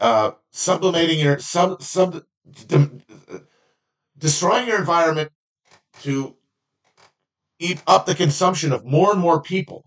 uh, 0.00 0.32
sublimating 0.50 1.20
your 1.20 1.38
sub, 1.38 1.80
sub 1.80 2.24
de, 2.66 2.90
destroying 4.18 4.66
your 4.66 4.80
environment 4.80 5.30
to 6.00 6.34
eat 7.60 7.80
up 7.86 8.04
the 8.04 8.16
consumption 8.16 8.72
of 8.72 8.84
more 8.84 9.12
and 9.12 9.20
more 9.20 9.40
people. 9.40 9.84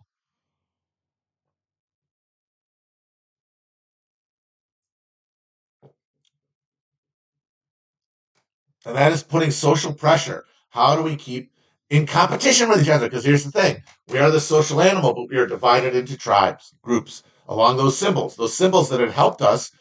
And 8.86 8.96
that 8.96 9.12
is 9.12 9.22
putting 9.22 9.52
social 9.52 9.94
pressure. 9.94 10.46
How 10.70 10.96
do 10.96 11.02
we 11.02 11.18
keep 11.18 11.52
in 11.90 12.06
competition 12.06 12.70
with 12.70 12.82
each 12.82 12.90
other? 12.90 13.08
Because 13.08 13.26
here's 13.26 13.44
the 13.44 13.52
thing 13.52 13.84
we 14.08 14.20
are 14.20 14.32
the 14.32 14.40
social 14.40 14.82
animal, 14.82 15.14
but 15.14 15.30
we 15.30 15.38
are 15.38 15.48
divided 15.48 15.96
into 15.96 16.18
tribes, 16.18 16.74
groups, 16.82 17.24
along 17.48 17.78
those 17.78 17.98
symbols, 17.98 18.36
those 18.36 18.56
symbols 18.56 18.90
that 18.90 19.00
have 19.00 19.14
helped 19.14 19.42
us 19.42 19.72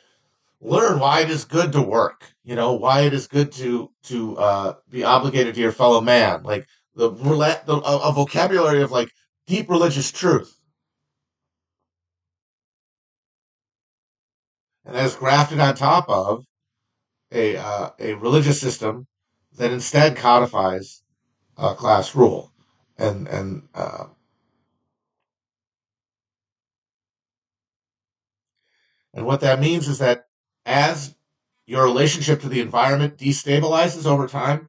learn 0.60 0.98
why 0.98 1.20
it 1.20 1.30
is 1.30 1.44
good 1.44 1.72
to 1.72 1.82
work. 1.82 2.32
You 2.44 2.54
know, 2.54 2.72
why 2.72 3.02
it 3.02 3.14
is 3.14 3.26
good 3.26 3.52
to 3.52 3.90
to 4.04 4.36
uh, 4.36 4.74
be 4.90 5.04
obligated 5.04 5.54
to 5.54 5.60
your 5.60 5.72
fellow 5.72 6.00
man. 6.00 6.42
Like 6.42 6.66
the, 6.94 7.10
the 7.10 7.80
a 7.84 8.12
vocabulary 8.12 8.82
of 8.82 8.90
like 8.90 9.10
deep 9.46 9.68
religious 9.68 10.10
truth. 10.10 10.58
And 14.84 14.94
that 14.94 15.06
is 15.06 15.16
grafted 15.16 15.60
on 15.60 15.74
top 15.74 16.08
of 16.08 16.44
a 17.32 17.56
uh, 17.56 17.90
a 17.98 18.14
religious 18.14 18.60
system 18.60 19.06
that 19.56 19.72
instead 19.72 20.16
codifies 20.16 21.02
uh, 21.56 21.74
class 21.74 22.14
rule, 22.14 22.52
and 22.98 23.26
and 23.28 23.68
uh, 23.74 24.06
and 29.12 29.26
what 29.26 29.40
that 29.40 29.60
means 29.60 29.88
is 29.88 29.98
that 29.98 30.26
as 30.66 31.14
your 31.66 31.84
relationship 31.84 32.40
to 32.40 32.48
the 32.48 32.60
environment 32.60 33.18
destabilizes 33.18 34.06
over 34.06 34.26
time, 34.26 34.68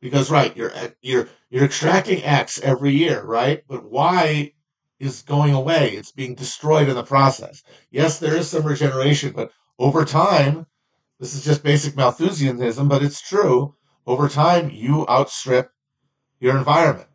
because 0.00 0.30
right, 0.30 0.56
you're 0.56 0.72
you're 1.00 1.28
you're 1.50 1.64
extracting 1.64 2.22
X 2.24 2.60
every 2.62 2.92
year, 2.92 3.22
right? 3.22 3.62
But 3.68 3.90
Y 3.90 4.52
is 4.98 5.22
going 5.22 5.54
away; 5.54 5.90
it's 5.90 6.12
being 6.12 6.34
destroyed 6.34 6.88
in 6.88 6.94
the 6.94 7.04
process. 7.04 7.62
Yes, 7.90 8.18
there 8.18 8.36
is 8.36 8.50
some 8.50 8.64
regeneration, 8.64 9.32
but 9.32 9.52
over 9.78 10.04
time, 10.04 10.66
this 11.20 11.34
is 11.34 11.44
just 11.44 11.62
basic 11.62 11.94
Malthusianism, 11.94 12.88
but 12.88 13.02
it's 13.02 13.20
true. 13.20 13.76
Over 14.06 14.28
time, 14.28 14.70
you 14.70 15.06
outstrip 15.08 15.70
your 16.42 16.58
environment. 16.58 17.08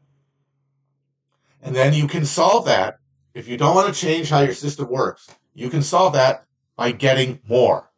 And 1.61 1.75
then 1.75 1.93
you 1.93 2.07
can 2.07 2.25
solve 2.25 2.65
that. 2.65 2.99
If 3.33 3.49
you 3.49 3.57
don't 3.57 3.75
want 3.75 3.93
to 3.93 3.99
change 3.99 4.29
how 4.29 4.39
your 4.39 4.53
system 4.53 4.89
works, 4.89 5.29
you 5.53 5.69
can 5.69 5.83
solve 5.83 6.13
that 6.13 6.45
by 6.77 6.93
getting 6.93 7.41
more. 7.45 7.91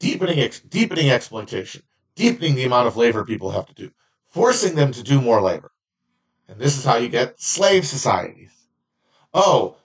Deepening, 0.00 0.40
ex- 0.40 0.58
deepening 0.58 1.08
exploitation, 1.08 1.82
deepening 2.16 2.56
the 2.56 2.64
amount 2.64 2.88
of 2.88 2.96
labor 2.96 3.24
people 3.24 3.52
have 3.52 3.66
to 3.66 3.74
do, 3.74 3.92
forcing 4.28 4.74
them 4.74 4.90
to 4.90 5.04
do 5.04 5.20
more 5.20 5.40
labor. 5.40 5.70
And 6.48 6.58
this 6.58 6.76
is 6.76 6.84
how 6.84 6.96
you 6.96 7.08
get 7.08 7.40
slave 7.40 7.86
societies. 7.86 8.50
Oh, 9.32 9.76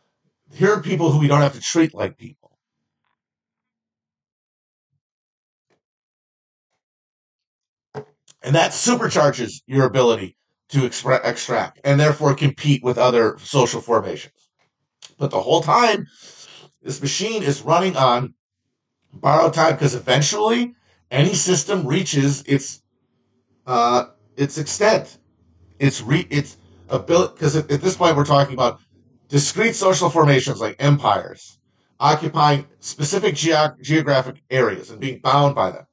here 0.52 0.74
are 0.74 0.82
people 0.82 1.12
who 1.12 1.20
we 1.20 1.28
don't 1.28 1.42
have 1.42 1.54
to 1.54 1.62
treat 1.62 1.94
like 1.94 2.18
people. 2.18 2.58
And 8.42 8.56
that 8.56 8.72
supercharges 8.72 9.62
your 9.68 9.86
ability 9.86 10.38
to 10.70 10.80
expre- 10.80 11.22
extract 11.24 11.80
and 11.84 12.00
therefore 12.00 12.36
compete 12.36 12.84
with 12.84 12.98
other 12.98 13.38
social 13.40 13.82
formations. 13.82 14.34
But 15.18 15.32
the 15.32 15.42
whole 15.42 15.62
time, 15.62 16.08
this 16.82 17.02
machine 17.02 17.44
is 17.44 17.62
running 17.62 17.98
on 17.98 18.34
borrowed 19.14 19.54
time 19.54 19.74
because 19.74 19.96
eventually 19.96 20.76
any 21.12 21.34
system 21.34 21.86
reaches 21.88 22.44
its 22.44 22.82
uh, 23.68 24.06
its 24.38 24.58
extent, 24.58 25.18
its 25.80 26.02
re 26.02 26.28
its 26.30 26.58
ability. 26.90 27.34
Because 27.34 27.56
at, 27.56 27.72
at 27.72 27.82
this 27.82 27.98
point, 27.98 28.16
we're 28.16 28.26
talking 28.26 28.54
about 28.54 28.80
discrete 29.28 29.76
social 29.76 30.10
formations 30.10 30.62
like 30.62 30.76
empires 30.80 31.60
occupying 32.00 32.66
specific 32.80 33.36
ge- 33.36 33.82
geographic 33.82 34.42
areas 34.50 34.90
and 34.90 35.00
being 35.02 35.20
bound 35.20 35.54
by 35.54 35.72
them 35.72 35.86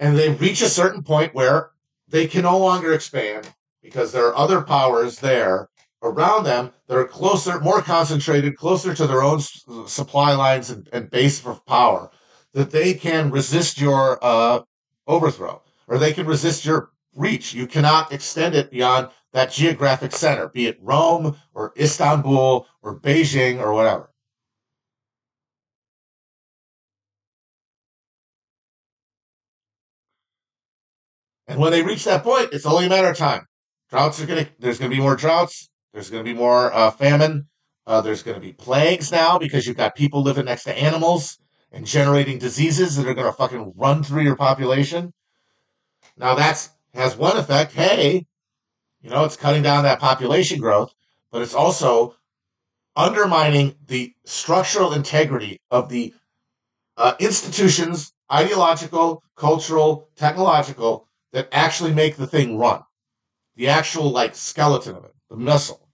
and 0.00 0.16
they 0.16 0.30
reach 0.30 0.62
a 0.62 0.68
certain 0.68 1.02
point 1.02 1.34
where 1.34 1.70
they 2.08 2.26
can 2.26 2.42
no 2.42 2.58
longer 2.58 2.92
expand 2.92 3.52
because 3.88 4.12
there 4.12 4.26
are 4.26 4.36
other 4.36 4.60
powers 4.60 5.20
there 5.20 5.68
around 6.02 6.44
them 6.44 6.72
that 6.86 6.96
are 6.96 7.06
closer, 7.06 7.58
more 7.60 7.80
concentrated, 7.80 8.56
closer 8.56 8.94
to 8.94 9.06
their 9.06 9.22
own 9.22 9.40
supply 9.86 10.34
lines 10.34 10.70
and, 10.70 10.88
and 10.92 11.10
base 11.10 11.44
of 11.46 11.64
power, 11.64 12.10
that 12.52 12.70
they 12.70 12.92
can 12.92 13.30
resist 13.30 13.80
your 13.80 14.18
uh, 14.22 14.60
overthrow 15.06 15.62
or 15.86 15.98
they 15.98 16.12
can 16.12 16.26
resist 16.26 16.66
your 16.66 16.90
reach. 17.14 17.54
You 17.54 17.66
cannot 17.66 18.12
extend 18.12 18.54
it 18.54 18.70
beyond 18.70 19.08
that 19.32 19.50
geographic 19.50 20.12
center, 20.12 20.48
be 20.48 20.66
it 20.66 20.78
Rome 20.80 21.36
or 21.54 21.72
Istanbul 21.78 22.66
or 22.82 23.00
Beijing 23.00 23.58
or 23.58 23.72
whatever. 23.72 24.10
And 31.46 31.58
when 31.58 31.72
they 31.72 31.82
reach 31.82 32.04
that 32.04 32.22
point, 32.22 32.50
it's 32.52 32.66
only 32.66 32.86
a 32.86 32.88
matter 32.90 33.08
of 33.08 33.16
time. 33.16 33.46
Droughts 33.90 34.20
are 34.20 34.26
going 34.26 34.44
to, 34.44 34.50
there's 34.58 34.78
going 34.78 34.90
to 34.90 34.96
be 34.96 35.02
more 35.02 35.16
droughts. 35.16 35.70
There's 35.92 36.10
going 36.10 36.24
to 36.24 36.30
be 36.30 36.36
more 36.36 36.72
uh, 36.72 36.90
famine. 36.90 37.48
Uh, 37.86 38.02
there's 38.02 38.22
going 38.22 38.34
to 38.34 38.40
be 38.40 38.52
plagues 38.52 39.10
now 39.10 39.38
because 39.38 39.66
you've 39.66 39.78
got 39.78 39.94
people 39.94 40.22
living 40.22 40.44
next 40.44 40.64
to 40.64 40.78
animals 40.78 41.38
and 41.72 41.86
generating 41.86 42.38
diseases 42.38 42.96
that 42.96 43.06
are 43.06 43.14
going 43.14 43.26
to 43.26 43.32
fucking 43.32 43.72
run 43.76 44.02
through 44.02 44.22
your 44.22 44.36
population. 44.36 45.12
Now 46.16 46.34
that's 46.34 46.70
has 46.94 47.16
one 47.16 47.36
effect. 47.36 47.72
Hey, 47.72 48.26
you 49.00 49.10
know, 49.10 49.24
it's 49.24 49.36
cutting 49.36 49.62
down 49.62 49.84
that 49.84 50.00
population 50.00 50.60
growth, 50.60 50.92
but 51.30 51.42
it's 51.42 51.54
also 51.54 52.16
undermining 52.96 53.76
the 53.86 54.12
structural 54.24 54.92
integrity 54.92 55.60
of 55.70 55.88
the 55.88 56.12
uh, 56.96 57.14
institutions, 57.20 58.12
ideological, 58.32 59.22
cultural, 59.36 60.08
technological, 60.16 61.06
that 61.32 61.48
actually 61.52 61.94
make 61.94 62.16
the 62.16 62.26
thing 62.26 62.58
run. 62.58 62.82
The 63.58 63.66
actual 63.66 64.12
like 64.12 64.36
skeleton 64.36 64.94
of 64.94 65.04
it, 65.04 65.14
the 65.28 65.36
muscle, 65.36 65.88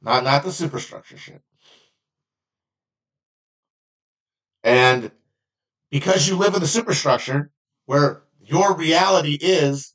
not 0.00 0.22
not 0.22 0.44
the 0.44 0.52
superstructure 0.52 1.18
shit. 1.18 1.42
And 4.62 5.10
because 5.90 6.28
you 6.28 6.36
live 6.36 6.54
in 6.54 6.60
the 6.60 6.68
superstructure 6.68 7.50
where 7.86 8.22
your 8.40 8.76
reality 8.76 9.36
is 9.40 9.94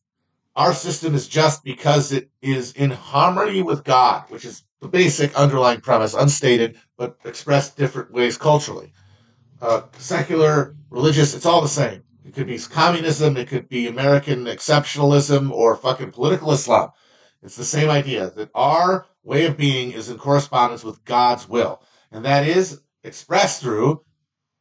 our 0.57 0.73
system 0.73 1.15
is 1.15 1.29
just 1.29 1.63
because 1.63 2.11
it 2.11 2.29
is 2.41 2.73
in 2.73 2.91
harmony 2.91 3.63
with 3.63 3.85
God, 3.85 4.25
which 4.27 4.43
is 4.43 4.65
the 4.81 4.89
basic 4.89 5.33
underlying 5.33 5.79
premise, 5.79 6.13
unstated, 6.13 6.77
but 6.97 7.17
expressed 7.23 7.77
different 7.77 8.11
ways 8.11 8.37
culturally. 8.37 8.91
Uh, 9.61 9.83
secular, 9.97 10.75
religious, 10.89 11.33
it's 11.33 11.45
all 11.45 11.61
the 11.61 11.69
same. 11.69 12.03
It 12.25 12.33
could 12.33 12.47
be 12.47 12.59
communism, 12.59 13.37
it 13.37 13.47
could 13.47 13.69
be 13.69 13.87
American 13.87 14.43
exceptionalism, 14.43 15.51
or 15.51 15.77
fucking 15.77 16.11
political 16.11 16.51
Islam. 16.51 16.91
It's 17.43 17.57
the 17.57 17.65
same 17.65 17.89
idea 17.89 18.29
that 18.31 18.49
our 18.55 19.05
way 19.23 19.45
of 19.45 19.57
being 19.57 19.91
is 19.91 20.09
in 20.09 20.17
correspondence 20.17 20.83
with 20.83 21.03
God's 21.03 21.47
will. 21.47 21.81
And 22.11 22.23
that 22.25 22.47
is 22.47 22.81
expressed 23.03 23.61
through 23.61 24.03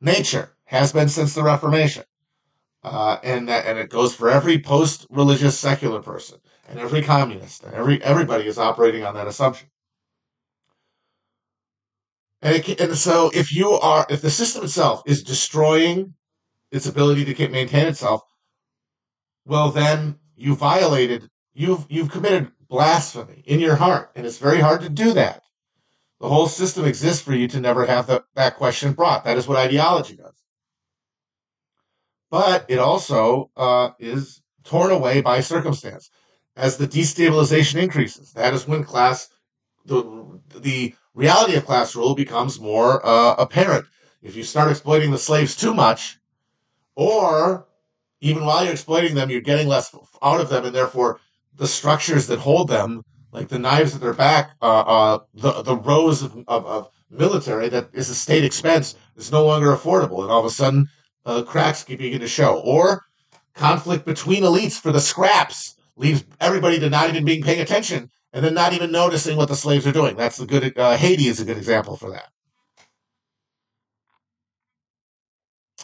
nature, 0.00 0.50
has 0.64 0.92
been 0.92 1.08
since 1.08 1.34
the 1.34 1.44
Reformation. 1.44 2.04
Uh, 2.82 3.18
and 3.22 3.48
that, 3.48 3.66
and 3.66 3.78
it 3.78 3.88
goes 3.88 4.14
for 4.14 4.28
every 4.28 4.58
post-religious 4.58 5.56
secular 5.56 6.02
person 6.02 6.40
and 6.68 6.80
every 6.80 7.02
communist 7.02 7.62
and 7.62 7.72
every 7.74 8.02
everybody 8.02 8.46
is 8.48 8.58
operating 8.58 9.04
on 9.04 9.14
that 9.14 9.28
assumption. 9.28 9.68
And, 12.40 12.56
it, 12.56 12.80
and 12.80 12.96
so 12.96 13.30
if 13.32 13.52
you 13.52 13.70
are 13.70 14.04
if 14.10 14.20
the 14.20 14.30
system 14.30 14.64
itself 14.64 15.04
is 15.06 15.22
destroying 15.22 16.14
its 16.72 16.86
ability 16.86 17.32
to 17.32 17.48
maintain 17.48 17.86
itself, 17.86 18.22
well, 19.44 19.70
then 19.70 20.18
you 20.34 20.56
violated, 20.56 21.28
you've, 21.52 21.86
you've 21.88 22.10
committed 22.10 22.50
blasphemy 22.72 23.42
in 23.44 23.60
your 23.60 23.76
heart. 23.76 24.10
And 24.16 24.24
it's 24.24 24.38
very 24.38 24.58
hard 24.58 24.80
to 24.80 24.88
do 24.88 25.12
that. 25.12 25.42
The 26.20 26.28
whole 26.28 26.48
system 26.48 26.86
exists 26.86 27.22
for 27.22 27.34
you 27.34 27.46
to 27.48 27.60
never 27.60 27.84
have 27.84 28.06
the, 28.06 28.24
that 28.34 28.56
question 28.56 28.94
brought. 28.94 29.24
That 29.24 29.36
is 29.36 29.46
what 29.46 29.58
ideology 29.58 30.16
does. 30.16 30.32
But 32.30 32.64
it 32.68 32.78
also 32.78 33.50
uh, 33.58 33.90
is 33.98 34.40
torn 34.64 34.90
away 34.90 35.20
by 35.20 35.40
circumstance. 35.40 36.08
As 36.56 36.78
the 36.78 36.88
destabilization 36.88 37.76
increases, 37.76 38.32
that 38.32 38.54
is 38.54 38.66
when 38.66 38.84
class, 38.84 39.28
the, 39.84 40.40
the 40.56 40.94
reality 41.12 41.56
of 41.56 41.66
class 41.66 41.94
rule 41.94 42.14
becomes 42.14 42.58
more 42.58 43.04
uh, 43.04 43.34
apparent 43.34 43.84
If 44.22 44.34
you 44.34 44.44
start 44.44 44.70
exploiting 44.70 45.10
the 45.10 45.18
slaves 45.18 45.54
too 45.54 45.74
much, 45.74 46.18
or 46.94 47.66
even 48.22 48.46
while 48.46 48.64
you're 48.64 48.72
exploiting 48.72 49.14
them, 49.14 49.28
you're 49.28 49.42
getting 49.42 49.68
less 49.68 49.94
out 50.22 50.40
of 50.40 50.48
them, 50.48 50.64
and 50.64 50.74
therefore 50.74 51.20
the 51.56 51.66
structures 51.66 52.26
that 52.26 52.40
hold 52.40 52.68
them, 52.68 53.02
like 53.32 53.48
the 53.48 53.58
knives 53.58 53.94
at 53.94 54.00
their 54.00 54.14
back, 54.14 54.52
uh, 54.60 54.80
uh, 54.80 55.18
the 55.34 55.62
the 55.62 55.76
rows 55.76 56.22
of, 56.22 56.36
of, 56.48 56.66
of, 56.66 56.90
military 57.10 57.68
that 57.68 57.90
is 57.92 58.08
a 58.08 58.14
state 58.14 58.42
expense 58.42 58.94
is 59.16 59.30
no 59.30 59.44
longer 59.44 59.68
affordable, 59.68 60.22
and 60.22 60.30
all 60.30 60.40
of 60.40 60.46
a 60.46 60.50
sudden 60.50 60.88
uh, 61.26 61.42
cracks 61.42 61.84
begin 61.84 62.20
to 62.20 62.26
show. 62.26 62.58
Or 62.60 63.02
conflict 63.54 64.06
between 64.06 64.44
elites 64.44 64.80
for 64.80 64.92
the 64.92 65.00
scraps 65.00 65.76
leaves 65.96 66.24
everybody 66.40 66.78
to 66.80 66.88
not 66.88 67.10
even 67.10 67.24
being 67.24 67.42
paying 67.42 67.60
attention, 67.60 68.10
and 68.32 68.44
then 68.44 68.54
not 68.54 68.72
even 68.72 68.90
noticing 68.90 69.36
what 69.36 69.48
the 69.48 69.56
slaves 69.56 69.86
are 69.86 69.92
doing. 69.92 70.16
That's 70.16 70.40
a 70.40 70.46
good. 70.46 70.76
Uh, 70.78 70.96
Haiti 70.96 71.28
is 71.28 71.40
a 71.40 71.44
good 71.44 71.58
example 71.58 71.96
for 71.96 72.10
that. 72.10 72.30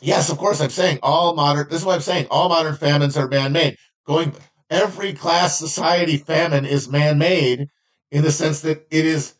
Yes, 0.00 0.30
of 0.30 0.38
course, 0.38 0.60
I'm 0.60 0.70
saying 0.70 1.00
all 1.02 1.34
modern. 1.34 1.68
This 1.68 1.80
is 1.80 1.84
what 1.84 1.96
I'm 1.96 2.00
saying. 2.00 2.26
All 2.30 2.48
modern 2.48 2.76
famines 2.76 3.16
are 3.16 3.28
man-made. 3.28 3.76
Going 4.06 4.32
every 4.70 5.12
class 5.12 5.58
society 5.58 6.16
famine 6.16 6.64
is 6.64 6.88
man-made 6.88 7.68
in 8.10 8.22
the 8.22 8.32
sense 8.32 8.60
that 8.62 8.86
it 8.90 9.04
is 9.04 9.34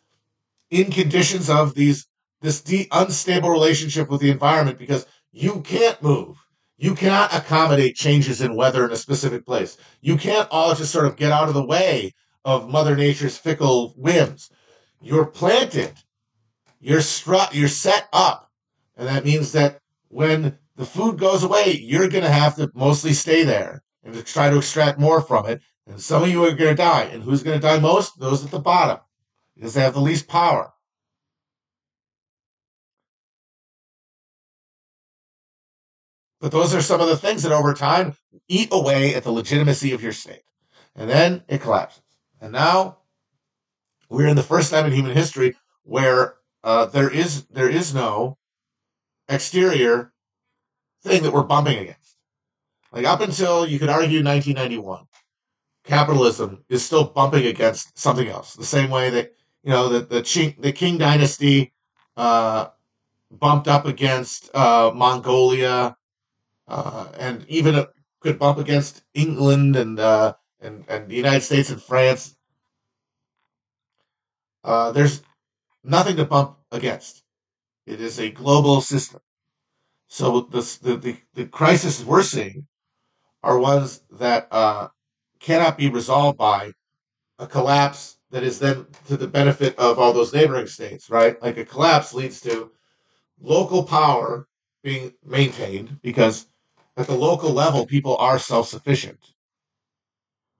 in 0.70 0.90
conditions 0.90 1.48
of 1.48 1.74
these 1.74 2.06
this 2.40 2.60
de- 2.60 2.88
unstable 2.92 3.50
relationship 3.50 4.08
with 4.08 4.20
the 4.20 4.30
environment 4.30 4.78
because 4.78 5.06
you 5.32 5.60
can't 5.62 6.00
move. 6.02 6.36
You 6.76 6.94
cannot 6.94 7.34
accommodate 7.34 7.96
changes 7.96 8.40
in 8.40 8.54
weather 8.54 8.84
in 8.84 8.92
a 8.92 8.96
specific 8.96 9.44
place. 9.44 9.76
You 10.00 10.16
can't 10.16 10.48
all 10.50 10.74
just 10.76 10.92
sort 10.92 11.06
of 11.06 11.16
get 11.16 11.32
out 11.32 11.48
of 11.48 11.54
the 11.54 11.64
way 11.64 12.14
of 12.44 12.70
Mother 12.70 12.94
Nature's 12.94 13.36
fickle 13.36 13.94
whims. 13.96 14.50
You're 15.02 15.26
planted. 15.26 15.94
You're 16.80 17.00
stru- 17.00 17.52
you're 17.52 17.68
set 17.68 18.08
up. 18.12 18.52
And 18.96 19.08
that 19.08 19.24
means 19.24 19.50
that 19.52 19.80
when 20.08 20.58
the 20.76 20.86
food 20.86 21.18
goes 21.18 21.42
away, 21.42 21.72
you're 21.72 22.08
going 22.08 22.24
to 22.24 22.30
have 22.30 22.54
to 22.56 22.70
mostly 22.74 23.12
stay 23.12 23.42
there 23.42 23.82
and 24.08 24.16
to 24.16 24.22
try 24.22 24.48
to 24.48 24.56
extract 24.56 24.98
more 24.98 25.20
from 25.20 25.46
it. 25.46 25.60
And 25.86 26.00
some 26.00 26.22
of 26.22 26.30
you 26.30 26.42
are 26.44 26.52
going 26.52 26.70
to 26.70 26.74
die. 26.74 27.04
And 27.04 27.22
who's 27.22 27.42
going 27.42 27.60
to 27.60 27.66
die 27.66 27.78
most? 27.78 28.18
Those 28.18 28.42
at 28.42 28.50
the 28.50 28.58
bottom 28.58 28.98
because 29.54 29.74
they 29.74 29.82
have 29.82 29.94
the 29.94 30.00
least 30.00 30.28
power. 30.28 30.72
But 36.40 36.52
those 36.52 36.74
are 36.74 36.80
some 36.80 37.00
of 37.00 37.08
the 37.08 37.16
things 37.16 37.42
that 37.42 37.52
over 37.52 37.74
time 37.74 38.16
eat 38.48 38.68
away 38.72 39.14
at 39.14 39.24
the 39.24 39.32
legitimacy 39.32 39.92
of 39.92 40.02
your 40.02 40.12
state. 40.12 40.44
And 40.94 41.10
then 41.10 41.42
it 41.48 41.60
collapses. 41.60 42.02
And 42.40 42.52
now 42.52 42.98
we're 44.08 44.28
in 44.28 44.36
the 44.36 44.42
first 44.42 44.70
time 44.70 44.86
in 44.86 44.92
human 44.92 45.14
history 45.14 45.56
where 45.82 46.36
uh, 46.64 46.86
there 46.86 47.10
is 47.10 47.44
there 47.46 47.68
is 47.68 47.94
no 47.94 48.38
exterior 49.28 50.12
thing 51.02 51.24
that 51.24 51.32
we're 51.32 51.42
bumping 51.42 51.78
against. 51.78 52.07
Like 52.98 53.06
up 53.06 53.20
until 53.20 53.64
you 53.64 53.78
could 53.78 53.90
argue 53.90 54.24
1991, 54.24 55.04
capitalism 55.84 56.64
is 56.68 56.84
still 56.84 57.04
bumping 57.04 57.46
against 57.46 57.96
something 57.96 58.26
else. 58.26 58.54
The 58.54 58.64
same 58.64 58.90
way 58.90 59.08
that 59.10 59.36
you 59.62 59.70
know 59.70 59.88
the 59.88 60.00
the, 60.00 60.20
Qing, 60.20 60.60
the 60.60 60.72
Qing 60.72 60.98
dynasty 60.98 61.72
uh, 62.16 62.70
bumped 63.30 63.68
up 63.68 63.86
against 63.86 64.52
uh, 64.52 64.90
Mongolia, 64.92 65.96
uh, 66.66 67.08
and 67.16 67.46
even 67.46 67.86
could 68.18 68.36
bump 68.36 68.58
against 68.58 69.04
England 69.14 69.76
and 69.76 70.00
uh, 70.00 70.34
and 70.60 70.84
and 70.88 71.08
the 71.08 71.14
United 71.14 71.42
States 71.42 71.70
and 71.70 71.80
France. 71.80 72.34
Uh, 74.64 74.90
there's 74.90 75.22
nothing 75.84 76.16
to 76.16 76.24
bump 76.24 76.58
against. 76.72 77.22
It 77.86 78.00
is 78.00 78.18
a 78.18 78.32
global 78.32 78.80
system. 78.80 79.20
So 80.08 80.40
the, 80.40 80.62
the, 80.82 81.16
the, 81.34 81.44
crises 81.46 82.02
we're 82.04 82.22
seeing 82.22 82.66
are 83.42 83.58
ones 83.58 84.02
that 84.10 84.48
uh, 84.50 84.88
cannot 85.40 85.78
be 85.78 85.88
resolved 85.88 86.38
by 86.38 86.72
a 87.38 87.46
collapse 87.46 88.18
that 88.30 88.42
is 88.42 88.58
then 88.58 88.86
to 89.06 89.16
the 89.16 89.26
benefit 89.26 89.78
of 89.78 89.98
all 89.98 90.12
those 90.12 90.34
neighboring 90.34 90.66
states, 90.66 91.08
right? 91.08 91.40
Like 91.40 91.56
a 91.56 91.64
collapse 91.64 92.12
leads 92.12 92.40
to 92.42 92.72
local 93.40 93.84
power 93.84 94.48
being 94.82 95.12
maintained 95.24 96.00
because 96.02 96.46
at 96.96 97.06
the 97.06 97.14
local 97.14 97.52
level, 97.52 97.86
people 97.86 98.16
are 98.16 98.38
self 98.38 98.68
sufficient 98.68 99.34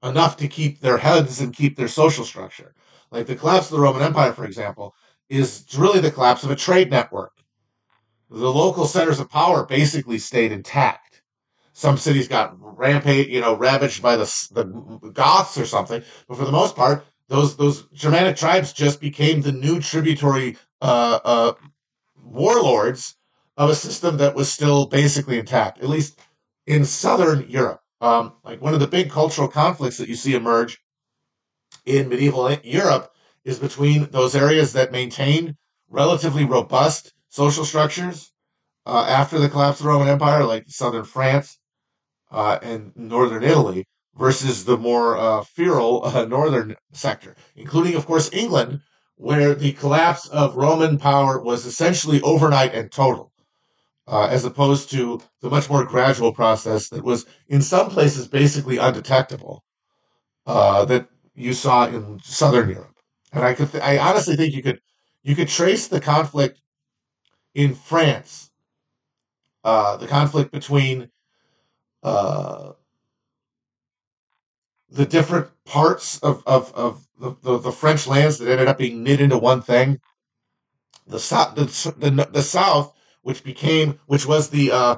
enough 0.02 0.36
to 0.36 0.48
keep 0.48 0.80
their 0.80 0.98
heads 0.98 1.40
and 1.40 1.54
keep 1.54 1.76
their 1.76 1.88
social 1.88 2.24
structure. 2.24 2.74
Like 3.10 3.26
the 3.26 3.34
collapse 3.36 3.66
of 3.66 3.76
the 3.76 3.82
Roman 3.82 4.02
Empire, 4.02 4.32
for 4.32 4.44
example, 4.44 4.94
is 5.28 5.64
really 5.76 6.00
the 6.00 6.12
collapse 6.12 6.44
of 6.44 6.50
a 6.50 6.56
trade 6.56 6.90
network 6.90 7.32
the 8.30 8.52
local 8.52 8.86
centers 8.86 9.20
of 9.20 9.30
power 9.30 9.64
basically 9.64 10.18
stayed 10.18 10.52
intact. 10.52 11.07
Some 11.78 11.96
cities 11.96 12.26
got 12.26 12.56
rampage, 12.58 13.28
you 13.28 13.40
know, 13.40 13.54
ravaged 13.54 14.02
by 14.02 14.16
the, 14.16 14.24
the 14.50 14.64
Goths 15.12 15.56
or 15.56 15.64
something, 15.64 16.02
but 16.26 16.36
for 16.36 16.44
the 16.44 16.50
most 16.50 16.74
part, 16.74 17.06
those 17.28 17.56
those 17.56 17.84
Germanic 17.92 18.34
tribes 18.34 18.72
just 18.72 19.00
became 19.00 19.42
the 19.42 19.52
new 19.52 19.78
tributary 19.78 20.56
uh, 20.82 21.20
uh, 21.24 21.52
warlords 22.20 23.14
of 23.56 23.70
a 23.70 23.76
system 23.76 24.16
that 24.16 24.34
was 24.34 24.50
still 24.50 24.86
basically 24.86 25.38
intact, 25.38 25.78
at 25.78 25.88
least 25.88 26.18
in 26.66 26.84
southern 26.84 27.48
Europe. 27.48 27.80
Um, 28.00 28.32
like 28.42 28.60
one 28.60 28.74
of 28.74 28.80
the 28.80 28.88
big 28.88 29.08
cultural 29.08 29.46
conflicts 29.46 29.98
that 29.98 30.08
you 30.08 30.16
see 30.16 30.34
emerge 30.34 30.80
in 31.86 32.08
medieval 32.08 32.52
Europe 32.64 33.12
is 33.44 33.60
between 33.60 34.10
those 34.10 34.34
areas 34.34 34.72
that 34.72 34.90
maintained 34.90 35.54
relatively 35.88 36.44
robust 36.44 37.12
social 37.28 37.64
structures 37.64 38.32
uh, 38.84 39.06
after 39.08 39.38
the 39.38 39.48
collapse 39.48 39.78
of 39.78 39.84
the 39.84 39.90
Roman 39.90 40.08
Empire, 40.08 40.42
like 40.42 40.64
southern 40.66 41.04
France 41.04 41.56
uh, 42.30 42.58
and 42.62 42.92
northern 42.96 43.42
Italy, 43.42 43.86
versus 44.16 44.64
the 44.64 44.76
more 44.76 45.16
uh, 45.16 45.42
feral 45.42 46.04
uh, 46.04 46.24
northern 46.24 46.76
sector, 46.92 47.36
including, 47.54 47.94
of 47.94 48.04
course, 48.06 48.28
England, 48.32 48.80
where 49.16 49.54
the 49.54 49.72
collapse 49.72 50.28
of 50.28 50.56
Roman 50.56 50.98
power 50.98 51.40
was 51.40 51.66
essentially 51.66 52.20
overnight 52.22 52.74
and 52.74 52.90
total. 52.90 53.32
Uh, 54.06 54.26
as 54.30 54.42
opposed 54.42 54.90
to 54.90 55.20
the 55.42 55.50
much 55.50 55.68
more 55.68 55.84
gradual 55.84 56.32
process 56.32 56.88
that 56.88 57.04
was 57.04 57.26
in 57.46 57.60
some 57.60 57.90
places 57.90 58.26
basically 58.26 58.78
undetectable 58.78 59.62
uh, 60.46 60.82
that 60.86 61.06
you 61.34 61.52
saw 61.52 61.86
in 61.86 62.18
southern 62.24 62.70
Europe. 62.70 62.96
And 63.34 63.44
I 63.44 63.52
could, 63.52 63.70
th- 63.70 63.84
I 63.84 63.98
honestly 63.98 64.34
think 64.34 64.54
you 64.54 64.62
could, 64.62 64.80
you 65.22 65.36
could 65.36 65.48
trace 65.48 65.88
the 65.88 66.00
conflict 66.00 66.58
in 67.54 67.74
France, 67.74 68.50
uh, 69.62 69.98
the 69.98 70.06
conflict 70.06 70.52
between 70.52 71.10
uh, 72.02 72.72
the 74.90 75.06
different 75.06 75.48
parts 75.64 76.18
of, 76.20 76.42
of, 76.46 76.72
of 76.74 77.06
the, 77.18 77.36
the, 77.42 77.58
the, 77.58 77.72
French 77.72 78.06
lands 78.06 78.38
that 78.38 78.50
ended 78.50 78.68
up 78.68 78.78
being 78.78 79.02
knit 79.02 79.20
into 79.20 79.36
one 79.36 79.60
thing. 79.60 80.00
The 81.06 81.18
south, 81.18 81.54
the, 81.56 81.64
the, 81.98 82.28
the 82.32 82.42
south, 82.42 82.94
which 83.22 83.42
became, 83.42 83.98
which 84.06 84.26
was 84.26 84.50
the 84.50 84.70
uh, 84.72 84.96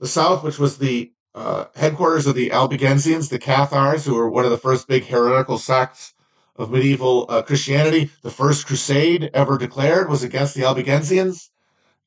the 0.00 0.08
south, 0.08 0.42
which 0.42 0.58
was 0.58 0.78
the 0.78 1.12
uh, 1.34 1.66
headquarters 1.74 2.26
of 2.26 2.34
the 2.34 2.50
Albigensians, 2.50 3.28
the 3.28 3.38
Cathars, 3.38 4.04
who 4.04 4.14
were 4.14 4.30
one 4.30 4.44
of 4.44 4.50
the 4.50 4.58
first 4.58 4.86
big 4.86 5.06
heretical 5.06 5.58
sects 5.58 6.14
of 6.56 6.70
medieval 6.70 7.26
uh, 7.28 7.42
Christianity. 7.42 8.10
The 8.22 8.30
first 8.30 8.66
crusade 8.66 9.30
ever 9.34 9.58
declared 9.58 10.08
was 10.08 10.22
against 10.22 10.54
the 10.54 10.62
Albigensians. 10.62 11.50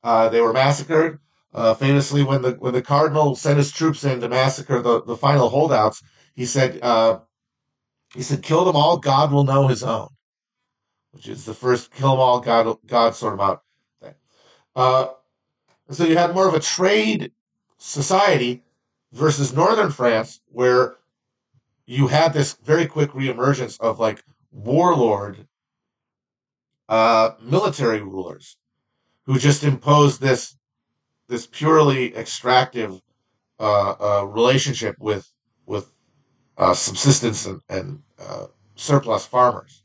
Uh, 0.04 0.30
they 0.30 0.42
were 0.42 0.54
massacred. 0.54 1.20
Uh, 1.58 1.74
famously, 1.74 2.24
when 2.24 2.44
the 2.44 2.52
when 2.60 2.72
the 2.72 2.84
cardinal 2.84 3.36
sent 3.36 3.58
his 3.58 3.72
troops 3.72 4.04
in 4.04 4.22
to 4.22 4.30
massacre 4.30 4.80
the, 4.80 5.02
the 5.02 5.18
final 5.18 5.50
holdouts, 5.50 6.04
he 6.36 6.46
said 6.46 6.80
uh, 6.84 7.18
he 8.14 8.22
said, 8.22 8.44
"Kill 8.44 8.64
them 8.64 8.76
all. 8.76 9.00
God 9.00 9.32
will 9.32 9.44
know 9.44 9.68
His 9.68 9.82
own," 9.82 10.10
which 11.14 11.28
is 11.28 11.46
the 11.46 11.56
first 11.56 11.92
"kill 11.92 12.12
them 12.12 12.20
all, 12.20 12.40
God 12.42 12.78
God 12.86 13.16
sort 13.16 13.34
of 13.34 13.42
out 13.42 13.64
thing. 14.00 14.14
Uh, 14.76 15.08
so 15.90 16.04
you 16.04 16.16
had 16.16 16.36
more 16.36 16.48
of 16.48 16.54
a 16.54 16.60
trade 16.60 17.32
society 17.80 18.64
versus 19.12 19.52
northern 19.52 19.90
France, 19.90 20.42
where 20.50 20.98
you 21.88 22.06
had 22.06 22.34
this 22.34 22.54
very 22.54 22.86
quick 22.86 23.14
reemergence 23.14 23.80
of 23.80 24.00
like 24.00 24.24
warlord 24.52 25.48
uh, 26.88 27.32
military 27.42 28.04
rulers 28.04 28.58
who 29.26 29.40
just 29.40 29.64
imposed 29.64 30.22
this 30.22 30.57
this 31.28 31.48
purely 31.48 32.16
extractive 32.16 33.02
uh, 33.60 33.92
uh, 34.00 34.24
relationship 34.26 34.96
with 35.00 35.32
with 35.66 35.92
uh, 36.58 36.74
subsistence 36.74 37.46
and, 37.46 37.62
and 37.70 38.02
uh, 38.20 38.48
surplus 38.76 39.26
farmers, 39.26 39.84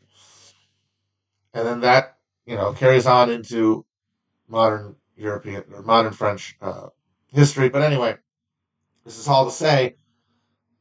and 1.55 1.67
then 1.67 1.81
that 1.81 2.19
you 2.47 2.57
know 2.57 2.73
carries 2.73 3.07
on 3.07 3.31
into 3.31 3.85
modern 4.49 4.97
European 5.17 5.65
or 5.73 5.83
modern 5.83 6.13
French 6.13 6.57
uh, 6.61 6.89
history. 7.29 7.69
But 7.69 7.83
anyway, 7.83 8.17
this 9.05 9.19
is 9.19 9.29
all 9.29 9.45
to 9.45 9.51
say, 9.51 9.97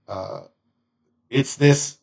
uh, 0.08 0.42
it's 1.30 1.56
this 1.56 2.00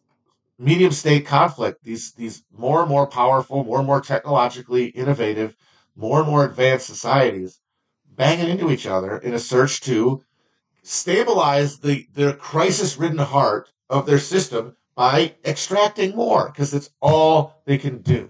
medium 0.59 0.93
state 0.93 1.27
conflict. 1.27 1.85
These 1.85 2.13
these 2.13 2.45
more 2.51 2.81
and 2.81 2.89
more 2.89 3.07
powerful, 3.07 3.65
more 3.65 3.79
and 3.79 3.87
more 3.87 4.01
technologically 4.01 4.87
innovative 4.87 5.55
more 5.99 6.21
and 6.21 6.29
more 6.29 6.45
advanced 6.45 6.87
societies 6.87 7.61
banging 8.19 8.51
into 8.51 8.71
each 8.71 8.87
other 8.87 9.17
in 9.17 9.33
a 9.33 9.39
search 9.39 9.81
to 9.81 10.23
stabilize 10.83 11.79
the, 11.79 12.07
the 12.15 12.35
crisis 12.35 12.99
ridden 12.99 13.19
heart 13.19 13.71
of 13.89 14.05
their 14.05 14.19
system 14.19 14.77
by 14.95 15.35
extracting 15.45 16.15
more 16.17 16.51
because 16.51 16.75
it's 16.75 16.91
all 17.01 17.63
they 17.65 17.79
can 17.79 17.99
do. 18.03 18.29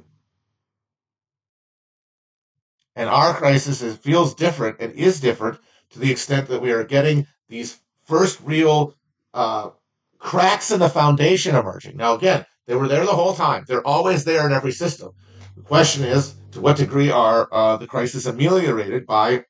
And 2.95 3.09
our 3.09 3.33
crisis 3.33 3.81
is, 3.81 3.97
feels 3.97 4.35
different 4.35 4.77
and 4.79 4.93
is 4.93 5.21
different 5.21 5.59
to 5.91 5.99
the 5.99 6.11
extent 6.11 6.49
that 6.49 6.61
we 6.61 6.71
are 6.71 6.85
getting 6.85 7.27
these 7.49 7.81
first 8.05 8.41
real 8.45 8.95
uh, 9.33 9.71
cracks 10.19 10.71
in 10.71 10.81
the 10.81 10.91
foundation 10.91 11.57
emerging. 11.57 11.97
Now, 11.97 12.15
again, 12.15 12.45
they 12.67 12.75
were 12.75 12.89
there 12.89 13.07
the 13.07 13.13
whole 13.13 13.35
time. 13.35 13.65
They're 13.67 13.87
always 13.87 14.25
there 14.25 14.45
in 14.45 14.53
every 14.53 14.73
system. 14.73 15.13
The 15.57 15.63
question 15.63 16.05
is, 16.05 16.35
to 16.53 16.61
what 16.61 16.77
degree 16.77 17.11
are 17.11 17.49
uh, 17.51 17.77
the 17.79 17.87
crises 17.87 18.27
ameliorated 18.27 19.07
by 19.07 19.45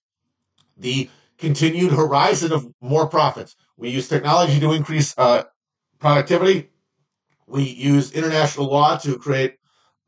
the 0.78 1.10
continued 1.38 1.92
horizon 1.92 2.52
of 2.52 2.66
more 2.80 3.06
profits? 3.06 3.54
We 3.76 3.90
use 3.90 4.08
technology 4.08 4.60
to 4.60 4.72
increase 4.72 5.14
uh, 5.18 5.44
productivity. 5.98 6.70
We 7.46 7.62
use 7.62 8.12
international 8.12 8.66
law 8.66 8.96
to 8.98 9.18
create 9.18 9.56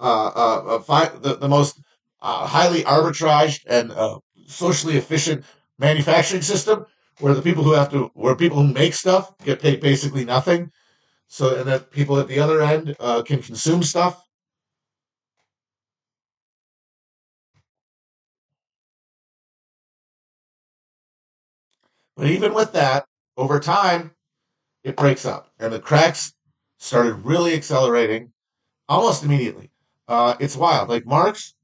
uh, 0.01 0.29
uh 0.35 0.79
fi- 0.81 1.13
the, 1.21 1.37
the 1.37 1.49
most 1.49 1.81
uh, 2.23 2.47
highly 2.47 2.83
arbitraged 2.83 3.61
and 3.67 3.93
uh, 3.93 4.19
socially 4.47 4.97
efficient 4.97 5.45
manufacturing 5.79 6.43
system 6.43 6.87
where 7.19 7.35
the 7.35 7.43
people 7.43 7.63
who 7.63 7.73
have 7.73 7.91
to, 7.91 8.11
where 8.15 8.35
people 8.35 8.63
who 8.63 8.73
make 8.73 8.95
stuff 8.95 9.37
get 9.45 9.61
paid 9.61 9.81
basically 9.81 10.25
nothing. 10.25 10.71
So, 11.29 11.55
and 11.55 11.69
that 11.69 11.91
people 11.91 12.19
at 12.19 12.29
the 12.29 12.41
other 12.41 12.61
end 12.63 12.97
can 12.99 13.43
consume 13.43 13.83
stuff. 13.83 14.27
But 22.21 22.29
even 22.29 22.53
with 22.53 22.75
that, 22.75 23.07
over 23.39 23.59
time, 23.59 24.11
it 24.85 24.95
breaks 24.95 25.25
up 25.25 25.51
and 25.59 25.73
the 25.73 25.81
cracks 25.81 26.35
started 26.77 27.15
really 27.25 27.55
accelerating 27.55 28.33
almost 28.91 29.25
immediately. 29.25 29.71
Uh, 30.07 30.37
it's 30.39 30.55
wild. 30.55 30.91
Like 30.91 31.07
Marx 31.07 31.55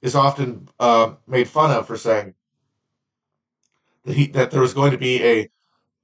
is 0.00 0.14
often 0.14 0.70
uh, 0.80 1.16
made 1.26 1.48
fun 1.48 1.70
of 1.70 1.86
for 1.86 1.98
saying 1.98 2.32
that 4.06 4.14
he 4.16 4.28
that 4.28 4.50
there 4.50 4.62
was 4.62 4.72
going 4.72 4.92
to 4.92 4.96
be 4.96 5.22
a 5.22 5.50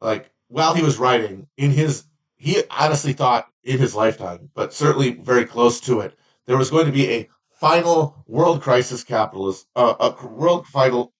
like 0.02 0.30
while 0.48 0.74
he 0.74 0.82
was 0.82 0.98
writing 0.98 1.46
in 1.56 1.70
his 1.70 2.04
he 2.36 2.62
honestly 2.68 3.14
thought 3.14 3.46
in 3.64 3.78
his 3.78 3.94
lifetime, 3.94 4.50
but 4.52 4.74
certainly 4.74 5.12
very 5.12 5.46
close 5.46 5.80
to 5.80 6.00
it, 6.00 6.18
there 6.44 6.58
was 6.58 6.68
going 6.68 6.84
to 6.84 6.92
be 6.92 7.08
a 7.08 7.28
final 7.48 8.22
world 8.26 8.60
crisis 8.60 9.04
capitalism, 9.04 9.66
uh, 9.74 9.94
a 10.00 10.26
world 10.26 10.66
final 10.66 11.14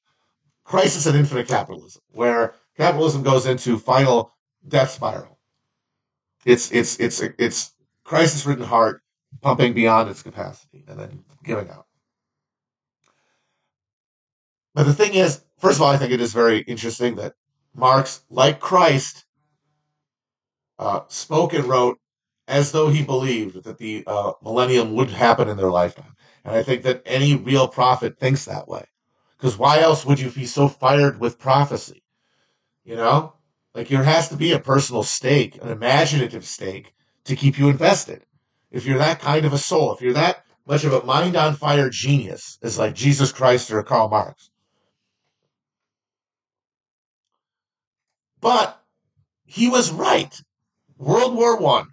crisis 0.65 1.07
and 1.07 1.17
infinite 1.17 1.49
capitalism, 1.49 2.03
where 2.11 2.55
capitalism 2.77 3.23
goes 3.23 3.47
into 3.47 3.79
final 3.79 4.33
death 4.67 4.91
spiral. 4.91 5.39
It's 6.45 6.71
it's 6.73 6.99
it's 6.99 7.21
it's 7.21 7.73
crisis 8.05 8.45
ridden 8.47 8.65
heart 8.65 9.03
pumping 9.41 9.73
beyond 9.73 10.11
its 10.11 10.23
capacity 10.23 10.85
and 10.89 10.99
then 10.99 11.25
giving 11.45 11.71
out. 11.71 11.87
But 14.75 14.85
the 14.85 14.95
thing 14.95 15.15
is, 15.15 15.43
first 15.59 15.79
of 15.79 15.83
all, 15.83 15.93
I 15.93 15.99
think 15.99 16.13
it 16.13 16.21
is 16.21 16.33
very 16.33 16.61
interesting 16.61 17.17
that 17.17 17.35
Marx, 17.75 18.23
like 18.31 18.61
Christ, 18.61 19.25
uh, 20.79 21.01
spoke 21.09 21.53
and 21.53 21.65
wrote 21.65 21.99
as 22.49 22.73
though 22.73 22.89
he 22.89 23.05
believed 23.05 23.65
that 23.65 23.79
the 23.79 24.03
uh, 24.07 24.33
millennium 24.43 24.95
would 24.95 25.11
happen 25.11 25.49
in 25.49 25.57
their 25.57 25.71
lifetime. 25.71 26.17
And 26.45 26.55
I 26.55 26.63
think 26.63 26.83
that 26.83 27.03
any 27.07 27.37
real 27.37 27.69
prophet 27.69 28.19
thinks 28.19 28.45
that 28.47 28.67
way. 28.67 28.87
Because 29.37 29.57
why 29.57 29.81
else 29.81 30.05
would 30.05 30.21
you 30.21 30.31
be 30.31 30.47
so 30.47 30.69
fired 30.69 31.21
with 31.21 31.39
prophecy? 31.39 32.02
You 32.85 32.97
know? 32.97 33.35
Like 33.75 33.89
there 33.89 34.05
has 34.05 34.29
to 34.29 34.37
be 34.37 34.53
a 34.53 34.59
personal 34.59 35.03
stake, 35.03 35.59
an 35.63 35.69
imaginative 35.69 36.45
stake 36.45 36.95
to 37.25 37.37
keep 37.37 37.59
you 37.59 37.69
invested. 37.69 38.25
If 38.71 38.85
you're 38.87 38.99
that 38.99 39.21
kind 39.21 39.45
of 39.45 39.53
a 39.53 39.59
soul, 39.59 39.95
if 39.95 40.01
you're 40.01 40.13
that 40.15 40.45
much 40.67 40.85
of 40.85 40.93
a 40.93 41.05
mind 41.05 41.37
on 41.37 41.55
fire 41.55 41.91
genius 41.91 42.59
as 42.63 42.79
like 42.79 42.95
Jesus 42.95 43.33
Christ 43.33 43.71
or 43.71 43.83
Karl 43.83 44.09
Marx, 44.09 44.51
But 48.43 48.83
he 49.45 49.69
was 49.69 49.93
right. 49.93 50.39
World 50.99 51.35
War 51.35 51.57
One, 51.57 51.89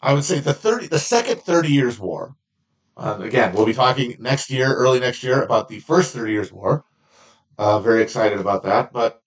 I, 0.00 0.10
I 0.10 0.14
would 0.14 0.24
say 0.24 0.40
the 0.40 0.54
thirty, 0.54 0.88
the 0.88 0.98
second 0.98 1.42
Thirty 1.42 1.70
Years' 1.70 2.00
War. 2.00 2.34
Uh, 2.96 3.18
again, 3.20 3.54
we'll 3.54 3.66
be 3.66 3.74
talking 3.74 4.16
next 4.18 4.50
year, 4.50 4.74
early 4.74 4.98
next 4.98 5.22
year, 5.22 5.42
about 5.42 5.68
the 5.68 5.78
first 5.78 6.14
Thirty 6.14 6.32
Years' 6.32 6.52
War. 6.52 6.84
Uh, 7.58 7.78
very 7.80 8.02
excited 8.02 8.40
about 8.40 8.62
that. 8.62 8.92
But 8.92 9.19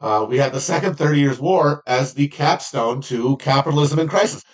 uh, 0.00 0.26
we 0.28 0.38
had 0.38 0.52
the 0.52 0.60
second 0.60 0.94
Thirty 0.94 1.20
Years' 1.20 1.40
War 1.40 1.82
as 1.86 2.14
the 2.14 2.28
capstone 2.28 3.00
to 3.02 3.36
capitalism 3.38 3.98
in 3.98 4.08
crisis. 4.08 4.44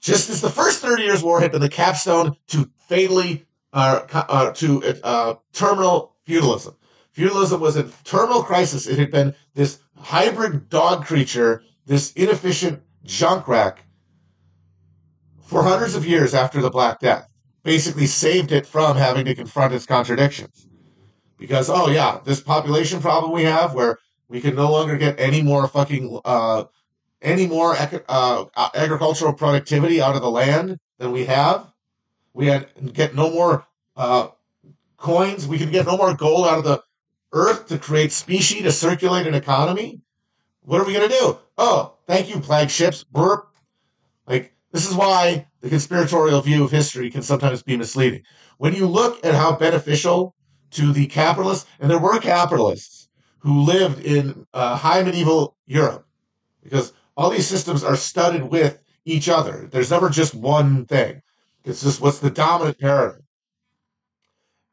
Just 0.00 0.30
as 0.30 0.40
the 0.40 0.50
first 0.50 0.80
Thirty 0.80 1.04
Years' 1.04 1.22
War 1.22 1.40
had 1.40 1.52
been 1.52 1.60
the 1.60 1.68
capstone 1.68 2.36
to 2.48 2.70
fatally 2.88 3.46
uh, 3.72 4.00
uh, 4.12 4.52
to 4.52 4.82
uh, 5.04 5.34
terminal 5.52 6.16
feudalism. 6.24 6.76
Feudalism 7.12 7.60
was 7.60 7.76
in 7.76 7.92
terminal 8.04 8.42
crisis. 8.42 8.86
It 8.86 8.98
had 8.98 9.10
been 9.10 9.34
this 9.54 9.80
hybrid 9.96 10.68
dog 10.68 11.04
creature, 11.04 11.62
this 11.86 12.12
inefficient 12.12 12.82
junk 13.04 13.48
rack, 13.48 13.84
for 15.42 15.62
hundreds 15.62 15.94
of 15.94 16.06
years 16.06 16.34
after 16.34 16.60
the 16.60 16.70
Black 16.70 17.00
Death. 17.00 17.28
Basically 17.64 18.06
saved 18.06 18.52
it 18.52 18.66
from 18.66 18.96
having 18.96 19.24
to 19.26 19.34
confront 19.34 19.74
its 19.74 19.84
contradictions. 19.84 20.66
Because, 21.36 21.68
oh 21.68 21.88
yeah, 21.88 22.20
this 22.24 22.40
population 22.40 23.00
problem 23.00 23.32
we 23.32 23.44
have 23.44 23.74
where 23.74 23.98
we 24.28 24.40
can 24.40 24.54
no 24.54 24.70
longer 24.70 24.96
get 24.96 25.18
any 25.18 25.42
more 25.42 25.66
fucking, 25.68 26.20
uh, 26.24 26.64
any 27.22 27.46
more 27.46 27.76
uh, 28.08 28.44
agricultural 28.74 29.32
productivity 29.32 30.00
out 30.00 30.16
of 30.16 30.22
the 30.22 30.30
land 30.30 30.78
than 30.98 31.12
we 31.12 31.24
have. 31.24 31.72
We 32.34 32.46
had 32.46 32.68
get 32.92 33.14
no 33.14 33.30
more 33.30 33.66
uh, 33.96 34.28
coins. 34.96 35.46
We 35.48 35.58
can 35.58 35.70
get 35.70 35.86
no 35.86 35.96
more 35.96 36.14
gold 36.14 36.46
out 36.46 36.58
of 36.58 36.64
the 36.64 36.82
Earth 37.32 37.66
to 37.68 37.78
create 37.78 38.12
species 38.12 38.62
to 38.62 38.72
circulate 38.72 39.26
an 39.26 39.34
economy? 39.34 40.00
What 40.62 40.80
are 40.80 40.84
we 40.84 40.94
going 40.94 41.08
to 41.08 41.14
do? 41.14 41.38
Oh, 41.56 41.94
thank 42.06 42.28
you, 42.28 42.40
flagships. 42.40 43.04
Burp. 43.04 43.54
Like, 44.26 44.54
this 44.72 44.88
is 44.88 44.94
why 44.94 45.46
the 45.60 45.68
conspiratorial 45.68 46.40
view 46.42 46.64
of 46.64 46.70
history 46.70 47.10
can 47.10 47.22
sometimes 47.22 47.62
be 47.62 47.76
misleading. 47.76 48.22
When 48.58 48.74
you 48.74 48.86
look 48.86 49.24
at 49.24 49.34
how 49.34 49.56
beneficial 49.56 50.34
to 50.72 50.92
the 50.92 51.06
capitalists, 51.06 51.68
and 51.80 51.90
there 51.90 51.98
were 51.98 52.18
capitalists 52.18 52.97
who 53.48 53.62
lived 53.62 54.04
in 54.04 54.46
uh, 54.52 54.76
high 54.76 55.02
medieval 55.02 55.56
Europe, 55.66 56.06
because 56.62 56.92
all 57.16 57.30
these 57.30 57.46
systems 57.46 57.82
are 57.82 57.96
studded 57.96 58.42
with 58.42 58.78
each 59.06 59.26
other. 59.26 59.66
There's 59.70 59.90
never 59.90 60.10
just 60.10 60.34
one 60.34 60.84
thing. 60.84 61.22
It's 61.64 61.82
just 61.82 62.02
what's 62.02 62.18
the 62.18 62.28
dominant 62.28 62.78
paradigm. 62.78 63.22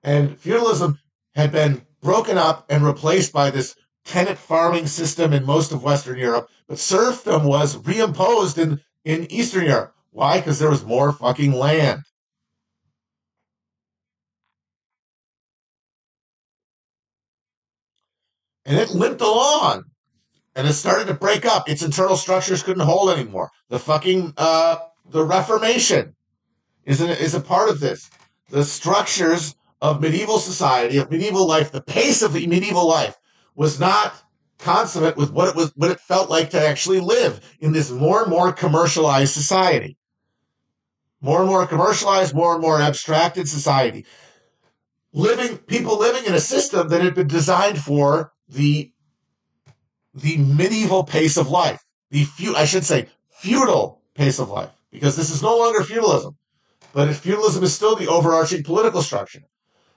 And 0.03 0.38
feudalism 0.38 0.99
had 1.36 1.53
been 1.53 1.84
broken 2.01 2.38
up 2.38 2.65
and 2.69 2.84
replaced 2.84 3.32
by 3.32 3.49
this 3.49 3.78
tenant 4.03 4.38
farming 4.38 4.88
system 4.88 5.32
in 5.32 5.45
most 5.45 5.71
of 5.71 5.82
Western 5.82 6.19
Europe, 6.19 6.49
but 6.67 6.78
serfdom 6.78 7.45
was 7.45 7.78
reimposed 7.78 8.57
in, 8.57 8.82
in 9.05 9.32
Eastern 9.32 9.65
Europe. 9.65 9.95
Why? 10.11 10.39
Because 10.39 10.59
there 10.59 10.69
was 10.69 10.84
more 10.84 11.13
fucking 11.13 11.53
land. 11.53 12.01
And 18.66 18.78
it 18.78 18.89
limped 18.89 19.22
along. 19.22 19.84
And 20.55 20.68
it 20.68 20.74
started 20.74 21.07
to 21.07 21.13
break 21.13 21.45
up. 21.45 21.70
Its 21.70 21.84
internal 21.84 22.16
structures 22.16 22.63
couldn't 22.63 22.86
hold 22.86 23.09
anymore. 23.09 23.51
The 23.70 23.80
fucking 23.80 24.34
uh, 24.38 24.78
the 25.09 25.24
Reformation 25.24 26.16
is 26.86 27.01
a, 27.01 27.22
is 27.22 27.36
a 27.36 27.41
part 27.41 27.70
of 27.70 27.80
this. 27.80 28.09
The 28.49 28.63
structures 28.63 29.55
of 29.82 30.01
medieval 30.01 30.39
society, 30.39 30.97
of 30.97 31.11
medieval 31.11 31.47
life, 31.47 31.72
the 31.72 31.82
pace 31.82 32.22
of 32.22 32.34
the 32.34 32.47
medieval 32.47 32.88
life 32.88 33.18
was 33.55 33.80
not 33.80 34.24
consummate 34.57 35.18
with 35.18 35.32
what 35.32 35.49
it 35.49 35.55
was, 35.55 35.72
what 35.76 35.91
it 35.91 35.99
felt 35.99 36.30
like 36.30 36.49
to 36.51 36.68
actually 36.68 36.99
live 36.99 37.39
in 37.59 37.72
this 37.72 37.91
more 37.91 38.22
and 38.22 38.32
more 38.32 38.51
commercialized 38.51 39.34
society. 39.34 39.97
More 41.22 41.41
and 41.41 41.49
more 41.49 41.66
commercialized, 41.66 42.34
more 42.34 42.53
and 42.53 42.61
more 42.61 42.80
abstracted 42.80 43.47
society. 43.47 44.05
Living, 45.11 45.57
people 45.57 45.97
living 45.97 46.26
in 46.26 46.34
a 46.34 46.39
system 46.39 46.89
that 46.89 47.01
had 47.01 47.16
been 47.16 47.28
designed 47.28 47.80
for 47.80 48.32
the, 48.48 48.91
the 50.14 50.38
medieval 50.38 51.04
pace 51.04 51.38
of 51.38 51.50
life. 51.50 51.84
The 52.12 52.24
few, 52.24 52.56
I 52.56 52.66
should 52.66 52.86
say, 52.86 53.08
feudal 53.30 54.02
pace 54.14 54.39
of 54.39 54.50
life, 54.50 54.72
because 54.91 55.16
this 55.16 55.30
is 55.30 55.41
no 55.41 55.58
longer 55.58 55.84
feudalism, 55.84 56.38
but 56.93 57.14
feudalism 57.16 57.64
is 57.64 57.74
still 57.74 57.96
the 57.96 58.08
overarching 58.08 58.64
political 58.64 59.02
structure. 59.02 59.43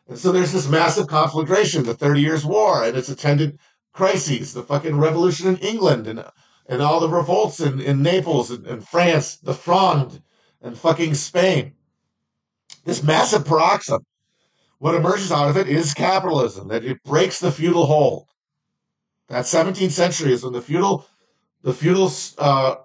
And 0.09 0.18
so 0.18 0.32
there's 0.32 0.53
this 0.53 0.68
massive 0.68 1.07
conflagration, 1.07 1.84
the 1.84 1.94
Thirty 1.94 2.22
Years' 2.22 2.44
War, 2.44 2.82
and 2.82 2.96
its 2.96 3.09
attendant 3.09 3.61
crises, 3.92 4.55
the 4.55 4.62
fucking 4.62 4.96
revolution 4.96 5.49
in 5.49 5.57
England, 5.59 6.07
and 6.07 6.24
and 6.70 6.82
all 6.82 7.01
the 7.01 7.09
revolts 7.09 7.61
in, 7.61 7.80
in 7.80 8.03
Naples 8.03 8.51
and, 8.51 8.66
and 8.66 8.86
France, 8.86 9.36
the 9.36 9.55
Fronde, 9.55 10.22
and 10.61 10.76
fucking 10.76 11.14
Spain. 11.14 11.72
This 12.84 13.03
massive 13.03 13.46
paroxysm. 13.46 14.05
What 14.78 14.94
emerges 14.94 15.32
out 15.32 15.49
of 15.49 15.57
it 15.57 15.68
is 15.68 15.94
capitalism, 15.94 16.68
that 16.68 16.84
it 16.84 17.03
breaks 17.03 17.40
the 17.40 17.51
feudal 17.51 17.86
hold. 17.86 18.26
That 19.28 19.44
17th 19.44 19.90
century 19.90 20.32
is 20.32 20.42
when 20.42 20.52
the 20.52 20.62
feudal, 20.62 21.06
the 21.62 21.74
feudal 21.74 22.10
uh, 22.38 22.76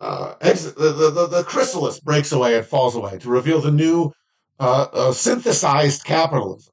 uh, 0.00 0.34
the, 0.40 1.10
the, 1.14 1.26
the, 1.26 1.44
chrysalis 1.44 2.00
breaks 2.00 2.32
away 2.32 2.56
and 2.56 2.66
falls 2.66 2.96
away 2.96 3.18
to 3.18 3.28
reveal 3.28 3.60
the 3.60 3.70
new 3.70 4.12
uh, 4.58 4.86
uh, 4.92 5.12
synthesized 5.12 6.04
capitalism, 6.04 6.72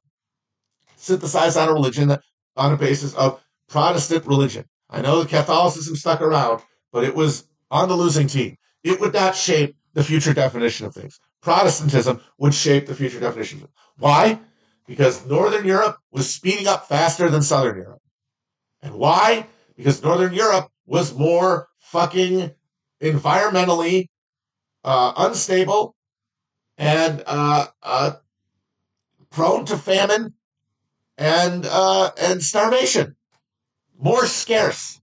synthesized 0.96 1.56
on 1.56 1.68
a 1.68 1.72
religion 1.72 2.16
on 2.56 2.72
a 2.72 2.76
basis 2.76 3.14
of 3.14 3.40
Protestant 3.68 4.26
religion. 4.26 4.64
I 4.90 5.02
know 5.02 5.20
that 5.20 5.28
Catholicism 5.28 5.94
stuck 5.94 6.22
around, 6.22 6.62
but 6.90 7.04
it 7.04 7.14
was 7.14 7.46
on 7.70 7.88
the 7.88 7.96
losing 7.96 8.26
team. 8.26 8.56
It 8.82 8.98
would 9.00 9.12
not 9.12 9.36
shape 9.36 9.76
the 9.92 10.02
future 10.02 10.32
definition 10.32 10.86
of 10.86 10.94
things. 10.94 11.20
Protestantism 11.42 12.20
would 12.38 12.54
shape 12.54 12.86
the 12.86 12.94
future 12.94 13.20
definition. 13.20 13.68
Why? 13.98 14.40
Because 14.86 15.26
Northern 15.26 15.66
Europe 15.66 15.98
was 16.10 16.32
speeding 16.32 16.66
up 16.66 16.88
faster 16.88 17.28
than 17.28 17.42
Southern 17.42 17.76
Europe. 17.76 18.00
And 18.82 18.94
why? 18.94 19.46
Because 19.76 20.02
Northern 20.02 20.32
Europe 20.32 20.70
was 20.86 21.14
more 21.14 21.68
fucking 21.78 22.52
environmentally 23.02 24.08
uh, 24.84 25.12
unstable 25.16 25.94
and 26.76 27.22
uh, 27.26 27.66
uh, 27.82 28.12
prone 29.30 29.64
to 29.66 29.76
famine 29.76 30.34
and 31.16 31.66
uh, 31.66 32.10
and 32.20 32.42
starvation, 32.42 33.16
more 33.98 34.26
scarce. 34.26 35.00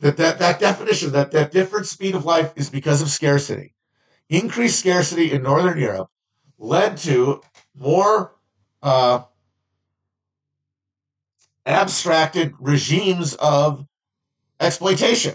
That, 0.00 0.16
that 0.16 0.38
that 0.40 0.58
definition, 0.58 1.12
that 1.12 1.30
that 1.30 1.52
different 1.52 1.86
speed 1.86 2.14
of 2.14 2.24
life 2.24 2.52
is 2.56 2.68
because 2.68 3.02
of 3.02 3.08
scarcity. 3.08 3.74
Increased 4.28 4.80
scarcity 4.80 5.32
in 5.32 5.42
Northern 5.42 5.78
Europe 5.78 6.08
led 6.58 6.96
to 6.98 7.40
more 7.74 8.34
uh, 8.82 9.22
abstracted 11.66 12.54
regimes 12.58 13.34
of 13.34 13.86
exploitation. 14.60 15.34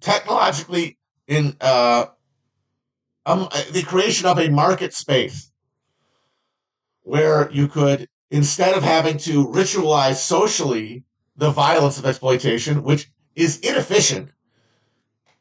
Technologically 0.00 0.98
in 1.26 1.56
uh, 1.60 2.06
um, 3.26 3.48
the 3.72 3.82
creation 3.82 4.26
of 4.26 4.38
a 4.38 4.48
market 4.48 4.94
space 4.94 5.50
where 7.02 7.50
you 7.50 7.68
could 7.68 8.08
instead 8.30 8.76
of 8.76 8.82
having 8.82 9.16
to 9.18 9.46
ritualize 9.48 10.16
socially 10.16 11.04
the 11.36 11.50
violence 11.50 11.98
of 11.98 12.06
exploitation 12.06 12.82
which 12.82 13.10
is 13.34 13.58
inefficient 13.60 14.30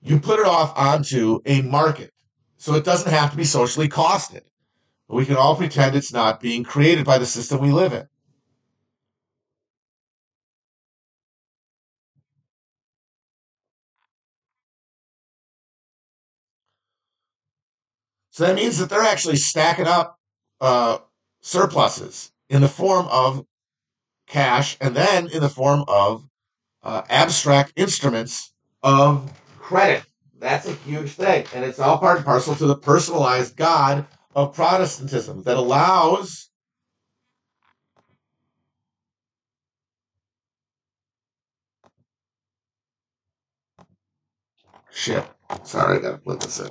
you 0.01 0.19
put 0.19 0.39
it 0.39 0.45
off 0.45 0.77
onto 0.77 1.41
a 1.45 1.61
market. 1.61 2.13
So 2.57 2.75
it 2.75 2.85
doesn't 2.85 3.11
have 3.11 3.31
to 3.31 3.37
be 3.37 3.43
socially 3.43 3.89
costed. 3.89 4.41
We 5.09 5.25
can 5.25 5.35
all 5.35 5.55
pretend 5.55 5.95
it's 5.95 6.13
not 6.13 6.39
being 6.39 6.63
created 6.63 7.05
by 7.05 7.17
the 7.17 7.25
system 7.25 7.59
we 7.59 7.71
live 7.71 7.93
in 7.93 8.07
So 18.37 18.45
that 18.45 18.55
means 18.55 18.77
that 18.77 18.91
they're 18.91 19.01
actually 19.01 19.37
stacking 19.37 19.87
up 19.87 20.19
uh, 20.61 20.99
surpluses 21.41 22.31
in 22.51 22.61
the 22.61 22.67
form 22.67 23.07
of 23.09 23.47
cash 24.27 24.77
and 24.79 24.95
then 24.95 25.27
in 25.29 25.41
the 25.41 25.49
form 25.49 25.83
of 25.87 26.29
uh, 26.83 27.01
abstract 27.09 27.73
instruments 27.75 28.53
of 28.83 29.33
credit. 29.57 30.03
That's 30.37 30.67
a 30.67 30.73
huge 30.73 31.13
thing. 31.13 31.47
And 31.55 31.65
it's 31.65 31.79
all 31.79 31.97
part 31.97 32.17
and 32.17 32.25
parcel 32.27 32.53
to 32.57 32.67
the 32.67 32.75
personalized 32.75 33.55
God 33.55 34.05
of 34.35 34.53
Protestantism 34.53 35.41
that 35.41 35.57
allows 35.57 36.51
shit. 44.91 45.25
Sorry, 45.63 45.97
I 45.97 46.01
gotta 46.01 46.17
put 46.19 46.41
this 46.41 46.59
in. 46.59 46.69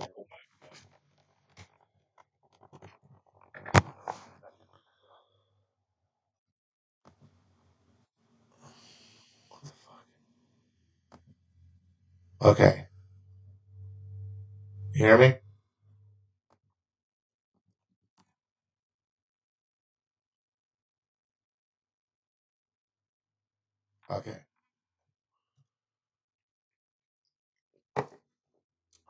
Okay. 12.42 12.86
You 14.94 15.04
hear 15.04 15.18
me? 15.18 15.34
Okay. 24.10 24.38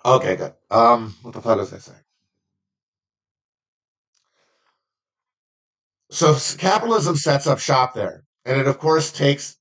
Okay, 0.04 0.36
good. 0.36 0.54
Um, 0.70 1.14
what 1.22 1.34
the 1.34 1.40
fuck 1.42 1.58
was 1.58 1.72
I 1.72 1.78
saying? 1.78 1.98
So 6.10 6.36
capitalism 6.58 7.16
sets 7.16 7.46
up 7.46 7.58
shop 7.58 7.94
there, 7.94 8.24
and 8.44 8.60
it 8.60 8.68
of 8.68 8.78
course 8.78 9.10
takes 9.12 9.56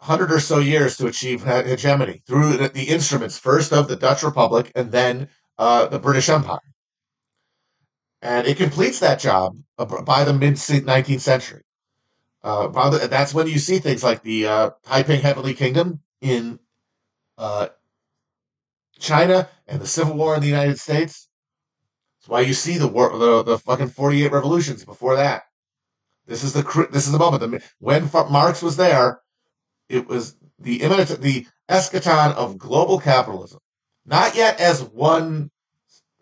hundred 0.00 0.30
or 0.30 0.40
so 0.40 0.58
years 0.58 0.96
to 0.96 1.06
achieve 1.06 1.44
hegemony 1.44 2.22
through 2.26 2.56
the 2.56 2.84
instruments 2.84 3.38
first 3.38 3.72
of 3.72 3.88
the 3.88 3.96
Dutch 3.96 4.22
Republic 4.22 4.70
and 4.74 4.92
then 4.92 5.28
uh, 5.58 5.86
the 5.86 5.98
British 5.98 6.28
Empire, 6.28 6.60
and 8.20 8.46
it 8.46 8.56
completes 8.56 9.00
that 9.00 9.18
job 9.20 9.56
by 9.76 10.24
the 10.24 10.34
mid 10.34 10.54
19th 10.54 11.20
century. 11.20 11.62
Uh, 12.42 12.90
the, 12.90 13.08
that's 13.08 13.34
when 13.34 13.48
you 13.48 13.58
see 13.58 13.78
things 13.78 14.04
like 14.04 14.22
the 14.22 14.46
uh, 14.46 14.70
Taiping 14.84 15.20
Heavenly 15.20 15.54
Kingdom 15.54 16.00
in 16.20 16.60
uh, 17.38 17.68
China 18.98 19.48
and 19.66 19.80
the 19.80 19.86
Civil 19.86 20.14
War 20.14 20.34
in 20.36 20.42
the 20.42 20.46
United 20.46 20.78
States. 20.78 21.28
That's 22.20 22.28
why 22.28 22.40
you 22.42 22.54
see 22.54 22.78
the 22.78 22.88
war, 22.88 23.16
the, 23.18 23.42
the 23.42 23.58
fucking 23.58 23.88
48 23.88 24.30
revolutions 24.30 24.84
before 24.84 25.16
that. 25.16 25.42
This 26.26 26.42
is 26.42 26.52
the 26.52 26.88
this 26.92 27.06
is 27.06 27.12
the 27.12 27.18
moment. 27.18 27.40
The, 27.40 27.62
when 27.78 28.10
Marx 28.12 28.62
was 28.62 28.76
there, 28.76 29.20
it 29.88 30.08
was 30.08 30.36
the 30.58 30.82
imminent, 30.82 31.20
the 31.20 31.46
eschaton 31.68 32.34
of 32.34 32.58
global 32.58 32.98
capitalism, 32.98 33.60
not 34.04 34.34
yet 34.34 34.60
as 34.60 34.82
one 34.82 35.50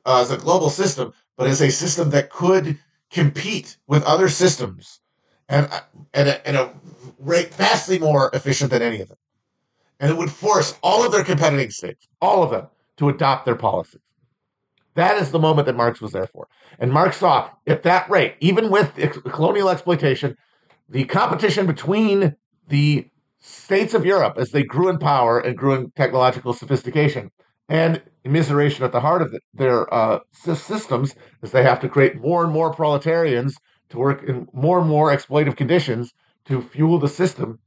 uh, 0.05 0.21
as 0.21 0.31
a 0.31 0.37
global 0.37 0.71
system, 0.71 1.12
but 1.37 1.47
as 1.47 1.61
a 1.61 1.71
system 1.71 2.11
that 2.11 2.31
could 2.31 2.79
compete 3.11 3.77
with 3.87 4.03
other 4.05 4.29
systems 4.29 5.01
and 5.49 5.69
and 6.12 6.29
a, 6.29 6.47
and 6.47 6.57
a 6.57 6.75
rate 7.19 7.55
vastly 7.55 7.99
more 7.99 8.31
efficient 8.33 8.71
than 8.71 8.83
any 8.83 9.01
of 9.01 9.09
them, 9.09 9.19
and 10.01 10.11
it 10.11 10.17
would 10.17 10.31
force 10.31 10.77
all 10.83 11.05
of 11.05 11.12
their 11.12 11.25
competing 11.25 11.71
states, 11.71 12.09
all 12.21 12.43
of 12.43 12.51
them, 12.51 12.67
to 12.97 13.09
adopt 13.09 13.45
their 13.45 13.57
policies. 13.57 14.01
That 14.95 15.21
is 15.21 15.33
the 15.33 15.41
moment 15.41 15.67
that 15.67 15.77
Marx 15.77 16.01
was 16.01 16.12
there 16.12 16.27
for. 16.27 16.47
And 16.79 16.93
Marx 16.93 17.17
saw 17.17 17.51
at 17.67 17.83
that 17.83 18.09
rate, 18.09 18.37
even 18.41 18.71
with 18.71 18.95
colonial 19.33 19.69
exploitation, 19.69 20.37
the 20.89 21.05
competition 21.05 21.67
between 21.67 22.37
the 22.69 23.09
states 23.47 23.92
of 23.92 24.07
Europe 24.07 24.38
as 24.38 24.51
they 24.51 24.62
grew 24.62 24.88
in 24.88 24.97
power 24.97 25.38
and 25.38 25.57
grew 25.57 25.74
in 25.74 25.90
technological 25.90 26.55
sophistication 26.55 27.30
and 27.68 28.03
immiseration 28.24 28.80
at 28.80 28.92
the 28.92 29.01
heart 29.01 29.20
of 29.20 29.36
their 29.53 29.92
uh, 29.92 30.20
systems 30.32 31.14
as 31.42 31.53
they 31.53 31.62
have 31.62 31.78
to 31.78 31.88
create 31.88 32.16
more 32.16 32.42
and 32.42 32.53
more 32.55 32.72
proletarians 32.72 33.59
to 33.90 33.99
work 33.99 34.22
in 34.22 34.49
more 34.55 34.78
and 34.78 34.88
more 34.88 35.14
exploitative 35.14 35.57
conditions 35.57 36.14
to 36.47 36.62
fuel 36.62 36.99
the 36.99 37.09
system, 37.09 37.59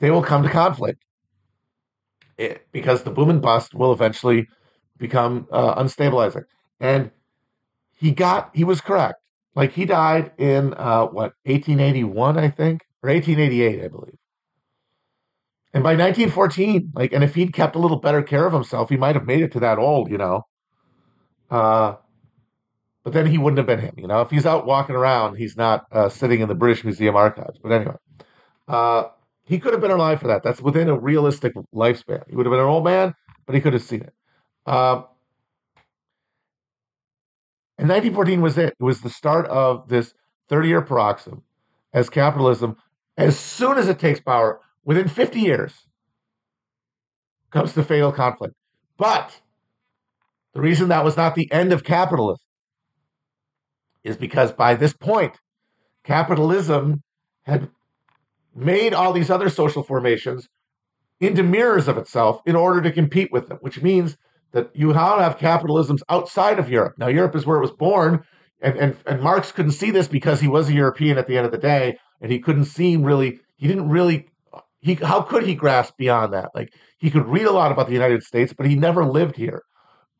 they 0.00 0.10
will 0.10 0.22
come 0.22 0.42
to 0.42 0.48
conflict. 0.48 1.02
It, 2.38 2.66
because 2.72 3.02
the 3.02 3.10
boom 3.10 3.30
and 3.30 3.40
bust 3.40 3.74
will 3.74 3.92
eventually 3.92 4.48
become 4.98 5.46
uh, 5.50 5.74
unstabilizing. 5.82 6.44
And 6.80 7.10
he 7.94 8.12
got, 8.12 8.50
he 8.54 8.64
was 8.64 8.80
correct. 8.80 9.20
Like 9.54 9.72
he 9.72 9.86
died 9.86 10.32
in 10.36 10.74
uh, 10.74 11.06
what 11.06 11.32
1881, 11.44 12.38
I 12.38 12.48
think, 12.48 12.82
or 13.02 13.10
1888, 13.10 13.84
I 13.84 13.88
believe. 13.88 14.16
And 15.72 15.82
by 15.82 15.90
1914, 15.90 16.92
like, 16.94 17.12
and 17.12 17.22
if 17.22 17.34
he'd 17.34 17.52
kept 17.52 17.76
a 17.76 17.78
little 17.78 17.98
better 17.98 18.22
care 18.22 18.46
of 18.46 18.52
himself, 18.52 18.88
he 18.88 18.96
might 18.96 19.14
have 19.14 19.26
made 19.26 19.42
it 19.42 19.52
to 19.52 19.60
that 19.60 19.78
old, 19.78 20.10
you 20.10 20.16
know. 20.16 20.46
Uh, 21.50 21.96
but 23.04 23.12
then 23.12 23.26
he 23.26 23.38
wouldn't 23.38 23.58
have 23.58 23.66
been 23.66 23.80
him, 23.80 23.94
you 23.98 24.06
know. 24.06 24.20
If 24.22 24.30
he's 24.30 24.46
out 24.46 24.66
walking 24.66 24.96
around, 24.96 25.36
he's 25.36 25.56
not 25.56 25.86
uh, 25.92 26.08
sitting 26.08 26.40
in 26.40 26.48
the 26.48 26.54
British 26.54 26.82
Museum 26.82 27.14
archives. 27.14 27.58
But 27.62 27.72
anyway, 27.72 27.96
uh, 28.66 29.04
he 29.44 29.58
could 29.58 29.72
have 29.72 29.80
been 29.80 29.90
alive 29.90 30.20
for 30.20 30.26
that. 30.28 30.42
That's 30.42 30.60
within 30.60 30.88
a 30.88 30.98
realistic 30.98 31.52
lifespan. 31.74 32.24
He 32.28 32.34
would 32.34 32.46
have 32.46 32.50
been 32.50 32.60
an 32.60 32.66
old 32.66 32.84
man, 32.84 33.14
but 33.44 33.54
he 33.54 33.60
could 33.60 33.74
have 33.74 33.82
seen 33.82 34.00
it. 34.00 34.14
Uh, 34.64 35.02
and 37.78 37.88
1914 37.88 38.40
was 38.40 38.58
it. 38.58 38.74
It 38.80 38.82
was 38.82 39.02
the 39.02 39.10
start 39.10 39.46
of 39.46 39.88
this 39.88 40.14
30 40.48 40.68
year 40.68 40.82
paroxysm 40.82 41.42
as 41.92 42.10
capitalism, 42.10 42.76
as 43.16 43.38
soon 43.38 43.78
as 43.78 43.88
it 43.88 43.98
takes 43.98 44.20
power, 44.20 44.60
within 44.84 45.08
50 45.08 45.40
years, 45.40 45.72
comes 47.50 47.72
the 47.72 47.82
fatal 47.82 48.12
conflict. 48.12 48.54
But 48.98 49.40
the 50.54 50.60
reason 50.60 50.88
that 50.88 51.04
was 51.04 51.16
not 51.16 51.34
the 51.34 51.50
end 51.52 51.72
of 51.72 51.84
capitalism 51.84 52.44
is 54.04 54.16
because 54.16 54.52
by 54.52 54.74
this 54.74 54.92
point, 54.92 55.38
capitalism 56.04 57.02
had 57.42 57.68
made 58.54 58.94
all 58.94 59.12
these 59.12 59.30
other 59.30 59.48
social 59.48 59.82
formations 59.82 60.48
into 61.20 61.42
mirrors 61.42 61.88
of 61.88 61.98
itself 61.98 62.40
in 62.46 62.56
order 62.56 62.80
to 62.82 62.92
compete 62.92 63.32
with 63.32 63.48
them, 63.48 63.58
which 63.60 63.82
means 63.82 64.16
that 64.52 64.70
you 64.74 64.92
now 64.92 65.18
have 65.18 65.38
capitalisms 65.38 66.00
outside 66.08 66.58
of 66.58 66.70
Europe. 66.70 66.94
Now, 66.98 67.08
Europe 67.08 67.34
is 67.34 67.44
where 67.44 67.58
it 67.58 67.62
was 67.62 67.72
born, 67.72 68.24
and, 68.60 68.76
and, 68.78 68.96
and 69.06 69.20
Marx 69.20 69.52
couldn't 69.52 69.72
see 69.72 69.90
this 69.90 70.08
because 70.08 70.40
he 70.40 70.48
was 70.48 70.68
a 70.68 70.74
European 70.74 71.18
at 71.18 71.26
the 71.26 71.36
end 71.36 71.46
of 71.46 71.52
the 71.52 71.58
day, 71.58 71.98
and 72.20 72.32
he 72.32 72.38
couldn't 72.38 72.64
seem 72.66 73.02
really, 73.02 73.40
he 73.56 73.66
didn't 73.66 73.88
really, 73.88 74.28
he 74.80 74.94
how 74.94 75.22
could 75.22 75.44
he 75.44 75.54
grasp 75.54 75.96
beyond 75.96 76.32
that? 76.32 76.50
Like, 76.54 76.72
he 76.98 77.10
could 77.10 77.26
read 77.26 77.46
a 77.46 77.52
lot 77.52 77.72
about 77.72 77.86
the 77.86 77.92
United 77.92 78.22
States, 78.22 78.52
but 78.56 78.66
he 78.66 78.74
never 78.74 79.04
lived 79.04 79.36
here. 79.36 79.62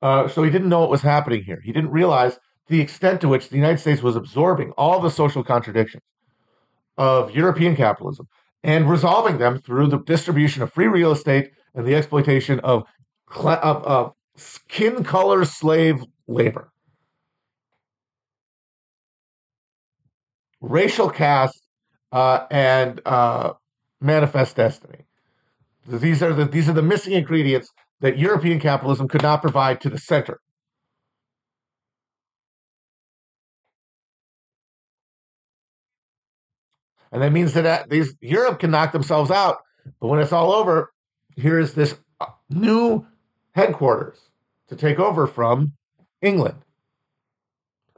Uh, 0.02 0.28
so 0.28 0.42
he 0.42 0.50
didn't 0.50 0.68
know 0.68 0.80
what 0.80 0.90
was 0.90 1.02
happening 1.02 1.42
here. 1.42 1.60
He 1.64 1.72
didn't 1.72 1.90
realize 1.90 2.38
the 2.68 2.80
extent 2.80 3.20
to 3.20 3.28
which 3.28 3.48
the 3.48 3.56
United 3.56 3.78
States 3.78 4.02
was 4.02 4.16
absorbing 4.16 4.72
all 4.72 5.00
the 5.00 5.10
social 5.10 5.42
contradictions 5.42 6.02
of 6.98 7.30
European 7.30 7.76
capitalism 7.76 8.28
and 8.62 8.90
resolving 8.90 9.38
them 9.38 9.58
through 9.58 9.88
the 9.88 9.98
distribution 9.98 10.62
of 10.62 10.72
free 10.72 10.88
real 10.88 11.12
estate 11.12 11.50
and 11.74 11.86
the 11.86 11.94
exploitation 11.94 12.58
of, 12.60 12.84
of, 13.36 13.84
of 13.84 14.12
skin 14.36 15.04
color 15.04 15.44
slave 15.44 16.04
labor. 16.26 16.72
Racial 20.60 21.10
caste 21.10 21.65
uh, 22.16 22.46
and 22.50 23.02
uh, 23.04 23.52
manifest 24.00 24.56
destiny. 24.56 25.04
These 25.86 26.22
are 26.22 26.32
the 26.32 26.46
these 26.46 26.66
are 26.66 26.72
the 26.72 26.80
missing 26.82 27.12
ingredients 27.12 27.70
that 28.00 28.16
European 28.16 28.58
capitalism 28.58 29.06
could 29.06 29.22
not 29.22 29.42
provide 29.42 29.82
to 29.82 29.90
the 29.90 29.98
center. 29.98 30.40
And 37.12 37.22
that 37.22 37.32
means 37.32 37.52
that 37.52 37.90
these 37.90 38.14
Europe 38.22 38.60
can 38.60 38.70
knock 38.70 38.92
themselves 38.92 39.30
out, 39.30 39.58
but 40.00 40.08
when 40.08 40.18
it's 40.18 40.32
all 40.32 40.52
over, 40.52 40.92
here 41.36 41.58
is 41.58 41.74
this 41.74 41.96
uh, 42.18 42.28
new 42.48 43.06
headquarters 43.52 44.30
to 44.68 44.74
take 44.74 44.98
over 44.98 45.26
from 45.26 45.74
England 46.22 46.62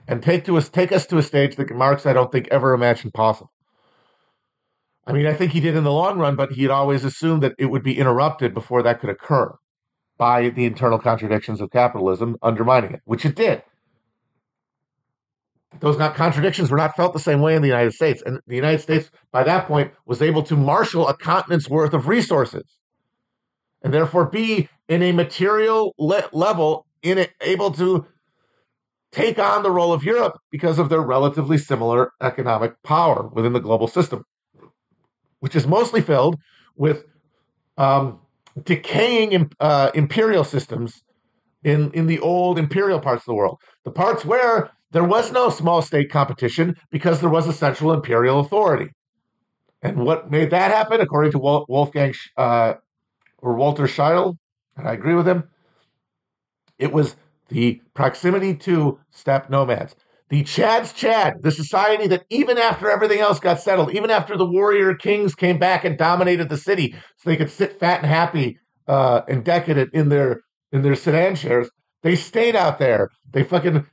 and 0.08 0.24
take 0.24 0.44
to 0.46 0.56
us 0.56 0.68
take 0.68 0.90
us 0.90 1.06
to 1.06 1.18
a 1.18 1.22
stage 1.22 1.54
that 1.54 1.70
Marx 1.70 2.04
I 2.04 2.12
don't 2.12 2.32
think 2.32 2.48
ever 2.50 2.74
imagined 2.74 3.14
possible. 3.14 3.52
I 5.09 5.12
mean, 5.12 5.26
I 5.26 5.32
think 5.32 5.52
he 5.52 5.61
did 5.61 5.74
in 5.74 5.84
the 5.84 5.92
long 5.92 6.18
run, 6.18 6.36
but 6.36 6.52
he 6.52 6.62
had 6.62 6.70
always 6.70 7.04
assumed 7.04 7.42
that 7.42 7.54
it 7.59 7.66
would 7.66 7.82
be 7.82 7.98
interrupted 7.98 8.54
before 8.54 8.82
that 8.82 9.00
could 9.00 9.11
occur 9.11 9.56
by 10.18 10.50
the 10.50 10.64
internal 10.64 10.98
contradictions 10.98 11.61
of 11.61 11.70
capitalism 11.70 12.36
undermining 12.42 12.92
it, 12.92 13.00
which 13.04 13.24
it 13.24 13.34
did 13.34 13.62
those 15.80 15.98
not 15.98 16.14
contradictions 16.14 16.70
were 16.70 16.76
not 16.76 16.96
felt 16.96 17.12
the 17.12 17.18
same 17.18 17.40
way 17.40 17.54
in 17.54 17.62
the 17.62 17.68
United 17.68 17.92
States. 17.92 18.22
And 18.24 18.40
the 18.46 18.56
United 18.56 18.80
States, 18.80 19.11
by 19.32 19.44
that 19.44 19.66
point, 19.66 19.92
was 20.06 20.22
able 20.22 20.42
to 20.44 20.56
marshal 20.56 21.09
a 21.09 21.16
continent's 21.16 21.68
worth 21.68 21.92
of 21.92 22.09
resources 22.09 22.64
and 23.82 23.92
therefore 23.92 24.26
be 24.26 24.68
in 24.88 25.02
a 25.02 25.12
material 25.12 25.94
le- 25.98 26.28
level 26.32 26.86
in 27.02 27.18
it, 27.18 27.32
able 27.40 27.70
to 27.72 28.06
take 29.12 29.38
on 29.38 29.62
the 29.62 29.70
role 29.70 29.92
of 29.92 30.02
Europe 30.02 30.38
because 30.50 30.78
of 30.78 30.88
their 30.88 31.00
relatively 31.00 31.59
similar 31.59 32.12
economic 32.20 32.82
power 32.82 33.28
within 33.28 33.52
the 33.52 33.61
global 33.61 33.86
system, 33.86 34.24
which 35.41 35.57
is 35.57 35.66
mostly 35.66 36.01
filled 36.01 36.39
with 36.76 37.05
um, 37.76 38.20
decaying 38.64 39.51
uh, 39.61 39.91
imperial 39.95 40.45
systems 40.45 41.03
in, 41.64 41.91
in 41.93 42.07
the 42.07 42.18
old 42.20 42.59
imperial 42.59 43.01
parts 43.01 43.22
of 43.22 43.26
the 43.26 43.34
world. 43.34 43.59
The 43.84 43.91
parts 43.91 44.24
where 44.24 44.70
there 44.91 45.05
was 45.05 45.32
no 45.32 45.51
small 45.51 45.82
state 45.82 46.11
competition 46.11 46.76
because 46.91 47.20
there 47.20 47.28
was 47.28 47.47
a 47.47 47.53
central 47.53 47.93
imperial 47.93 48.41
authority. 48.41 48.93
And 49.82 49.99
what 49.99 50.30
made 50.30 50.51
that 50.51 50.70
happen, 50.70 51.01
according 51.01 51.32
to 51.32 51.39
Wolfgang 51.39 52.14
uh, 52.36 52.74
or 53.39 53.55
Walter 53.55 53.84
Scheidel, 53.84 54.36
and 54.76 54.89
I 54.89 54.93
agree 54.93 55.14
with 55.14 55.28
him, 55.28 55.45
it 56.78 56.93
was 56.93 57.16
the 57.49 57.80
proximity 57.95 58.55
to 58.55 58.99
steppe 59.11 59.51
nomads. 59.51 59.95
The 60.30 60.44
Chad's 60.44 60.92
Chad, 60.92 61.42
the 61.42 61.50
society 61.50 62.06
that 62.08 62.24
even 62.28 62.58
after 62.58 62.90
everything 62.90 63.20
else 63.20 63.40
got 63.40 63.60
settled, 63.60 63.94
even 63.94 64.10
after 64.10 64.36
the 64.36 64.44
warrior 64.46 64.94
kings 64.94 65.34
came 65.34 65.58
back 65.58 65.84
and 65.84 65.96
dominated 65.96 66.50
the 66.50 66.58
city, 66.58 66.94
so 67.16 67.30
they 67.30 67.36
could 67.36 67.50
sit 67.50 67.80
fat 67.80 68.00
and 68.00 68.06
happy 68.06 68.58
uh, 68.86 69.22
and 69.26 69.44
decadent 69.44 69.94
in 69.94 70.10
their 70.10 70.42
in 70.70 70.82
their 70.82 70.94
sedan 70.94 71.34
chairs, 71.34 71.70
they 72.02 72.14
stayed 72.14 72.54
out 72.54 72.78
there. 72.78 73.08
They 73.32 73.42
fucking 73.42 73.86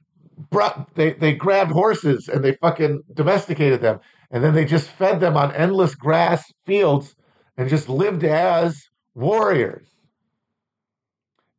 brought 0.49 0.93
they 0.95 1.13
they 1.13 1.33
grabbed 1.33 1.71
horses 1.71 2.27
and 2.27 2.43
they 2.43 2.53
fucking 2.53 3.03
domesticated 3.13 3.81
them 3.81 3.99
and 4.31 4.43
then 4.43 4.53
they 4.53 4.65
just 4.65 4.89
fed 4.89 5.19
them 5.19 5.38
on 5.38 5.53
endless 5.53 5.95
grass 5.95 6.51
fields 6.65 7.15
and 7.57 7.69
just 7.69 7.88
lived 7.88 8.23
as 8.23 8.89
warriors 9.13 9.88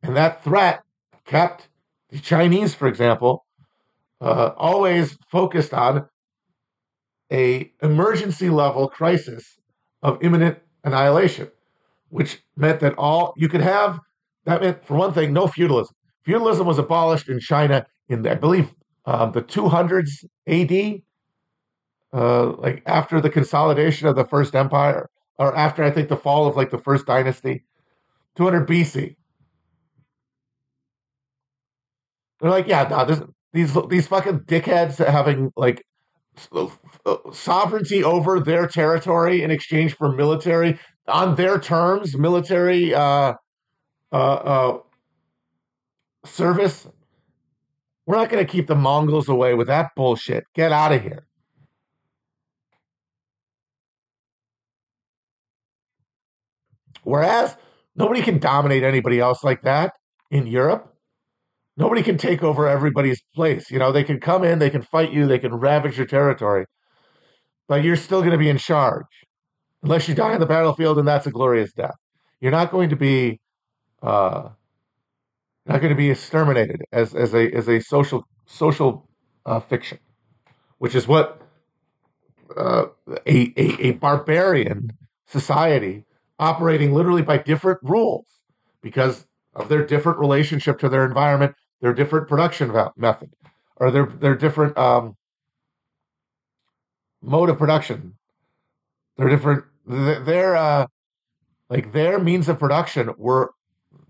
and 0.03 0.15
that 0.15 0.43
threat 0.43 0.83
kept 1.25 1.69
the 2.09 2.19
chinese 2.19 2.75
for 2.75 2.87
example 2.87 3.45
uh, 4.21 4.51
always 4.57 5.17
focused 5.29 5.73
on 5.73 6.07
a 7.31 7.71
emergency 7.81 8.49
level 8.49 8.87
crisis 8.87 9.57
of 10.01 10.17
imminent 10.23 10.59
annihilation 10.83 11.49
which 12.09 12.41
meant 12.55 12.79
that 12.79 12.93
all 12.97 13.33
you 13.35 13.49
could 13.49 13.61
have 13.61 13.99
that 14.45 14.61
meant 14.61 14.85
for 14.85 14.95
one 14.95 15.13
thing 15.13 15.33
no 15.33 15.47
feudalism 15.47 15.93
feudalism 16.23 16.65
was 16.65 16.77
abolished 16.77 17.27
in 17.27 17.39
china 17.39 17.85
in 18.09 18.25
I 18.25 18.35
believe 18.35 18.73
um, 19.07 19.31
the 19.31 19.41
200s 19.41 20.25
AD, 20.47 21.01
uh, 22.13 22.51
like 22.57 22.83
after 22.85 23.21
the 23.21 23.29
consolidation 23.29 24.05
of 24.07 24.17
the 24.17 24.25
first 24.25 24.53
empire, 24.53 25.09
or 25.39 25.55
after 25.55 25.81
I 25.81 25.91
think 25.91 26.09
the 26.09 26.17
fall 26.17 26.45
of 26.45 26.57
like 26.57 26.71
the 26.71 26.77
first 26.77 27.05
dynasty, 27.05 27.63
200 28.35 28.67
BC. 28.67 29.15
They're 32.41 32.51
like, 32.51 32.67
yeah, 32.67 32.85
no, 32.89 33.05
this, 33.05 33.21
these 33.57 33.77
these 33.89 34.07
fucking 34.07 34.41
dickheads 34.41 35.05
having 35.05 35.51
like 35.55 35.83
sovereignty 37.33 38.03
over 38.03 38.39
their 38.39 38.67
territory 38.67 39.41
in 39.41 39.51
exchange 39.51 39.95
for 39.95 40.11
military 40.11 40.79
on 41.07 41.35
their 41.35 41.59
terms, 41.59 42.17
military 42.17 42.93
uh, 42.93 43.33
uh, 44.11 44.15
uh, 44.15 44.79
service 46.25 46.87
we're 48.07 48.15
not 48.15 48.29
going 48.29 48.43
to 48.43 48.49
keep 48.49 48.67
the 48.67 48.75
Mongols 48.75 49.27
away 49.27 49.53
with 49.53 49.67
that 49.67 49.91
bullshit. 49.93 50.45
Get 50.55 50.71
out 50.71 50.93
of 50.93 51.03
here. 51.03 51.27
Whereas 57.03 57.57
nobody 57.95 58.21
can 58.21 58.39
dominate 58.39 58.83
anybody 58.83 59.19
else 59.19 59.43
like 59.43 59.61
that 59.63 59.93
in 60.31 60.47
Europe. 60.47 60.96
Nobody 61.77 62.01
can 62.01 62.17
take 62.17 62.43
over 62.43 62.67
everybody's 62.67 63.21
place. 63.35 63.69
You 63.69 63.77
know, 63.77 63.91
they 63.91 64.03
can 64.03 64.19
come 64.19 64.43
in, 64.43 64.59
they 64.59 64.71
can 64.71 64.81
fight 64.81 65.11
you, 65.13 65.27
they 65.27 65.39
can 65.39 65.53
ravage 65.53 65.97
your 65.97 66.07
territory, 66.07 66.65
but 67.67 67.83
you're 67.83 67.95
still 67.95 68.21
going 68.21 68.31
to 68.31 68.37
be 68.37 68.49
in 68.49 68.57
charge 68.57 69.05
unless 69.83 70.07
you 70.07 70.15
die 70.15 70.33
on 70.33 70.39
the 70.39 70.45
battlefield, 70.47 70.97
and 70.97 71.07
that's 71.07 71.27
a 71.27 71.31
glorious 71.31 71.71
death. 71.73 71.95
You're 72.41 72.51
not 72.51 72.71
going 72.71 72.89
to 72.89 72.95
be 72.95 73.39
uh, 74.01 74.49
not 75.65 75.81
going 75.81 75.89
to 75.89 75.95
be 75.95 76.09
exterminated 76.09 76.83
as, 76.91 77.13
as 77.13 77.33
a 77.33 77.51
as 77.51 77.67
a 77.67 77.79
social 77.79 78.23
social 78.45 79.07
uh, 79.45 79.59
fiction, 79.59 79.99
which 80.79 80.95
is 80.95 81.07
what 81.07 81.41
uh, 82.55 82.85
a, 83.25 83.53
a, 83.57 83.87
a 83.87 83.91
barbarian 83.91 84.91
society 85.25 86.05
operating 86.39 86.93
literally 86.93 87.21
by 87.21 87.37
different 87.37 87.79
rules 87.83 88.25
because 88.81 89.25
of 89.55 89.69
their 89.69 89.85
different 89.85 90.19
relationship 90.19 90.79
to 90.79 90.87
their 90.87 91.05
environment, 91.05 91.55
their 91.81 91.93
different 91.93 92.27
production 92.27 92.71
method, 92.95 93.31
or 93.75 93.91
their 93.91 94.05
their 94.05 94.35
different 94.35 94.77
um, 94.77 95.15
mode 97.21 97.49
of 97.49 97.57
production. 97.57 98.15
They're 99.17 99.29
different. 99.29 99.65
Their 99.85 100.55
uh, 100.55 100.87
like 101.69 101.93
their 101.93 102.19
means 102.19 102.49
of 102.49 102.59
production 102.59 103.13
were 103.17 103.51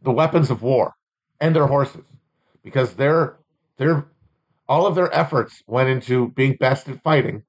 the 0.02 0.12
weapons 0.12 0.50
of 0.50 0.62
war 0.62 0.94
and 1.40 1.56
their 1.56 1.68
horses 1.68 2.06
because 2.64 2.96
their 2.96 3.38
their 3.78 4.08
all 4.68 4.86
of 4.86 4.96
their 4.96 5.14
efforts 5.14 5.64
went 5.68 5.90
into 5.90 6.30
being 6.30 6.56
best 6.60 6.90
at 6.90 7.02
fighting. 7.02 7.44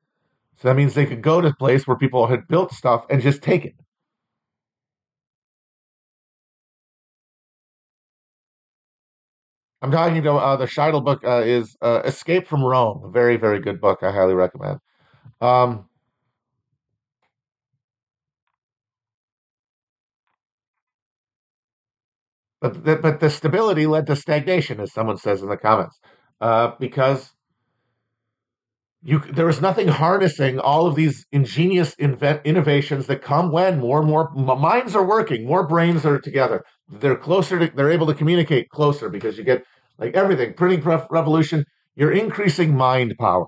So 0.57 0.69
that 0.69 0.75
means 0.75 0.95
they 0.95 1.07
could 1.07 1.23
go 1.23 1.41
to 1.41 1.49
a 1.49 1.55
place 1.55 1.87
where 1.87 1.97
people 1.97 2.27
had 2.29 2.49
built 2.49 2.73
stuff 2.73 3.05
and 3.11 3.23
just 3.23 3.43
take 3.43 3.65
it. 3.65 3.75
I'm 9.83 9.93
talking 9.93 10.19
about 10.19 10.39
uh, 10.39 10.57
the 10.57 10.67
Scheidel 10.67 11.05
book 11.05 11.23
uh, 11.25 11.43
is 11.45 11.77
uh, 11.83 12.03
Escape 12.05 12.49
from 12.49 12.65
Rome, 12.65 13.05
a 13.05 13.11
very 13.11 13.37
very 13.37 13.61
good 13.61 13.81
book. 13.81 14.01
I 14.03 14.11
highly 14.13 14.35
recommend. 14.35 14.81
Um, 15.41 15.89
But 22.61 22.85
the, 22.85 22.97
but 22.97 23.21
the 23.21 23.31
stability 23.31 23.87
led 23.87 24.07
to 24.09 24.17
stagnation, 24.17 24.81
as 24.81 24.93
someone 24.93 25.17
says 25.17 25.43
in 25.43 25.49
the 25.49 25.57
comments, 25.57 25.99
uh, 26.41 26.73
because 26.81 27.33
you 29.03 29.21
there 29.21 29.49
is 29.49 29.61
nothing 29.61 29.89
harnessing 29.89 30.59
all 30.59 30.87
of 30.87 30.97
these 30.97 31.25
ingenious 31.31 31.95
invent, 31.95 32.41
innovations 32.45 33.07
that 33.07 33.23
come 33.23 33.53
when 33.53 33.79
more 33.79 34.01
and 34.01 34.09
more 34.09 34.31
minds 34.57 34.97
are 34.97 35.05
working, 35.05 35.47
more 35.47 35.67
brains 35.67 36.05
are 36.05 36.19
together. 36.19 36.65
They're 36.89 37.17
closer 37.17 37.59
to, 37.59 37.75
they're 37.75 37.91
able 37.91 38.07
to 38.07 38.15
communicate 38.15 38.69
closer 38.71 39.09
because 39.09 39.37
you 39.37 39.45
get 39.45 39.65
like 39.99 40.15
everything, 40.15 40.55
printing 40.55 40.83
revolution, 40.83 41.65
you're 41.97 42.13
increasing 42.13 42.77
mind 42.77 43.15
power. 43.19 43.47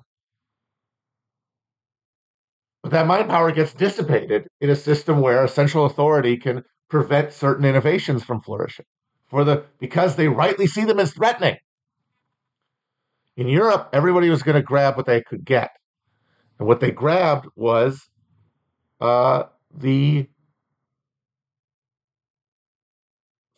But 2.82 2.93
that 2.93 3.07
mind 3.07 3.28
power 3.28 3.53
gets 3.53 3.72
dissipated 3.72 4.49
in 4.61 4.70
a 4.70 4.76
system 4.76 5.20
where 5.20 5.45
a 5.45 5.49
central 5.49 5.84
authority 5.84 6.36
can 6.36 6.64
prevent 6.88 7.32
certain 7.32 7.64
innovations 7.64 8.24
from 8.24 8.41
flourishing 8.41 8.86
for 9.28 9.45
the 9.45 9.64
because 9.78 10.16
they 10.16 10.28
rightly 10.28 10.66
see 10.66 10.84
them 10.84 10.99
as 10.99 11.12
threatening. 11.12 11.57
In 13.36 13.49
Europe, 13.49 13.88
everybody 13.93 14.28
was 14.28 14.43
going 14.43 14.57
to 14.57 14.62
grab 14.62 14.97
what 14.97 15.07
they 15.07 15.22
could 15.22 15.45
get. 15.45 15.70
And 16.59 16.66
what 16.66 16.80
they 16.80 16.91
grabbed 16.91 17.47
was 17.55 18.09
uh, 19.01 19.45
the 19.72 20.28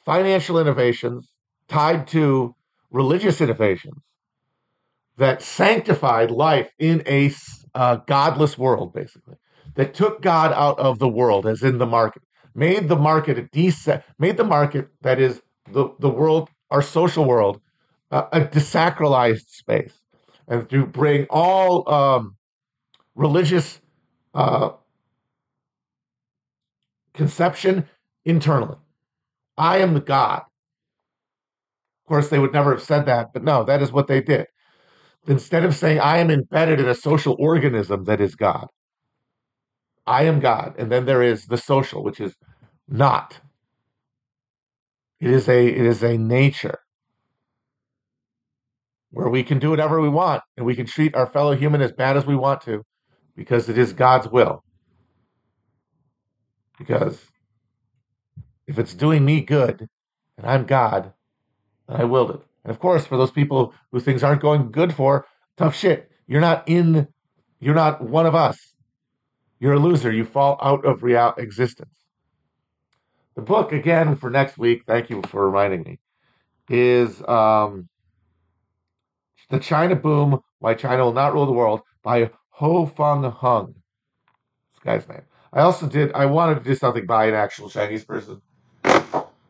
financial 0.04 0.58
innovations 0.58 1.28
tied 1.68 2.06
to 2.08 2.54
religious 2.90 3.40
innovations 3.40 4.02
that 5.16 5.42
sanctified 5.42 6.30
life 6.30 6.70
in 6.78 7.02
a 7.06 7.32
uh, 7.74 7.96
godless 8.06 8.58
world, 8.58 8.92
basically, 8.92 9.36
that 9.74 9.94
took 9.94 10.20
God 10.20 10.52
out 10.52 10.78
of 10.78 10.98
the 10.98 11.08
world, 11.08 11.46
as 11.46 11.62
in 11.62 11.78
the 11.78 11.86
market, 11.86 12.22
made 12.54 12.88
the 12.88 12.96
market 12.96 13.38
a 13.38 13.42
decent, 13.42 14.02
made 14.18 14.36
the 14.36 14.44
market 14.44 14.88
that 15.02 15.20
is 15.20 15.40
the, 15.70 15.90
the 16.00 16.08
world, 16.08 16.50
our 16.70 16.82
social 16.82 17.24
world, 17.24 17.60
uh, 18.10 18.26
a 18.32 18.40
desacralized 18.40 19.48
space, 19.48 20.00
and 20.48 20.68
to 20.68 20.84
bring 20.86 21.26
all 21.30 21.88
um, 21.88 22.36
religious 23.14 23.80
uh, 24.34 24.70
conception 27.14 27.88
internally. 28.24 28.76
I 29.56 29.78
am 29.78 29.94
the 29.94 30.00
God. 30.00 30.42
Of 32.04 32.08
course, 32.08 32.28
they 32.28 32.38
would 32.38 32.52
never 32.52 32.72
have 32.72 32.82
said 32.82 33.06
that, 33.06 33.28
but 33.32 33.44
no, 33.44 33.64
that 33.64 33.82
is 33.82 33.92
what 33.92 34.08
they 34.08 34.20
did. 34.20 34.46
Instead 35.26 35.64
of 35.64 35.74
saying, 35.74 36.00
I 36.00 36.18
am 36.18 36.30
embedded 36.30 36.80
in 36.80 36.88
a 36.88 36.94
social 36.94 37.36
organism 37.38 38.04
that 38.04 38.20
is 38.20 38.34
God, 38.34 38.66
I 40.06 40.24
am 40.24 40.40
God. 40.40 40.74
And 40.78 40.90
then 40.90 41.06
there 41.06 41.22
is 41.22 41.46
the 41.46 41.56
social, 41.58 42.02
which 42.02 42.20
is 42.20 42.34
not. 42.88 43.40
It 45.20 45.30
is 45.30 45.48
a 45.48 45.66
it 45.68 45.86
is 45.86 46.02
a 46.02 46.18
nature 46.18 46.78
where 49.10 49.28
we 49.28 49.44
can 49.44 49.58
do 49.58 49.70
whatever 49.70 50.00
we 50.00 50.08
want 50.08 50.42
and 50.56 50.66
we 50.66 50.74
can 50.74 50.86
treat 50.86 51.14
our 51.14 51.26
fellow 51.26 51.54
human 51.54 51.80
as 51.80 51.92
bad 51.92 52.16
as 52.16 52.26
we 52.26 52.36
want 52.36 52.62
to 52.62 52.82
because 53.36 53.68
it 53.68 53.78
is 53.78 53.92
God's 53.92 54.28
will. 54.28 54.64
Because 56.78 57.20
if 58.66 58.78
it's 58.78 58.94
doing 58.94 59.24
me 59.24 59.40
good 59.40 59.88
and 60.38 60.46
I'm 60.46 60.64
God, 60.64 61.12
then 61.88 62.00
I 62.00 62.04
willed 62.04 62.30
it. 62.30 62.40
And 62.64 62.70
of 62.70 62.78
course, 62.78 63.06
for 63.06 63.16
those 63.16 63.30
people 63.30 63.74
who 63.90 64.00
things 64.00 64.22
aren't 64.22 64.42
going 64.42 64.70
good 64.70 64.94
for, 64.94 65.26
tough 65.56 65.76
shit. 65.76 66.10
You're 66.26 66.40
not 66.40 66.68
in, 66.68 67.08
you're 67.60 67.74
not 67.74 68.00
one 68.00 68.26
of 68.26 68.34
us. 68.34 68.74
You're 69.58 69.74
a 69.74 69.78
loser. 69.78 70.12
You 70.12 70.24
fall 70.24 70.58
out 70.62 70.84
of 70.84 71.02
real 71.02 71.34
existence. 71.38 71.94
The 73.34 73.42
book, 73.42 73.72
again, 73.72 74.16
for 74.16 74.30
next 74.30 74.58
week, 74.58 74.82
thank 74.86 75.08
you 75.08 75.22
for 75.28 75.46
reminding 75.46 75.82
me, 75.82 75.98
is 76.68 77.22
um, 77.26 77.88
The 79.50 79.58
China 79.58 79.96
Boom 79.96 80.40
Why 80.58 80.74
China 80.74 81.04
Will 81.04 81.12
Not 81.12 81.32
Rule 81.32 81.46
the 81.46 81.52
World 81.52 81.80
by 82.02 82.30
Ho 82.50 82.86
Fung 82.86 83.24
Hung. 83.30 83.74
This 84.74 84.82
guy's 84.84 85.08
name. 85.08 85.22
I 85.52 85.60
also 85.60 85.86
did, 85.86 86.12
I 86.12 86.26
wanted 86.26 86.56
to 86.56 86.64
do 86.64 86.74
something 86.74 87.06
by 87.06 87.26
an 87.26 87.34
actual 87.34 87.70
Chinese 87.70 88.04
person. 88.04 88.42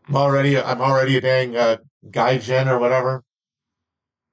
I'm 0.08 0.16
already, 0.16 0.58
I'm 0.58 0.80
already 0.80 1.16
a 1.16 1.20
dang 1.20 1.56
uh, 1.56 1.76
gaijin 2.10 2.66
or 2.66 2.78
whatever. 2.78 3.22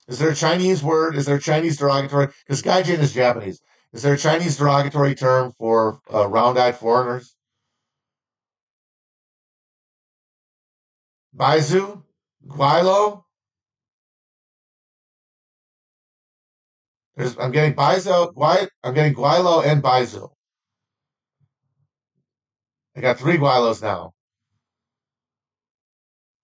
Is 0.07 0.17
there 0.19 0.29
a 0.29 0.35
Chinese 0.35 0.81
word? 0.81 1.15
Is 1.15 1.25
there 1.25 1.35
a 1.35 1.41
Chinese 1.41 1.77
derogatory? 1.77 2.29
Because 2.45 2.63
gaijin 2.63 2.99
is 2.99 3.13
Japanese. 3.13 3.61
Is 3.93 4.01
there 4.01 4.13
a 4.13 4.17
Chinese 4.17 4.57
derogatory 4.57 5.15
term 5.15 5.51
for 5.57 5.99
uh, 6.13 6.27
round-eyed 6.27 6.75
foreigners? 6.75 7.35
Baizu? 11.35 12.03
Guilo? 12.47 13.23
There's, 17.15 17.37
I'm 17.37 17.51
getting 17.51 17.73
Baizu, 17.73 18.33
Gui, 18.33 18.69
I'm 18.83 18.93
getting 18.93 19.13
Guilo 19.13 19.65
and 19.65 19.83
Baizu. 19.83 20.29
I 22.95 23.01
got 23.01 23.19
three 23.19 23.37
Guilos 23.37 23.81
now. 23.81 24.13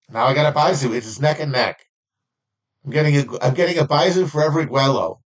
Now 0.10 0.26
I 0.26 0.34
got 0.34 0.51
a 0.53 0.58
Baizu. 0.58 0.95
It's 0.95 1.20
neck 1.20 1.39
and 1.39 1.51
neck. 1.51 1.86
I'm 2.86 2.91
getting 2.91 3.16
a 3.18 3.39
I'm 3.41 3.53
getting 3.53 3.78
a 3.78 3.86
Baizu 3.86 4.30
for 4.30 4.43
every 4.43 4.66
Guelo. 4.66 5.22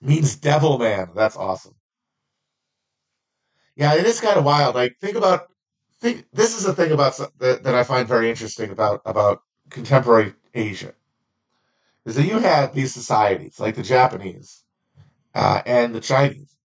Means 0.00 0.36
devil 0.36 0.78
man. 0.78 1.10
That's 1.14 1.36
awesome. 1.36 1.74
Yeah, 3.76 3.94
it 3.94 4.06
is 4.06 4.20
kind 4.20 4.36
of 4.36 4.44
wild. 4.44 4.74
Like 4.74 4.96
think 5.00 5.16
about 5.16 5.48
think 6.00 6.26
this 6.32 6.56
is 6.56 6.64
the 6.64 6.74
thing 6.74 6.92
about 6.92 7.16
that, 7.38 7.62
that 7.62 7.74
I 7.74 7.84
find 7.84 8.08
very 8.08 8.28
interesting 8.30 8.70
about 8.70 9.02
about 9.04 9.42
contemporary 9.70 10.34
Asia 10.54 10.94
is 12.04 12.14
that 12.14 12.26
you 12.26 12.38
have 12.38 12.72
these 12.72 12.94
societies 12.94 13.58
like 13.60 13.74
the 13.74 13.82
Japanese 13.82 14.62
uh, 15.34 15.60
and 15.66 15.94
the 15.94 16.00
Chinese 16.00 16.56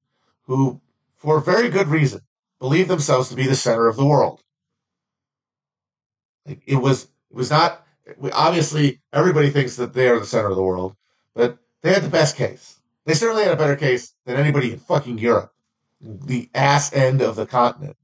who, 0.46 0.82
for 1.18 1.40
very 1.40 1.70
good 1.70 1.88
reason, 1.88 2.22
believe 2.62 2.88
themselves 2.88 3.28
to 3.28 3.36
be 3.36 3.48
the 3.48 3.56
center 3.56 3.88
of 3.88 3.98
the 3.98 4.06
world. 4.06 4.42
Like 6.46 6.62
it 6.66 6.78
was, 6.78 7.06
it 7.30 7.36
was 7.36 7.50
not. 7.50 7.86
Obviously, 8.32 9.02
everybody 9.12 9.50
thinks 9.50 9.76
that 9.76 9.94
they 9.94 10.08
are 10.08 10.20
the 10.20 10.26
center 10.26 10.50
of 10.50 10.56
the 10.56 10.64
world, 10.64 10.96
but 11.36 11.58
they 11.82 11.94
had 11.94 12.04
the 12.04 12.10
best 12.10 12.38
case. 12.38 12.80
They 13.06 13.16
certainly 13.16 13.44
had 13.44 13.54
a 13.54 13.58
better 13.58 13.76
case 13.76 14.14
than 14.26 14.38
anybody 14.38 14.72
in 14.74 14.80
fucking 14.80 15.18
Europe, 15.18 15.54
the 16.00 16.50
ass 16.54 16.94
end 16.94 17.22
of 17.22 17.36
the 17.36 17.48
continent. 17.48 17.98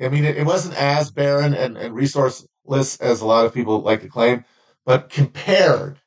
I 0.00 0.08
mean, 0.08 0.24
it, 0.24 0.38
it 0.38 0.46
wasn't 0.46 0.76
as 0.76 1.10
barren 1.10 1.54
and, 1.54 1.76
and 1.76 1.94
resourceless 1.94 3.00
as 3.00 3.20
a 3.20 3.26
lot 3.26 3.44
of 3.44 3.54
people 3.54 3.80
like 3.80 4.02
to 4.02 4.08
claim, 4.08 4.44
but 4.84 5.10
compared 5.10 5.98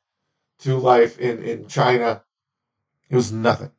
to 0.60 0.76
life 0.76 1.18
in, 1.18 1.42
in 1.42 1.68
China, 1.68 2.22
it 3.08 3.16
was 3.16 3.32
nothing. 3.32 3.70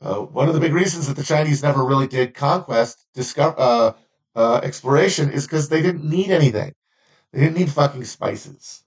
Uh, 0.00 0.20
one 0.20 0.48
of 0.48 0.54
the 0.54 0.60
big 0.60 0.72
reasons 0.72 1.08
that 1.08 1.16
the 1.16 1.24
Chinese 1.24 1.62
never 1.62 1.84
really 1.84 2.06
did 2.06 2.34
conquest, 2.34 3.04
discover, 3.14 3.54
uh, 3.58 3.92
uh, 4.36 4.60
exploration 4.62 5.30
is 5.30 5.46
because 5.46 5.68
they 5.68 5.82
didn't 5.82 6.08
need 6.08 6.30
anything. 6.30 6.72
They 7.32 7.40
didn't 7.40 7.56
need 7.56 7.70
fucking 7.70 8.04
spices. 8.04 8.84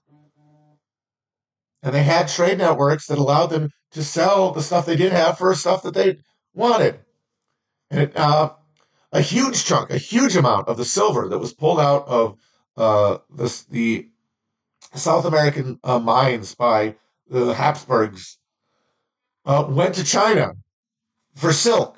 And 1.82 1.94
they 1.94 2.02
had 2.02 2.28
trade 2.28 2.58
networks 2.58 3.06
that 3.06 3.18
allowed 3.18 3.48
them 3.48 3.70
to 3.90 4.02
sell 4.02 4.52
the 4.52 4.62
stuff 4.62 4.86
they 4.86 4.96
did 4.96 5.12
have 5.12 5.36
for 5.36 5.54
stuff 5.54 5.82
that 5.82 5.94
they 5.94 6.18
wanted. 6.54 7.00
And 7.90 8.00
it, 8.00 8.16
uh, 8.16 8.52
a 9.12 9.20
huge 9.20 9.64
chunk, 9.64 9.90
a 9.90 9.98
huge 9.98 10.36
amount 10.36 10.68
of 10.68 10.78
the 10.78 10.84
silver 10.84 11.28
that 11.28 11.38
was 11.38 11.52
pulled 11.52 11.80
out 11.80 12.06
of 12.08 12.38
uh, 12.76 13.18
the 13.28 14.08
South 14.94 15.26
American 15.26 15.78
uh, 15.84 15.98
mines 15.98 16.54
by 16.54 16.94
the 17.28 17.52
Habsburgs 17.54 18.38
uh, 19.44 19.66
went 19.68 19.94
to 19.96 20.04
China 20.04 20.54
for 21.34 21.52
silk. 21.52 21.96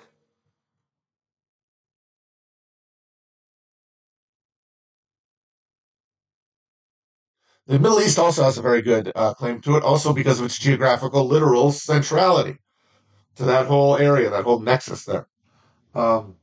The 7.67 7.79
Middle 7.79 8.01
East 8.01 8.19
also 8.19 8.45
has 8.45 8.59
a 8.59 8.63
very 8.63 8.83
good 8.83 9.11
uh, 9.15 9.33
claim 9.33 9.61
to 9.63 9.77
it, 9.77 9.83
also 9.83 10.13
because 10.13 10.39
of 10.39 10.47
its 10.47 10.59
geographical, 10.59 11.27
literal 11.27 11.73
centrality 11.73 12.59
to 13.37 13.45
that 13.45 13.67
whole 13.67 13.97
area, 13.97 14.29
that 14.31 14.45
whole 14.45 14.61
nexus 14.61 15.05
there. 15.07 15.29
Um, 15.95 16.37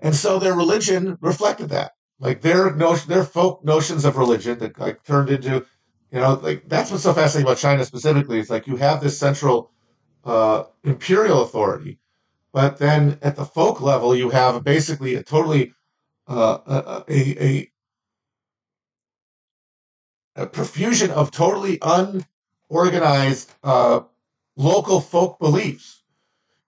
and 0.00 0.16
so 0.16 0.38
their 0.38 0.54
religion 0.54 1.16
reflected 1.20 1.68
that. 1.68 1.92
Like 2.18 2.40
their 2.40 2.74
notion, 2.74 3.08
their 3.08 3.24
folk 3.24 3.64
notions 3.64 4.04
of 4.04 4.16
religion 4.16 4.58
that 4.58 4.78
like 4.78 5.04
turned 5.04 5.30
into, 5.30 5.64
you 6.10 6.20
know, 6.20 6.34
like 6.34 6.68
that's 6.68 6.90
what's 6.90 7.04
so 7.04 7.12
fascinating 7.12 7.46
about 7.46 7.58
China 7.58 7.84
specifically. 7.84 8.40
It's 8.40 8.50
like 8.50 8.66
you 8.66 8.76
have 8.76 9.00
this 9.00 9.18
central 9.18 9.70
uh, 10.24 10.64
imperial 10.84 11.42
authority. 11.42 11.98
But 12.52 12.78
then 12.78 13.18
at 13.22 13.36
the 13.36 13.44
folk 13.44 13.80
level, 13.80 14.14
you 14.14 14.30
have 14.30 14.62
basically 14.62 15.14
a 15.14 15.22
totally 15.22 15.74
uh, 16.28 17.02
a, 17.08 17.44
a, 17.44 17.70
a, 20.36 20.46
profusion 20.46 21.10
of 21.10 21.30
totally 21.30 21.78
unorganized 21.82 23.52
uh, 23.64 24.00
local 24.56 25.00
folk 25.00 25.38
beliefs. 25.38 26.02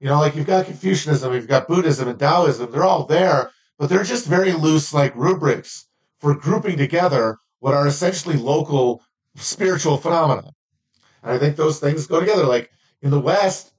You 0.01 0.09
know, 0.09 0.19
like 0.19 0.35
you've 0.35 0.47
got 0.47 0.67
Confucianism, 0.67 1.33
you've 1.33 1.49
got 1.49 1.69
Buddhism 1.69 2.09
and 2.09 2.19
Taoism, 2.19 2.71
they're 2.71 2.85
all 2.85 3.05
there, 3.05 3.53
but 3.79 3.89
they're 3.89 4.03
just 4.03 4.27
very 4.27 4.53
loose, 4.53 4.93
like 4.93 5.15
rubrics 5.15 5.87
for 6.19 6.35
grouping 6.35 6.77
together 6.77 7.39
what 7.61 7.75
are 7.75 7.87
essentially 7.87 8.37
local 8.37 9.03
spiritual 9.37 9.97
phenomena. 9.97 10.51
And 11.23 11.33
I 11.33 11.39
think 11.39 11.57
those 11.57 11.81
things 11.81 12.07
go 12.07 12.21
together. 12.21 12.45
Like 12.45 12.71
in 13.05 13.11
the 13.11 13.21
West, 13.21 13.75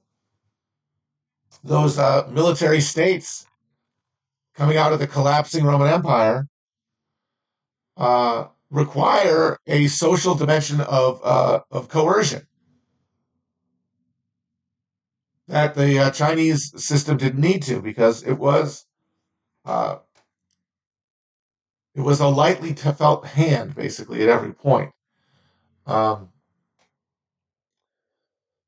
those 1.64 1.98
uh, 1.98 2.28
military 2.30 2.80
states 2.80 3.44
coming 4.54 4.76
out 4.76 4.92
of 4.92 5.00
the 5.00 5.06
collapsing 5.06 5.64
Roman 5.64 5.88
Empire 5.88 6.46
uh, 7.96 8.46
require 8.70 9.58
a 9.66 9.88
social 9.88 10.36
dimension 10.36 10.80
of 10.80 11.20
uh, 11.24 11.60
of 11.72 11.88
coercion 11.88 12.46
that 15.48 15.74
the 15.74 15.98
uh, 15.98 16.10
Chinese 16.12 16.72
system 16.82 17.16
didn't 17.16 17.40
need 17.40 17.62
to 17.64 17.82
because 17.82 18.22
it 18.22 18.34
was 18.34 18.86
uh, 19.64 19.96
it 21.96 22.00
was 22.00 22.20
a 22.20 22.28
lightly 22.28 22.74
felt 22.74 23.26
hand 23.26 23.74
basically 23.74 24.22
at 24.22 24.28
every 24.28 24.52
point. 24.52 24.92
Um, 25.84 26.28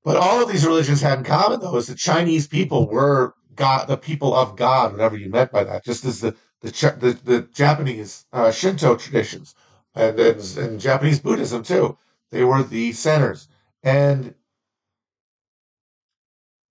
but 0.08 0.16
all 0.16 0.42
of 0.42 0.48
these 0.50 0.64
religions 0.64 1.02
had 1.02 1.18
in 1.18 1.24
common, 1.24 1.60
though, 1.60 1.76
is 1.76 1.88
that 1.88 1.98
Chinese 1.98 2.46
people 2.46 2.88
were 2.88 3.34
God, 3.54 3.88
the 3.88 3.98
people 3.98 4.34
of 4.34 4.56
God, 4.56 4.92
whatever 4.92 5.18
you 5.18 5.28
meant 5.28 5.52
by 5.52 5.64
that. 5.64 5.84
Just 5.84 6.06
as 6.06 6.22
the 6.22 6.34
the 6.62 6.70
the, 6.98 7.18
the 7.24 7.42
Japanese 7.52 8.24
uh, 8.32 8.50
Shinto 8.50 8.96
traditions 8.96 9.54
and, 9.94 10.18
and, 10.18 10.56
and 10.56 10.80
Japanese 10.80 11.20
Buddhism 11.20 11.62
too, 11.62 11.98
they 12.30 12.42
were 12.42 12.62
the 12.62 12.92
centers, 12.92 13.48
and 13.82 14.34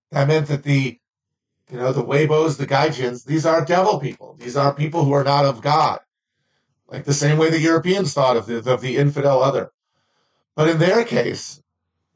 that 0.09 0.27
meant 0.27 0.47
that 0.47 0.63
the 0.63 0.99
you 1.69 1.77
know 1.77 1.93
the 1.93 2.03
Weibos, 2.03 2.57
the 2.57 2.65
Gaijins, 2.65 3.23
these 3.25 3.45
are 3.45 3.63
devil 3.63 3.99
people. 3.99 4.35
These 4.39 4.57
are 4.57 4.73
people 4.73 5.05
who 5.05 5.11
are 5.11 5.23
not 5.23 5.45
of 5.45 5.61
God, 5.61 5.99
like 6.87 7.03
the 7.03 7.13
same 7.13 7.37
way 7.37 7.51
the 7.51 7.59
Europeans 7.59 8.15
thought 8.15 8.35
of 8.35 8.47
the 8.47 8.73
of 8.73 8.81
the 8.81 8.97
infidel 8.97 9.43
other. 9.43 9.69
But 10.55 10.69
in 10.69 10.79
their 10.79 11.05
case, 11.05 11.61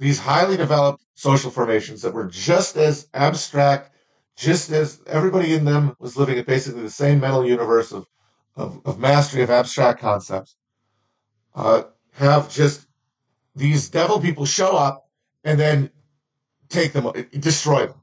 these 0.02 0.18
highly 0.18 0.58
developed 0.58 1.06
social 1.14 1.52
formations 1.52 2.02
that 2.02 2.12
were 2.12 2.26
just 2.26 2.76
as 2.76 3.08
abstract, 3.14 3.92
just 4.36 4.72
as 4.72 5.00
everybody 5.06 5.54
in 5.54 5.64
them 5.64 5.96
was 6.00 6.18
living 6.18 6.40
in 6.40 6.44
basically 6.44 6.82
the 6.82 6.90
same 6.90 7.20
mental 7.20 7.46
universe 7.46 7.92
of, 7.92 8.08
of, 8.56 8.82
of 8.84 8.98
mastery 8.98 9.44
of 9.44 9.52
abstract 9.52 10.02
concepts, 10.02 10.56
uh, 11.54 11.84
have 12.14 12.50
just 12.50 12.88
these 13.56 13.90
devil 13.92 14.20
people 14.20 14.44
show 14.44 14.76
up 14.76 15.08
and 15.44 15.60
then 15.60 15.92
take 16.68 16.94
them, 16.94 17.12
destroy 17.40 17.86
them. 17.86 18.02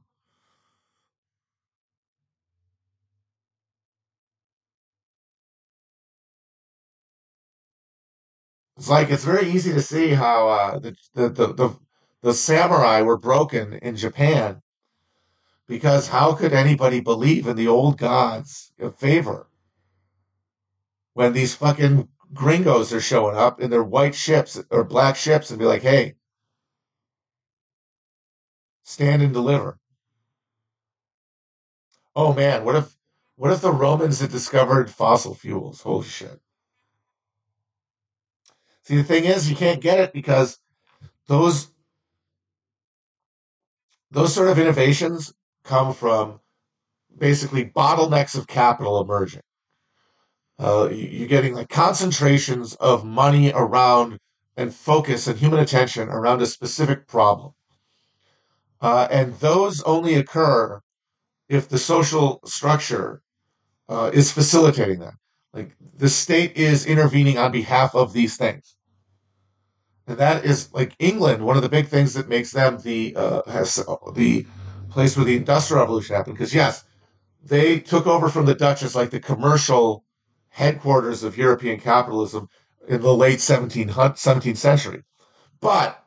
It's 8.77 8.89
like 8.89 9.11
it's 9.11 9.25
very 9.25 9.51
easy 9.51 9.73
to 9.73 9.83
see 9.83 10.11
how 10.11 10.49
uh, 10.49 10.79
the, 10.79 10.95
the, 11.15 11.29
the, 11.29 11.77
the 12.23 12.35
samurai 12.35 13.03
were 13.03 13.17
broken 13.17 13.75
in 13.75 13.97
Japan 13.97 14.63
because 15.67 16.09
how 16.09 16.35
could 16.35 16.53
anybody 16.53 17.01
believe 17.01 17.47
in 17.47 17.57
the 17.57 17.69
old 17.69 17.99
gods 17.99 18.73
of 18.79 18.97
favor 18.97 19.49
when 21.15 21.33
these 21.33 21.55
fucking 21.55 22.09
gringos 22.33 22.93
are 22.93 23.01
showing 23.01 23.37
up 23.37 23.61
in 23.61 23.71
their 23.71 23.83
white 23.83 24.15
ships 24.15 24.61
or 24.71 24.85
black 24.85 25.17
ships 25.17 25.51
and 25.51 25.59
be 25.59 25.65
like, 25.65 25.83
hey, 25.83 26.15
stand 28.83 29.23
and 29.23 29.33
deliver. 29.33 29.79
Oh 32.17 32.33
man, 32.33 32.65
what 32.65 32.75
if 32.75 32.97
what 33.37 33.53
if 33.53 33.61
the 33.61 33.71
Romans 33.71 34.21
had 34.21 34.31
discovered 34.31 34.91
fossil 34.91 35.35
fuels? 35.35 35.83
Holy 35.83 36.07
shit. 36.07 36.41
See 38.83 38.97
the 38.97 39.05
thing 39.05 39.25
is 39.25 39.51
you 39.51 39.57
can't 39.57 39.81
get 39.81 40.01
it 40.01 40.13
because 40.13 40.59
those 41.27 41.69
those 44.11 44.35
sort 44.35 44.49
of 44.49 44.59
innovations 44.59 45.33
come 45.65 45.93
from 45.93 46.41
basically 47.17 47.65
bottlenecks 47.65 48.37
of 48.37 48.47
capital 48.47 49.01
emerging. 49.01 49.43
Uh, 50.59 50.89
you're 50.91 51.29
getting 51.29 51.55
like 51.55 51.69
concentrations 51.69 52.75
of 52.77 53.05
money 53.05 53.53
around 53.55 54.19
and 54.57 54.75
focus 54.75 55.27
and 55.29 55.39
human 55.39 55.61
attention 55.61 56.09
around 56.09 56.43
a 56.43 56.47
specific 56.47 57.07
problem. 57.07 57.53
Uh, 58.81 59.07
and 59.11 59.35
those 59.39 59.83
only 59.83 60.15
occur 60.15 60.81
if 61.49 61.69
the 61.69 61.79
social 61.79 62.41
structure 62.45 63.23
uh, 63.89 64.11
is 64.13 64.33
facilitating 64.33 64.99
them. 64.99 65.17
Like 65.53 65.77
the 65.97 66.09
state 66.09 66.57
is 66.57 66.87
intervening 66.87 67.39
on 67.39 67.53
behalf 67.53 67.95
of 67.95 68.13
these 68.13 68.37
things 68.37 68.78
that 70.17 70.45
is 70.45 70.73
like 70.73 70.95
England. 70.99 71.45
One 71.45 71.57
of 71.57 71.63
the 71.63 71.69
big 71.69 71.89
things 71.89 72.15
that 72.15 72.29
makes 72.29 72.53
them 72.53 72.79
the 72.79 73.15
uh, 73.15 73.43
has 73.51 73.77
the 74.15 74.47
place 74.91 75.17
where 75.17 75.27
the 75.27 75.37
industrial 75.37 75.83
revolution 75.83 76.17
happened. 76.17 76.37
Because 76.37 76.55
yes, 76.55 76.85
they 77.43 77.79
took 77.79 78.07
over 78.07 78.29
from 78.29 78.47
the 78.47 78.55
Dutch 78.55 78.83
as 78.83 78.97
like 78.97 79.11
the 79.11 79.21
commercial 79.21 80.05
headquarters 80.49 81.23
of 81.23 81.37
European 81.37 81.79
capitalism 81.79 82.49
in 82.89 83.03
the 83.03 83.15
late 83.15 83.39
17th, 83.39 83.91
17th 83.91 84.57
century, 84.57 85.03
but 85.61 86.03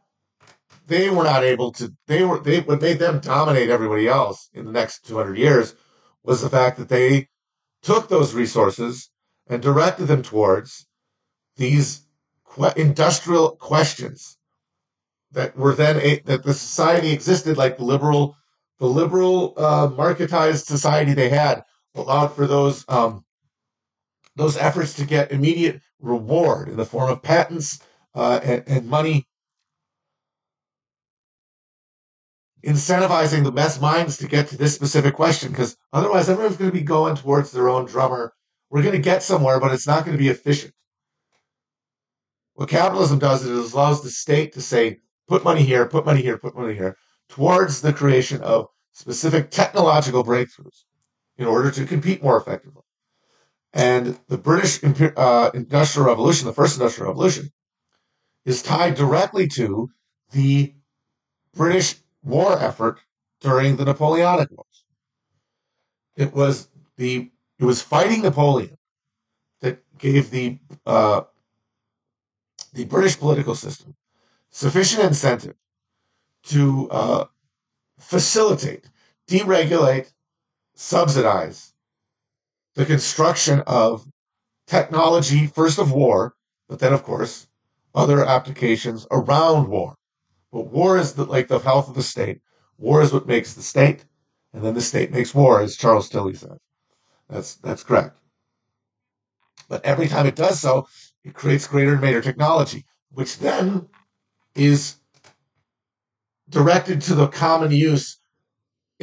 they 0.88 1.10
were 1.10 1.24
not 1.24 1.44
able 1.44 1.72
to. 1.74 1.94
They 2.08 2.24
were 2.24 2.40
they 2.40 2.62
what 2.62 2.82
made 2.82 3.00
them 3.00 3.20
dominate 3.20 3.70
everybody 3.70 4.08
else 4.08 4.50
in 4.54 4.66
the 4.66 4.72
next 4.72 5.06
200 5.08 5.38
years 5.38 5.76
was 6.24 6.42
the 6.42 6.50
fact 6.50 6.78
that 6.78 6.90
they 6.90 7.30
took 7.82 8.10
those 8.10 8.34
resources 8.34 9.10
and 9.48 9.62
directed 9.62 10.06
them 10.06 10.22
towards 10.22 10.88
these 11.56 12.08
industrial 12.76 13.52
questions 13.52 14.38
that 15.32 15.56
were 15.56 15.74
then 15.74 15.98
a, 15.98 16.20
that 16.26 16.44
the 16.44 16.54
society 16.54 17.12
existed 17.12 17.58
like 17.58 17.78
the 17.78 17.84
liberal 17.84 18.36
the 18.80 18.88
liberal 18.88 19.54
uh, 19.58 19.88
marketized 19.88 20.66
society 20.66 21.14
they 21.14 21.30
had 21.30 21.64
allowed 21.96 22.30
for 22.30 22.48
those 22.48 22.84
um, 22.88 23.24
those 24.36 24.58
efforts 24.58 24.94
to 24.96 25.06
get 25.06 25.32
immediate 25.32 25.82
reward 26.00 26.68
in 26.68 26.78
the 26.78 26.86
form 26.86 27.10
of 27.10 27.22
patents 27.22 27.80
uh, 28.16 28.40
and, 28.44 28.64
and 28.68 28.88
money. 28.88 29.28
Incentivizing 32.66 33.44
the 33.44 33.52
best 33.52 33.82
minds 33.82 34.18
to 34.18 34.28
get 34.28 34.48
to 34.50 34.58
this 34.58 34.76
specific 34.76 35.16
question 35.16 35.52
because 35.52 35.78
otherwise 35.94 36.30
everyone's 36.30 36.58
going 36.58 36.70
to 36.70 36.78
be 36.78 36.84
going 36.84 37.16
towards 37.16 37.52
their 37.52 37.70
own 37.70 37.86
drummer. 37.86 38.34
We're 38.70 38.84
going 38.84 38.94
to 38.94 39.00
get 39.00 39.24
somewhere 39.24 39.60
but 39.60 39.72
it's 39.72 39.88
not 39.88 40.06
going 40.06 40.16
to 40.16 40.22
be 40.22 40.30
efficient 40.30 40.74
what 42.62 42.70
capitalism 42.70 43.18
does 43.18 43.44
is 43.44 43.72
it 43.72 43.74
allows 43.74 44.04
the 44.04 44.12
state 44.12 44.54
to 44.54 44.62
say, 44.62 45.00
put 45.28 45.44
money 45.44 45.64
here, 45.64 45.88
put 45.88 46.06
money 46.06 46.22
here, 46.22 46.38
put 46.38 46.56
money 46.56 46.76
here, 46.76 46.96
towards 47.28 47.82
the 47.82 47.92
creation 47.92 48.40
of 48.42 48.68
specific 48.92 49.50
technological 49.50 50.24
breakthroughs 50.24 50.84
in 51.40 51.48
order 51.48 51.72
to 51.72 51.88
compete 51.88 52.22
more 52.22 52.38
effectively. 52.38 52.84
And 53.74 54.20
the 54.28 54.38
British 54.38 54.80
uh, 54.84 55.50
Industrial 55.56 56.08
Revolution, 56.08 56.46
the 56.46 56.54
first 56.54 56.78
Industrial 56.78 57.10
Revolution, 57.10 57.50
is 58.46 58.62
tied 58.62 58.94
directly 58.94 59.48
to 59.56 59.90
the 60.32 60.76
British 61.56 61.96
war 62.22 62.60
effort 62.60 63.00
during 63.40 63.78
the 63.78 63.86
Napoleonic 63.86 64.52
Wars. 64.52 64.84
It 66.16 66.32
was 66.32 66.70
the 66.98 67.32
it 67.58 67.66
was 67.66 67.82
fighting 67.82 68.22
Napoleon 68.22 68.78
that 69.62 69.80
gave 69.98 70.30
the 70.30 70.60
uh, 70.86 71.22
the 72.74 72.86
British 72.86 73.20
political 73.20 73.56
system 73.56 73.96
sufficient 74.50 75.04
incentive 75.04 75.56
to 76.44 76.90
uh, 76.90 77.26
facilitate, 78.00 78.90
deregulate, 79.28 80.12
subsidize 80.76 81.74
the 82.76 82.86
construction 82.86 83.62
of 83.68 84.08
technology, 84.68 85.48
first 85.48 85.80
of 85.80 85.92
war, 85.92 86.36
but 86.68 86.80
then, 86.80 86.94
of 86.94 87.04
course, 87.04 87.48
other 87.94 88.26
applications 88.26 89.06
around 89.12 89.68
war. 89.68 89.96
But 90.52 90.68
war 90.68 90.98
is 90.98 91.14
the, 91.14 91.26
like 91.26 91.48
the 91.48 91.60
health 91.60 91.90
of 91.90 91.96
the 91.96 92.04
state. 92.04 92.42
War 92.78 93.02
is 93.02 93.14
what 93.14 93.28
makes 93.28 93.54
the 93.54 93.62
state, 93.62 94.06
and 94.54 94.64
then 94.64 94.74
the 94.74 94.82
state 94.82 95.12
makes 95.12 95.36
war, 95.36 95.62
as 95.62 95.78
Charles 95.78 96.10
Tilly 96.10 96.34
says. 96.34 96.58
That's 97.30 97.56
that's 97.56 97.84
correct. 97.84 98.18
But 99.70 99.86
every 99.86 100.08
time 100.08 100.26
it 100.26 100.36
does 100.36 100.60
so, 100.60 100.88
it 101.24 101.34
creates 101.34 101.68
greater 101.68 101.92
and 101.92 102.00
greater 102.00 102.22
technology, 102.22 102.86
which 103.12 103.40
then 103.40 103.88
is 104.56 104.96
directed 106.50 107.02
to 107.02 107.16
the 107.16 107.28
common 107.28 107.72
use 107.72 108.20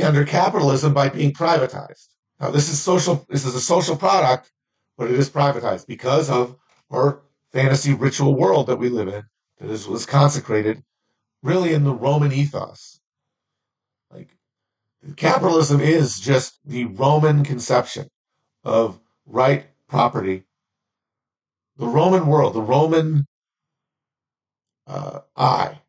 under 0.03 0.25
capitalism 0.25 0.93
by 0.95 1.09
being 1.09 1.33
privatized. 1.33 2.09
Now, 2.41 2.51
this 2.51 2.69
is 2.69 2.81
social. 2.81 3.27
This 3.29 3.45
is 3.45 3.55
a 3.55 3.61
social 3.61 3.97
product, 3.97 4.53
but 4.97 5.11
it 5.11 5.19
is 5.19 5.31
privatized 5.31 5.87
because 5.87 6.31
of 6.31 6.57
our 6.91 7.23
fantasy 7.53 7.95
ritual 7.95 8.35
world 8.35 8.67
that 8.67 8.77
we 8.77 8.89
live 8.89 9.09
in. 9.09 9.25
That 9.59 9.71
is, 9.71 9.89
was 9.89 10.07
consecrated 10.07 10.85
really 11.43 11.73
in 11.73 11.85
the 11.85 11.95
Roman 11.95 12.33
ethos. 12.33 13.01
Like 14.11 14.37
capitalism 15.17 15.81
is 15.81 16.21
just 16.21 16.61
the 16.65 16.85
Roman 16.85 17.45
conception 17.45 18.09
of 18.65 19.01
right 19.27 19.67
property 19.89 20.45
the 21.79 21.87
Roman 21.87 22.27
world, 22.27 22.55
the 22.55 22.63
Roman 22.63 23.27
uh, 24.87 25.21
eye. 25.37 25.81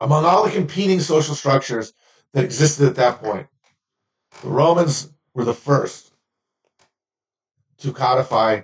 Among 0.00 0.24
all 0.24 0.44
the 0.44 0.50
competing 0.50 1.00
social 1.00 1.34
structures 1.34 1.92
that 2.32 2.44
existed 2.44 2.88
at 2.88 2.96
that 2.96 3.20
point, 3.22 3.46
the 4.42 4.48
Romans 4.48 5.12
were 5.34 5.44
the 5.44 5.54
first 5.54 6.12
to 7.78 7.92
codify 7.92 8.62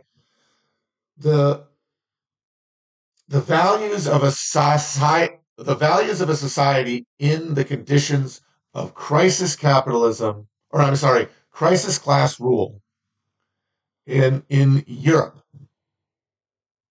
the 1.18 1.64
the 3.28 3.40
values 3.40 4.06
of 4.06 4.22
a 4.22 4.30
society 4.30 5.36
the 5.56 5.74
values 5.74 6.20
of 6.20 6.28
a 6.28 6.36
society 6.36 7.06
in 7.20 7.54
the 7.54 7.64
conditions 7.64 8.40
of 8.74 8.94
crisis 8.94 9.54
capitalism 9.54 10.48
or 10.70 10.80
I'm 10.80 10.96
sorry 10.96 11.28
crisis 11.52 11.96
class 11.96 12.40
rule 12.40 12.82
in 14.06 14.42
in 14.48 14.84
Europe 14.86 15.40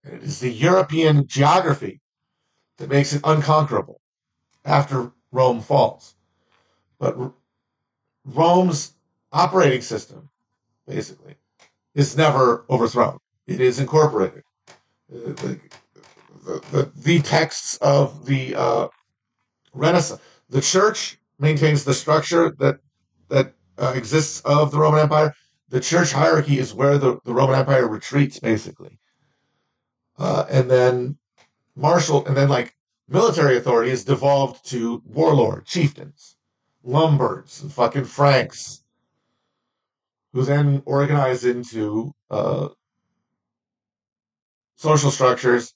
it 0.04 0.24
is 0.24 0.40
the 0.40 0.52
European 0.52 1.28
geography 1.28 2.02
that 2.78 2.90
makes 2.90 3.14
it 3.14 3.22
unconquerable 3.24 4.02
after 4.66 5.12
Rome 5.32 5.62
falls 5.62 6.16
but 7.00 7.16
Rome's 8.26 8.94
operating 9.32 9.82
system 9.82 10.30
basically 10.88 11.36
is 11.96 12.18
never 12.18 12.66
overthrown 12.70 13.20
it 13.48 13.60
is 13.60 13.80
incorporated 13.80 14.44
the, 15.10 15.60
the, 16.72 16.92
the, 16.96 17.22
texts 17.22 17.78
of 17.78 18.26
the 18.26 18.56
uh, 18.56 18.88
Renaissance. 19.74 20.22
The 20.50 20.62
church 20.62 21.18
maintains 21.40 21.84
the 21.84 21.94
structure 21.94 22.56
that 22.60 22.80
that 23.30 23.54
uh, 23.78 23.94
exists 23.96 24.42
of 24.42 24.72
the 24.72 24.80
Roman 24.80 25.02
Empire. 25.02 25.34
The 25.74 25.80
church 25.80 26.12
hierarchy 26.12 26.60
is 26.60 26.72
where 26.72 27.00
the, 27.00 27.20
the 27.26 27.34
Roman 27.34 27.60
Empire 27.60 27.88
retreats, 27.88 28.38
basically. 28.38 29.00
Uh, 30.20 30.46
and 30.48 30.70
then 30.70 31.18
martial, 31.76 32.24
and 32.28 32.38
then 32.38 32.48
like 32.48 32.76
military 33.08 33.58
authority 33.58 33.90
is 33.90 34.06
devolved 34.06 34.70
to 34.70 35.02
warlord, 35.04 35.66
chieftains, 35.66 36.36
Lombards, 36.84 37.64
and 37.64 37.74
fucking 37.74 38.04
Franks, 38.04 38.84
who 40.32 40.44
then 40.44 40.84
organize 40.86 41.44
into 41.44 42.14
uh, 42.30 42.68
social 44.76 45.10
structures 45.10 45.74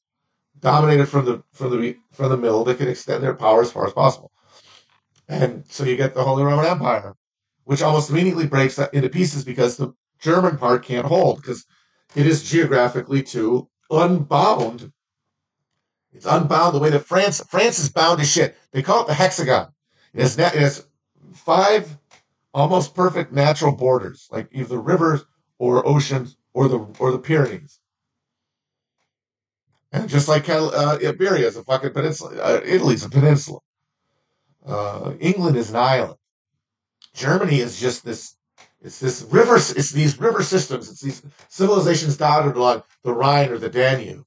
dominated 0.59 1.07
from 1.07 1.25
the 1.25 1.43
from 1.53 1.71
the 1.71 1.97
from 2.11 2.29
the 2.29 2.37
middle 2.37 2.63
that 2.65 2.77
can 2.77 2.87
extend 2.87 3.23
their 3.23 3.33
power 3.33 3.61
as 3.61 3.71
far 3.71 3.87
as 3.87 3.93
possible. 3.93 4.31
And 5.27 5.65
so 5.67 5.85
you 5.85 5.97
get 5.97 6.13
the 6.13 6.23
Holy 6.23 6.43
Roman 6.43 6.67
Empire, 6.67 7.15
which 7.68 7.82
almost 7.82 8.09
immediately 8.09 8.47
breaks 8.47 8.80
into 8.80 9.09
pieces 9.09 9.43
because 9.43 9.76
the 9.76 9.93
German 10.22 10.57
part 10.57 10.86
can't 10.86 11.05
hold 11.05 11.41
because 11.41 11.65
it 12.15 12.26
is 12.26 12.49
geographically 12.49 13.22
too 13.22 13.68
unbound. 13.91 14.93
It's 16.13 16.26
unbound 16.26 16.74
the 16.74 16.80
way 16.80 16.89
that 16.91 17.03
France 17.03 17.43
France 17.49 17.78
is 17.78 17.89
bound 17.89 18.20
to 18.20 18.26
shit. 18.26 18.55
They 18.72 18.82
call 18.82 19.01
it 19.01 19.07
the 19.07 19.13
hexagon. 19.13 19.68
It 20.13 20.22
has, 20.22 20.39
it 20.39 20.53
has 20.53 20.88
five 21.34 21.97
almost 22.53 22.95
perfect 22.95 23.34
natural 23.34 23.76
borders, 23.76 24.30
like 24.32 24.47
either 24.53 24.80
rivers 24.80 25.26
or 25.59 25.86
oceans 25.86 26.38
or 26.53 26.70
the 26.70 26.80
or 26.99 27.11
the 27.11 27.20
Pyrenees. 27.20 27.82
And 29.91 30.07
just 30.07 30.30
like 30.30 30.47
uh, 30.47 30.99
Iberia 31.05 31.47
is 31.47 31.57
a 31.57 31.65
fucking 31.65 31.91
peninsula, 31.91 32.38
uh, 32.41 32.61
Italy's 32.63 33.03
a 33.03 33.09
peninsula. 33.09 33.59
Uh, 34.65 35.15
England 35.20 35.57
is 35.57 35.70
an 35.70 35.76
island. 35.76 36.18
Germany 37.18 37.59
is 37.59 37.80
just 37.80 38.05
this. 38.05 38.36
It's 38.80 38.99
this 38.99 39.24
river. 39.24 39.55
It's 39.55 39.91
these 39.91 40.20
river 40.20 40.43
systems. 40.43 40.89
It's 40.89 41.01
these 41.01 41.24
civilizations 41.49 42.15
dotted 42.15 42.55
along 42.55 42.84
the 43.03 43.11
Rhine 43.11 43.49
or 43.49 43.57
the 43.57 43.70
Danube. 43.70 44.24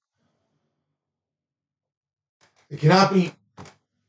It 2.68 2.80
cannot 2.80 3.12
be 3.12 3.32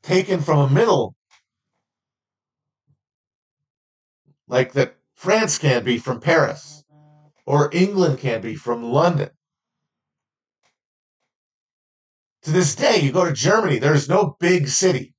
taken 0.01 0.41
from 0.41 0.59
a 0.59 0.69
middle 0.69 1.15
like 4.47 4.73
that 4.73 4.95
France 5.13 5.59
can 5.59 5.83
be 5.83 5.99
from 5.99 6.19
Paris 6.19 6.83
or 7.45 7.69
England 7.71 8.17
can 8.17 8.41
be 8.41 8.55
from 8.55 8.81
London. 8.81 9.29
To 12.43 12.51
this 12.51 12.73
day, 12.73 12.99
you 12.99 13.11
go 13.11 13.25
to 13.25 13.33
Germany, 13.33 13.77
there 13.77 13.93
is 13.93 14.09
no 14.09 14.35
big 14.39 14.67
city. 14.67 15.13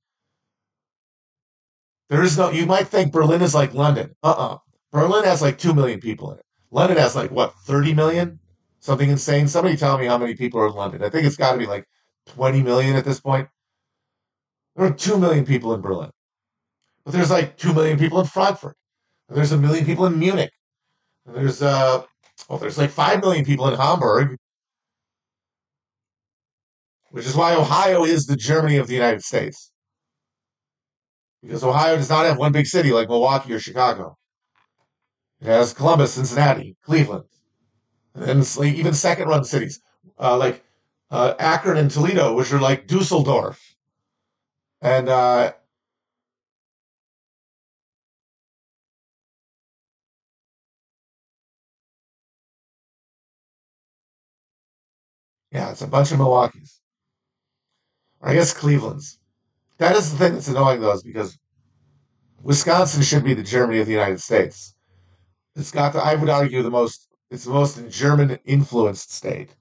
There 2.09 2.21
is 2.21 2.37
no, 2.37 2.51
you 2.51 2.65
might 2.65 2.87
think 2.87 3.11
Berlin 3.11 3.41
is 3.41 3.55
like 3.55 3.73
London. 3.73 4.15
Uh 4.23 4.35
uh 4.37 4.57
Berlin 4.91 5.25
has 5.25 5.41
like 5.41 5.57
2 5.57 5.73
million 5.73 5.99
people 5.99 6.31
in 6.31 6.39
it. 6.39 6.45
London 6.71 6.97
has 6.97 7.15
like, 7.15 7.31
what, 7.31 7.55
30 7.65 7.93
million? 7.93 8.39
Something 8.79 9.09
insane. 9.09 9.47
Somebody 9.47 9.77
tell 9.77 9.97
me 9.97 10.05
how 10.05 10.17
many 10.17 10.35
people 10.35 10.59
are 10.59 10.67
in 10.67 10.73
London. 10.73 11.03
I 11.03 11.09
think 11.09 11.25
it's 11.25 11.37
got 11.37 11.53
to 11.53 11.57
be 11.57 11.65
like 11.65 11.85
20 12.27 12.61
million 12.61 12.95
at 12.95 13.05
this 13.05 13.19
point. 13.19 13.47
There 14.75 14.85
are 14.85 14.93
2 14.93 15.17
million 15.17 15.45
people 15.45 15.73
in 15.73 15.81
Berlin. 15.81 16.11
But 17.05 17.13
there's 17.13 17.31
like 17.31 17.57
2 17.57 17.73
million 17.73 17.97
people 17.97 18.19
in 18.19 18.25
Frankfurt. 18.25 18.75
And 19.29 19.37
there's 19.37 19.51
a 19.51 19.57
million 19.57 19.85
people 19.85 20.05
in 20.05 20.19
Munich. 20.19 20.51
And 21.25 21.35
there's, 21.35 21.61
uh, 21.61 22.03
well, 22.49 22.59
there's 22.59 22.77
like 22.77 22.91
5 22.91 23.21
million 23.21 23.45
people 23.45 23.67
in 23.67 23.79
Hamburg 23.79 24.37
which 27.13 27.27
is 27.27 27.35
why 27.35 27.53
Ohio 27.53 28.03
is 28.03 28.25
the 28.25 28.35
Germany 28.35 28.77
of 28.77 28.87
the 28.87 28.95
United 28.95 29.23
States. 29.23 29.71
Because 31.43 31.63
Ohio 31.63 31.97
does 31.97 32.09
not 32.09 32.25
have 32.25 32.37
one 32.37 32.53
big 32.53 32.65
city 32.65 32.91
like 32.93 33.09
Milwaukee 33.09 33.53
or 33.53 33.59
Chicago. 33.59 34.17
It 35.41 35.47
has 35.47 35.73
Columbus, 35.73 36.13
Cincinnati, 36.13 36.77
Cleveland, 36.83 37.25
and 38.15 38.57
like 38.57 38.73
even 38.75 38.93
second 38.93 39.27
run 39.27 39.43
cities 39.43 39.81
uh, 40.17 40.37
like 40.37 40.63
uh, 41.11 41.33
Akron 41.39 41.77
and 41.77 41.91
Toledo, 41.91 42.33
which 42.33 42.53
are 42.53 42.61
like 42.61 42.87
Dusseldorf. 42.87 43.59
And 44.81 45.09
uh, 45.09 45.51
yeah, 55.51 55.71
it's 55.71 55.81
a 55.81 55.87
bunch 55.87 56.11
of 56.13 56.19
Milwaukee's. 56.19 56.79
I 58.21 58.33
guess 58.33 58.53
Cleveland's. 58.53 59.19
That 59.77 59.95
is 59.95 60.11
the 60.11 60.17
thing 60.17 60.33
that's 60.33 60.47
annoying, 60.47 60.81
though, 60.81 60.93
is 60.93 61.03
because 61.03 61.37
Wisconsin 62.41 63.01
should 63.01 63.23
be 63.23 63.33
the 63.33 63.43
Germany 63.43 63.79
of 63.79 63.87
the 63.87 63.93
United 63.93 64.21
States. 64.21 64.75
It's 65.55 65.71
got, 65.71 65.93
the, 65.93 65.99
I 65.99 66.15
would 66.15 66.29
argue, 66.29 66.61
the 66.61 66.71
most. 66.71 67.07
It's 67.29 67.45
the 67.45 67.51
most 67.51 67.89
German 67.89 68.37
influenced 68.45 69.11
state. 69.11 69.55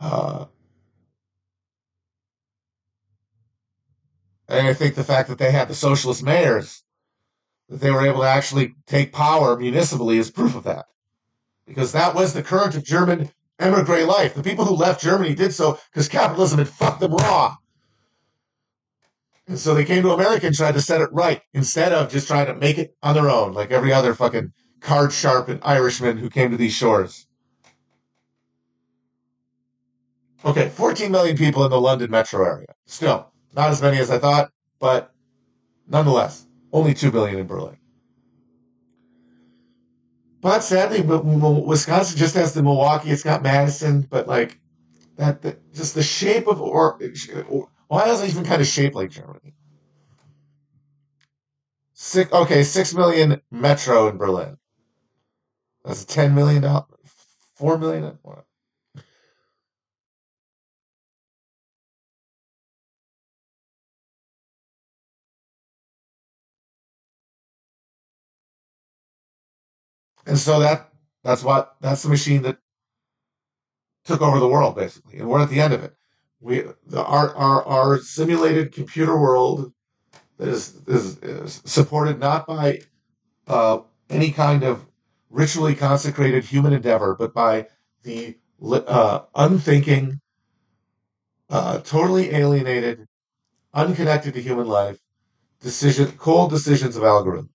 Uh, 0.00 0.46
and 4.48 4.66
I 4.66 4.74
think 4.74 4.94
the 4.94 5.04
fact 5.04 5.28
that 5.28 5.38
they 5.38 5.52
had 5.52 5.68
the 5.68 5.74
socialist 5.74 6.24
mayors, 6.24 6.82
that 7.68 7.80
they 7.80 7.90
were 7.90 8.04
able 8.04 8.20
to 8.20 8.28
actually 8.28 8.74
take 8.86 9.12
power 9.12 9.56
municipally, 9.56 10.18
is 10.18 10.30
proof 10.30 10.56
of 10.56 10.64
that. 10.64 10.86
Because 11.66 11.92
that 11.92 12.14
was 12.14 12.32
the 12.32 12.42
current 12.42 12.74
of 12.74 12.84
German 12.84 13.30
emigre 13.60 14.04
life. 14.04 14.34
The 14.34 14.42
people 14.42 14.64
who 14.64 14.74
left 14.74 15.00
Germany 15.00 15.34
did 15.34 15.54
so 15.54 15.78
because 15.92 16.08
capitalism 16.08 16.58
had 16.58 16.68
fucked 16.68 17.00
them 17.00 17.14
raw. 17.14 17.56
And 19.48 19.58
so 19.58 19.74
they 19.74 19.84
came 19.84 20.02
to 20.02 20.10
America 20.10 20.46
and 20.46 20.56
tried 20.56 20.74
to 20.74 20.80
set 20.80 21.00
it 21.00 21.12
right 21.12 21.40
instead 21.54 21.92
of 21.92 22.10
just 22.10 22.26
trying 22.26 22.46
to 22.46 22.54
make 22.54 22.78
it 22.78 22.96
on 23.02 23.14
their 23.14 23.30
own, 23.30 23.52
like 23.52 23.70
every 23.70 23.92
other 23.92 24.14
fucking 24.14 24.52
card 24.80 25.12
sharp 25.12 25.48
and 25.48 25.60
Irishman 25.62 26.18
who 26.18 26.28
came 26.28 26.50
to 26.50 26.56
these 26.56 26.74
shores. 26.74 27.26
Okay, 30.44 30.68
14 30.68 31.10
million 31.10 31.36
people 31.36 31.64
in 31.64 31.70
the 31.70 31.80
London 31.80 32.10
metro 32.10 32.44
area. 32.44 32.74
Still, 32.86 33.32
not 33.54 33.70
as 33.70 33.80
many 33.80 33.98
as 33.98 34.10
I 34.10 34.18
thought, 34.18 34.50
but 34.78 35.12
nonetheless, 35.88 36.46
only 36.72 36.94
2 36.94 37.10
billion 37.10 37.38
in 37.38 37.46
Berlin. 37.46 37.78
But 40.40 40.60
sadly, 40.60 41.00
Wisconsin 41.00 42.18
just 42.18 42.34
has 42.34 42.52
the 42.52 42.62
Milwaukee. 42.62 43.10
It's 43.10 43.22
got 43.22 43.42
Madison, 43.42 44.02
but 44.02 44.28
like 44.28 44.60
that, 45.16 45.42
the, 45.42 45.56
just 45.74 45.94
the 45.94 46.02
shape 46.02 46.46
of 46.46 46.60
or, 46.60 47.00
or 47.48 47.68
Ohio's 47.90 48.24
even 48.24 48.44
kind 48.44 48.60
of 48.60 48.66
shaped 48.66 48.94
like 48.96 49.10
Germany. 49.10 49.54
Six, 51.94 52.32
okay, 52.32 52.62
six 52.62 52.94
million 52.94 53.40
metro 53.50 54.08
in 54.08 54.16
Berlin. 54.16 54.58
That's 55.84 56.02
a 56.02 56.06
ten 56.06 56.34
million 56.34 56.62
dollar, 56.62 56.84
four 57.54 57.78
million. 57.78 58.18
And 70.26 70.38
so 70.38 70.60
that 70.60 70.90
that's 71.22 71.42
what 71.44 71.76
that's 71.80 72.02
the 72.02 72.08
machine 72.08 72.42
that 72.42 72.58
took 74.04 74.20
over 74.20 74.40
the 74.40 74.48
world 74.48 74.74
basically, 74.76 75.18
and 75.18 75.28
we're 75.28 75.40
at 75.40 75.50
the 75.50 75.60
end 75.60 75.72
of 75.72 75.84
it. 75.84 75.94
We 76.40 76.64
the 76.86 77.02
our 77.02 77.34
our, 77.34 77.64
our 77.64 77.98
simulated 77.98 78.72
computer 78.72 79.18
world 79.18 79.72
that 80.38 80.48
is, 80.48 80.76
is, 80.86 81.18
is 81.18 81.62
supported 81.64 82.20
not 82.20 82.46
by 82.46 82.80
uh, 83.48 83.78
any 84.10 84.30
kind 84.30 84.62
of 84.62 84.84
ritually 85.30 85.74
consecrated 85.74 86.44
human 86.44 86.72
endeavor, 86.72 87.14
but 87.18 87.32
by 87.32 87.66
the 88.02 88.36
uh, 88.62 89.20
unthinking, 89.34 90.20
uh, 91.50 91.78
totally 91.78 92.34
alienated, 92.34 93.06
unconnected 93.74 94.34
to 94.34 94.42
human 94.42 94.66
life, 94.66 94.98
decision, 95.60 96.12
cold 96.18 96.50
decisions 96.50 96.96
of 96.96 97.02
algorithms. 97.02 97.48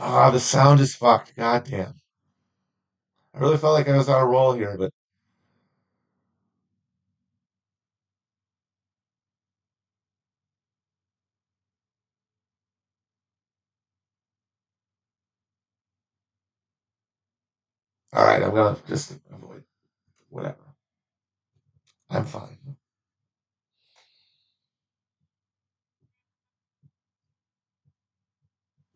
Ah, 0.00 0.30
the 0.30 0.40
sound 0.40 0.80
is 0.80 0.94
fucked. 0.96 1.36
Goddamn. 1.36 1.94
I 3.34 3.38
really 3.40 3.58
felt 3.58 3.74
like 3.74 3.88
I 3.88 3.96
was 3.96 4.08
on 4.08 4.22
a 4.22 4.26
roll 4.26 4.52
here, 4.54 4.76
but 4.78 4.92
all 18.14 18.24
right, 18.26 18.42
I'm 18.42 18.54
gonna 18.54 18.78
just 18.88 19.12
avoid 19.32 19.64
whatever. 20.30 20.56
I'm 22.10 22.24
fine. 22.26 22.58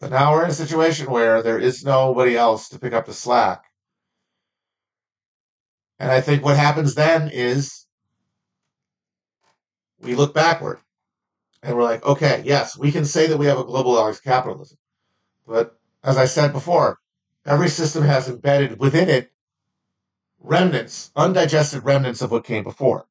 But 0.01 0.11
now 0.11 0.33
we're 0.33 0.45
in 0.45 0.51
a 0.51 0.55
situation 0.55 1.11
where 1.11 1.43
there 1.43 1.59
is 1.59 1.85
nobody 1.85 2.35
else 2.35 2.71
to 2.71 2.79
pick 2.79 2.95
up 2.95 3.05
the 3.05 3.13
slack. 3.13 3.65
And 5.99 6.11
I 6.11 6.23
think 6.23 6.43
what 6.43 6.57
happens 6.57 6.95
then 6.95 7.29
is 7.31 7.87
we 10.01 10.15
look 10.15 10.33
backward 10.33 10.81
and 11.63 11.77
we're 11.77 11.85
like, 11.85 12.05
okay, 12.07 12.43
yes, 12.47 12.79
we 12.79 12.91
can 12.91 13.05
say 13.05 13.27
that 13.27 13.37
we 13.37 13.45
have 13.45 13.59
a 13.59 13.65
globalized 13.65 14.25
capitalism. 14.25 14.79
But 15.47 15.79
as 16.03 16.17
I 16.17 16.25
said 16.25 16.55
before, 16.55 16.99
every 17.45 17.69
system 17.69 18.05
has 18.05 18.27
embedded 18.27 18.81
within 18.81 19.11
it 19.11 19.31
remnants, 20.39 21.11
undigested 21.15 21.85
remnants 21.85 22.23
of 22.23 22.31
what 22.31 22.45
came 22.45 22.65
before. 22.65 23.07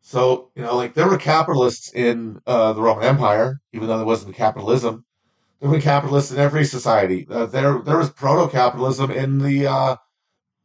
So, 0.00 0.50
you 0.56 0.62
know, 0.62 0.74
like 0.74 0.94
there 0.94 1.08
were 1.08 1.16
capitalists 1.16 1.92
in 1.94 2.40
uh, 2.44 2.72
the 2.72 2.82
Roman 2.82 3.04
Empire, 3.04 3.60
even 3.72 3.86
though 3.86 3.98
there 3.98 4.06
wasn't 4.06 4.34
capitalism. 4.34 5.04
There 5.62 5.70
were 5.70 5.80
capitalists 5.80 6.32
in 6.32 6.38
every 6.38 6.64
society. 6.64 7.24
Uh, 7.30 7.46
there, 7.46 7.78
there 7.78 7.96
was 7.96 8.10
proto-capitalism 8.10 9.12
in 9.12 9.38
the 9.38 9.68
uh, 9.68 9.96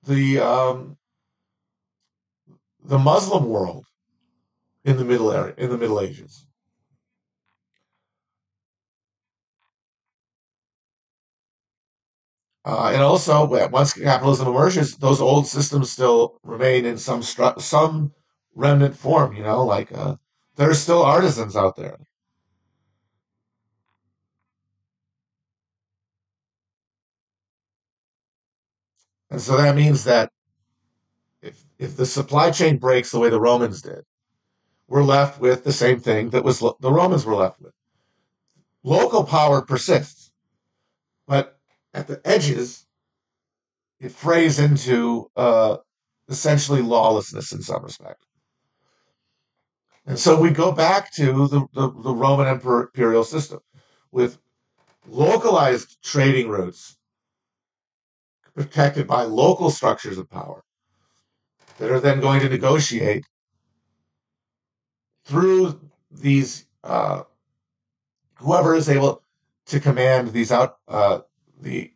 the 0.04 0.40
um, 0.40 0.98
the 2.84 2.98
Muslim 2.98 3.48
world 3.48 3.86
in 4.84 4.98
the 4.98 5.06
middle 5.06 5.32
area, 5.32 5.54
in 5.56 5.70
the 5.70 5.78
Middle 5.78 6.02
Ages. 6.02 6.48
Uh, 12.66 12.90
and 12.92 13.04
also, 13.04 13.46
once 13.70 13.94
capitalism 13.94 14.48
emerges, 14.48 14.98
those 14.98 15.22
old 15.22 15.46
systems 15.46 15.92
still 15.92 16.40
remain 16.42 16.86
in 16.86 16.98
some 16.98 17.22
stru- 17.22 17.62
some 17.62 18.14
remnant 18.56 18.98
form. 18.98 19.36
You 19.36 19.44
know, 19.44 19.64
like 19.64 19.96
uh, 19.96 20.16
are 20.58 20.74
still 20.74 21.04
artisans 21.04 21.56
out 21.56 21.76
there. 21.76 22.00
And 29.30 29.42
so 29.42 29.58
that 29.58 29.76
means 29.76 30.04
that 30.06 30.32
if 31.42 31.66
if 31.78 31.98
the 31.98 32.06
supply 32.06 32.52
chain 32.52 32.78
breaks 32.78 33.12
the 33.12 33.20
way 33.20 33.30
the 33.30 33.40
Romans 33.40 33.82
did, 33.82 34.06
we're 34.88 35.04
left 35.04 35.40
with 35.40 35.64
the 35.64 35.74
same 35.74 36.00
thing 36.00 36.30
that 36.30 36.44
was 36.44 36.60
the 36.60 36.92
Romans 36.92 37.26
were 37.26 37.36
left 37.36 37.62
with. 37.62 37.74
Local 38.84 39.24
power 39.24 39.62
persists, 39.62 40.32
but 41.28 41.60
at 41.94 42.08
the 42.08 42.22
edges, 42.26 42.86
it 44.00 44.12
frays 44.12 44.60
into 44.60 45.30
uh, 45.36 45.78
essentially 46.30 46.82
lawlessness 46.82 47.52
in 47.52 47.62
some 47.62 47.84
respect. 47.84 48.24
And 50.06 50.18
so 50.18 50.40
we 50.40 50.52
go 50.52 50.72
back 50.72 51.12
to 51.16 51.48
the, 51.48 51.68
the, 51.74 51.92
the 52.02 52.14
Roman 52.14 52.48
imperial 52.48 53.26
system 53.26 53.60
with 54.12 54.38
localized 55.06 56.02
trading 56.02 56.48
routes 56.48 56.97
protected 58.58 59.06
by 59.06 59.22
local 59.22 59.70
structures 59.70 60.18
of 60.18 60.28
power 60.32 60.64
that 61.78 61.92
are 61.92 62.00
then 62.00 62.20
going 62.20 62.40
to 62.40 62.50
negotiate 62.50 63.24
through 65.26 65.80
these 66.10 66.66
uh, 66.84 67.22
whoever 68.40 68.74
is 68.74 68.90
able 68.90 69.22
to 69.68 69.80
command 69.80 70.30
these 70.30 70.52
out 70.52 70.80
uh, 70.88 71.20
the 71.62 71.94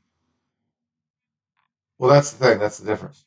well 1.97 2.11
that's 2.11 2.31
the 2.31 2.45
thing 2.45 2.59
that's 2.59 2.77
the 2.77 2.85
difference. 2.85 3.25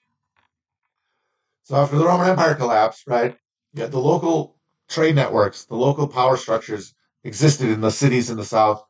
So 1.65 1.75
after 1.75 1.99
the 1.99 2.07
roman 2.07 2.29
empire 2.29 2.55
collapsed 2.55 3.09
right 3.09 3.37
had 3.77 3.91
the 3.91 3.99
local 3.99 4.55
trade 4.89 5.17
networks 5.17 5.65
the 5.65 5.75
local 5.75 6.07
power 6.07 6.37
structures 6.37 6.95
existed 7.25 7.69
in 7.69 7.81
the 7.81 7.91
cities 7.91 8.31
in 8.31 8.37
the 8.37 8.45
south 8.45 8.87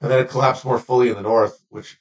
and 0.00 0.10
then 0.10 0.20
it 0.20 0.30
collapsed 0.30 0.64
more 0.64 0.78
fully 0.78 1.10
in 1.10 1.16
the 1.16 1.22
north 1.22 1.66
which 1.68 1.98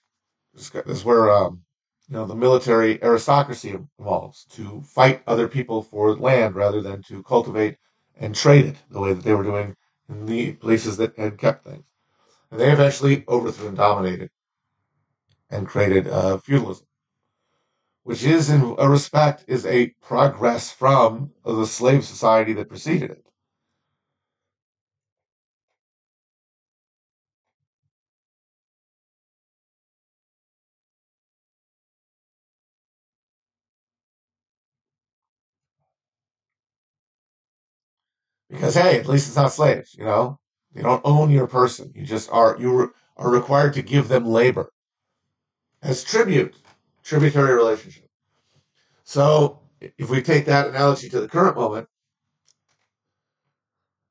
is 0.58 1.06
where 1.06 1.32
um, 1.32 1.62
you 2.10 2.16
know 2.16 2.26
the 2.26 2.36
military 2.36 3.02
aristocracy 3.04 3.78
evolves 4.00 4.46
to 4.46 4.82
fight 4.82 5.22
other 5.28 5.48
people 5.48 5.82
for 5.82 6.16
land 6.16 6.56
rather 6.56 6.82
than 6.82 7.04
to 7.04 7.24
cultivate 7.24 7.78
and 8.16 8.36
trade 8.36 8.66
it 8.66 8.76
the 8.90 9.00
way 9.00 9.14
that 9.14 9.24
they 9.24 9.34
were 9.34 9.44
doing 9.44 9.76
in 10.10 10.26
the 10.26 10.54
places 10.54 10.98
that 10.98 11.16
had 11.18 11.38
kept 11.38 11.64
things. 11.64 11.84
And 12.50 12.60
they 12.60 12.72
eventually 12.72 13.24
overthrew 13.28 13.68
and 13.68 13.78
dominated 13.78 14.30
and 15.50 15.68
created 15.68 16.08
uh, 16.08 16.38
feudalism, 16.38 16.88
which 18.04 18.24
is, 18.24 18.50
in 18.50 18.76
a 18.78 18.90
respect, 18.90 19.46
is 19.48 19.66
a 19.66 19.88
progress 20.02 20.72
from 20.72 21.32
the 21.46 21.66
slave 21.66 22.06
society 22.06 22.54
that 22.54 22.70
preceded 22.70 23.12
it. 23.12 23.26
Because 38.50 38.76
hey, 38.76 39.00
at 39.00 39.08
least 39.08 39.28
it's 39.28 39.36
not 39.36 39.52
slaves, 39.52 39.96
you 39.98 40.06
know. 40.06 40.40
They 40.74 40.82
don't 40.82 41.02
own 41.04 41.32
your 41.32 41.48
person. 41.48 41.92
You 41.96 42.06
just 42.06 42.30
are 42.32 42.56
you 42.60 42.94
are 43.18 43.30
required 43.30 43.74
to 43.74 43.82
give 43.82 44.08
them 44.08 44.26
labor 44.26 44.72
as 45.82 46.04
tribute, 46.04 46.56
tributary 47.04 47.56
relationship. 47.56 48.10
So 49.04 49.60
if 49.80 50.10
we 50.10 50.22
take 50.22 50.46
that 50.46 50.68
analogy 50.68 51.10
to 51.10 51.20
the 51.20 51.28
current 51.28 51.56
moment, 51.56 51.88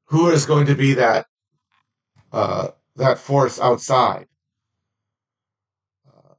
who 0.06 0.28
is 0.30 0.46
going 0.46 0.66
to 0.66 0.74
be 0.74 0.94
that 0.94 1.26
uh, 2.32 2.68
that 2.96 3.18
force 3.18 3.60
outside? 3.60 4.26
Uh, 6.06 6.34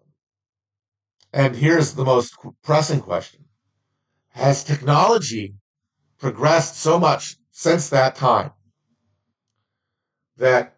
and 1.33 1.55
here's 1.55 1.93
the 1.93 2.05
most 2.05 2.35
pressing 2.63 2.99
question: 2.99 3.45
Has 4.29 4.63
technology 4.63 5.55
progressed 6.17 6.77
so 6.77 6.99
much 6.99 7.37
since 7.57 7.89
that 7.89 8.13
time 8.13 8.51
that 10.37 10.75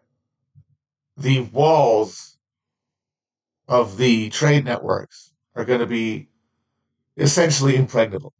the 1.14 1.40
walls 1.52 2.38
of 3.68 3.98
the 3.98 4.30
trade 4.30 4.64
networks 4.64 5.30
are 5.54 5.66
going 5.66 5.80
to 5.80 5.86
be 5.86 6.30
essentially 7.18 7.76
impregnable. 7.76 8.32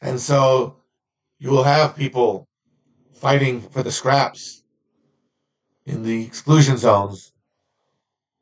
And 0.00 0.20
so 0.20 0.76
you 1.40 1.50
will 1.50 1.64
have 1.64 1.96
people 1.96 2.46
fighting 3.12 3.60
for 3.60 3.82
the 3.82 3.90
scraps 3.90 4.62
in 5.84 6.04
the 6.04 6.24
exclusion 6.24 6.76
zones 6.76 7.32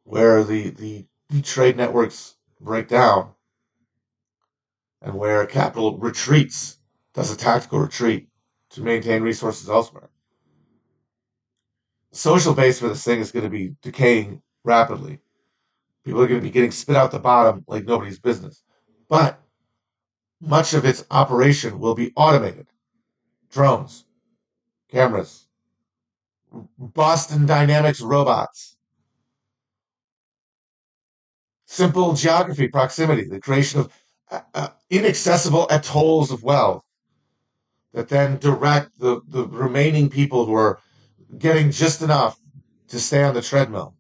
where 0.05 0.45
the, 0.45 0.69
the, 0.69 1.07
the 1.31 1.41
trade 1.41 1.79
networks 1.79 2.37
break 2.61 2.89
down 2.89 3.31
and 5.03 5.15
where 5.15 5.45
capital 5.47 5.99
retreats, 5.99 6.79
does 7.15 7.31
a 7.31 7.37
tactical 7.37 7.81
retreat 7.81 8.29
to 8.71 8.81
maintain 8.81 9.23
resources 9.23 9.69
elsewhere. 9.69 10.09
The 12.11 12.19
social 12.19 12.55
base 12.55 12.79
for 12.79 12.89
this 12.89 13.05
thing 13.05 13.21
is 13.21 13.33
going 13.33 13.45
to 13.45 13.51
be 13.51 13.75
decaying 13.83 14.43
rapidly. 14.65 15.19
People 16.05 16.23
are 16.23 16.27
going 16.27 16.41
to 16.41 16.47
be 16.47 16.51
getting 16.51 16.71
spit 16.71 16.97
out 16.97 17.11
the 17.11 17.19
bottom 17.19 17.65
like 17.67 17.85
nobody's 17.85 18.19
business. 18.19 18.63
But 19.09 19.41
much 20.41 20.73
of 20.73 20.85
its 20.85 21.05
operation 21.11 21.79
will 21.79 21.95
be 21.95 22.13
automated. 22.17 22.69
Drones, 23.51 24.05
cameras, 24.91 25.47
Boston 26.79 27.45
Dynamics 27.45 28.01
robots. 28.01 28.77
simple 31.73 32.13
geography, 32.13 32.69
proximity, 32.69 33.25
the 33.25 33.41
creation 33.41 33.81
of 33.81 33.91
uh, 34.55 34.69
inaccessible 34.91 35.67
atolls 35.71 36.31
of 36.31 36.43
wealth 36.43 36.85
that 37.93 38.09
then 38.09 38.39
direct 38.39 38.99
the, 38.99 39.21
the 39.29 39.47
remaining 39.47 40.09
people 40.09 40.47
who 40.47 40.55
are 40.55 40.81
getting 41.39 41.71
just 41.71 42.03
enough 42.03 42.39
to 42.89 42.99
stay 42.99 43.23
on 43.23 43.35
the 43.35 43.43
treadmill. 43.43 43.95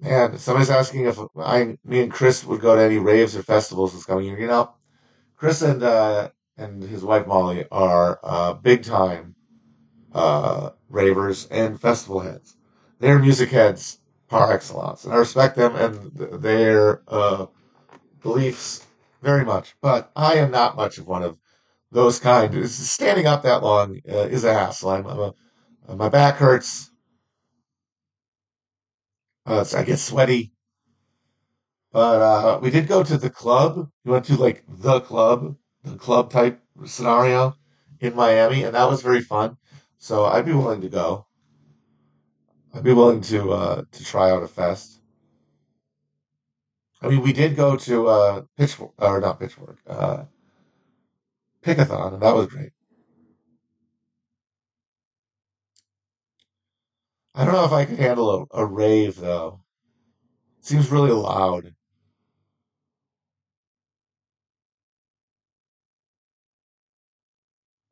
Man, 0.00 0.38
somebody's 0.38 0.70
asking 0.70 1.06
if 1.06 1.18
I, 1.38 1.76
me 1.84 2.00
and 2.00 2.10
Chris 2.12 2.44
would 2.44 2.60
go 2.60 2.74
to 2.74 2.82
any 2.82 2.98
raves 2.98 3.36
or 3.36 3.42
festivals 3.42 3.92
this 3.92 4.04
coming 4.06 4.26
year. 4.26 4.38
You 4.40 4.46
know, 4.46 4.74
Chris 5.36 5.62
and 5.62 5.82
uh, 5.82 6.30
and 6.56 6.82
his 6.82 7.04
wife 7.04 7.26
Molly 7.26 7.66
are 7.70 8.18
uh, 8.22 8.54
big 8.54 8.82
time 8.82 9.34
uh, 10.14 10.70
ravers 10.88 11.46
and 11.48 11.80
festival 11.80 12.20
heads. 12.20 12.56
They're 12.98 13.18
music 13.18 13.50
heads 13.50 13.98
par 14.28 14.52
excellence, 14.52 15.04
and 15.04 15.12
I 15.12 15.16
respect 15.16 15.56
them 15.56 15.76
and 15.76 16.12
their 16.42 17.02
uh, 17.08 17.46
beliefs 18.22 18.86
very 19.22 19.44
much. 19.44 19.74
But 19.82 20.10
I 20.16 20.34
am 20.36 20.50
not 20.50 20.76
much 20.76 20.98
of 20.98 21.06
one 21.06 21.22
of 21.22 21.38
those 21.92 22.18
kind. 22.18 22.68
Standing 22.70 23.26
up 23.26 23.42
that 23.42 23.62
long 23.62 24.00
uh, 24.08 24.28
is 24.30 24.44
a 24.44 24.54
hassle. 24.54 24.90
I'm, 24.90 25.06
I'm 25.06 25.34
a, 25.88 25.96
my 25.96 26.08
back 26.08 26.36
hurts. 26.36 26.89
Uh, 29.50 29.64
I 29.76 29.82
get 29.82 29.98
sweaty. 29.98 30.52
But 31.92 32.22
uh, 32.22 32.60
we 32.62 32.70
did 32.70 32.86
go 32.86 33.02
to 33.02 33.18
the 33.18 33.30
club. 33.30 33.90
We 34.04 34.12
went 34.12 34.24
to 34.26 34.36
like 34.36 34.62
the 34.68 35.00
club, 35.00 35.56
the 35.82 35.96
club 35.96 36.30
type 36.30 36.62
scenario 36.84 37.56
in 37.98 38.14
Miami, 38.14 38.62
and 38.62 38.76
that 38.76 38.88
was 38.88 39.02
very 39.02 39.20
fun. 39.20 39.56
So 39.98 40.24
I'd 40.24 40.46
be 40.46 40.52
willing 40.52 40.80
to 40.82 40.88
go. 40.88 41.26
I'd 42.72 42.84
be 42.84 42.92
willing 42.92 43.22
to 43.22 43.52
uh, 43.52 43.82
to 43.90 44.04
try 44.04 44.30
out 44.30 44.44
a 44.44 44.48
fest. 44.48 45.00
I 47.02 47.08
mean, 47.08 47.20
we 47.20 47.32
did 47.32 47.56
go 47.56 47.76
to 47.76 48.06
uh, 48.06 48.42
Pitchfork, 48.56 48.92
or 48.98 49.20
not 49.20 49.40
Pitchfork, 49.40 49.78
uh, 49.88 50.24
Pickathon, 51.64 52.14
and 52.14 52.22
that 52.22 52.36
was 52.36 52.46
great. 52.46 52.70
I 57.34 57.44
don't 57.44 57.54
know 57.54 57.64
if 57.64 57.72
I 57.72 57.84
could 57.84 57.98
handle 57.98 58.48
a, 58.52 58.62
a 58.62 58.66
rave 58.66 59.16
though. 59.16 59.60
Seems 60.60 60.90
really 60.90 61.12
loud. 61.12 61.74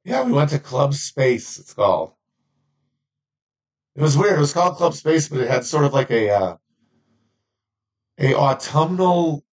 Yeah, 0.04 0.24
we 0.24 0.32
went 0.32 0.50
to 0.50 0.58
Club 0.58 0.94
Space. 0.94 1.58
It's 1.58 1.74
called. 1.74 2.12
It 3.94 4.02
was 4.02 4.16
weird. 4.16 4.38
It 4.38 4.40
was 4.40 4.52
called 4.52 4.76
Club 4.76 4.94
Space, 4.94 5.28
but 5.28 5.40
it 5.40 5.50
had 5.50 5.64
sort 5.64 5.84
of 5.84 5.92
like 5.92 6.10
a 6.10 6.30
uh, 6.30 6.56
a 8.18 8.34
autumnal 8.34 9.44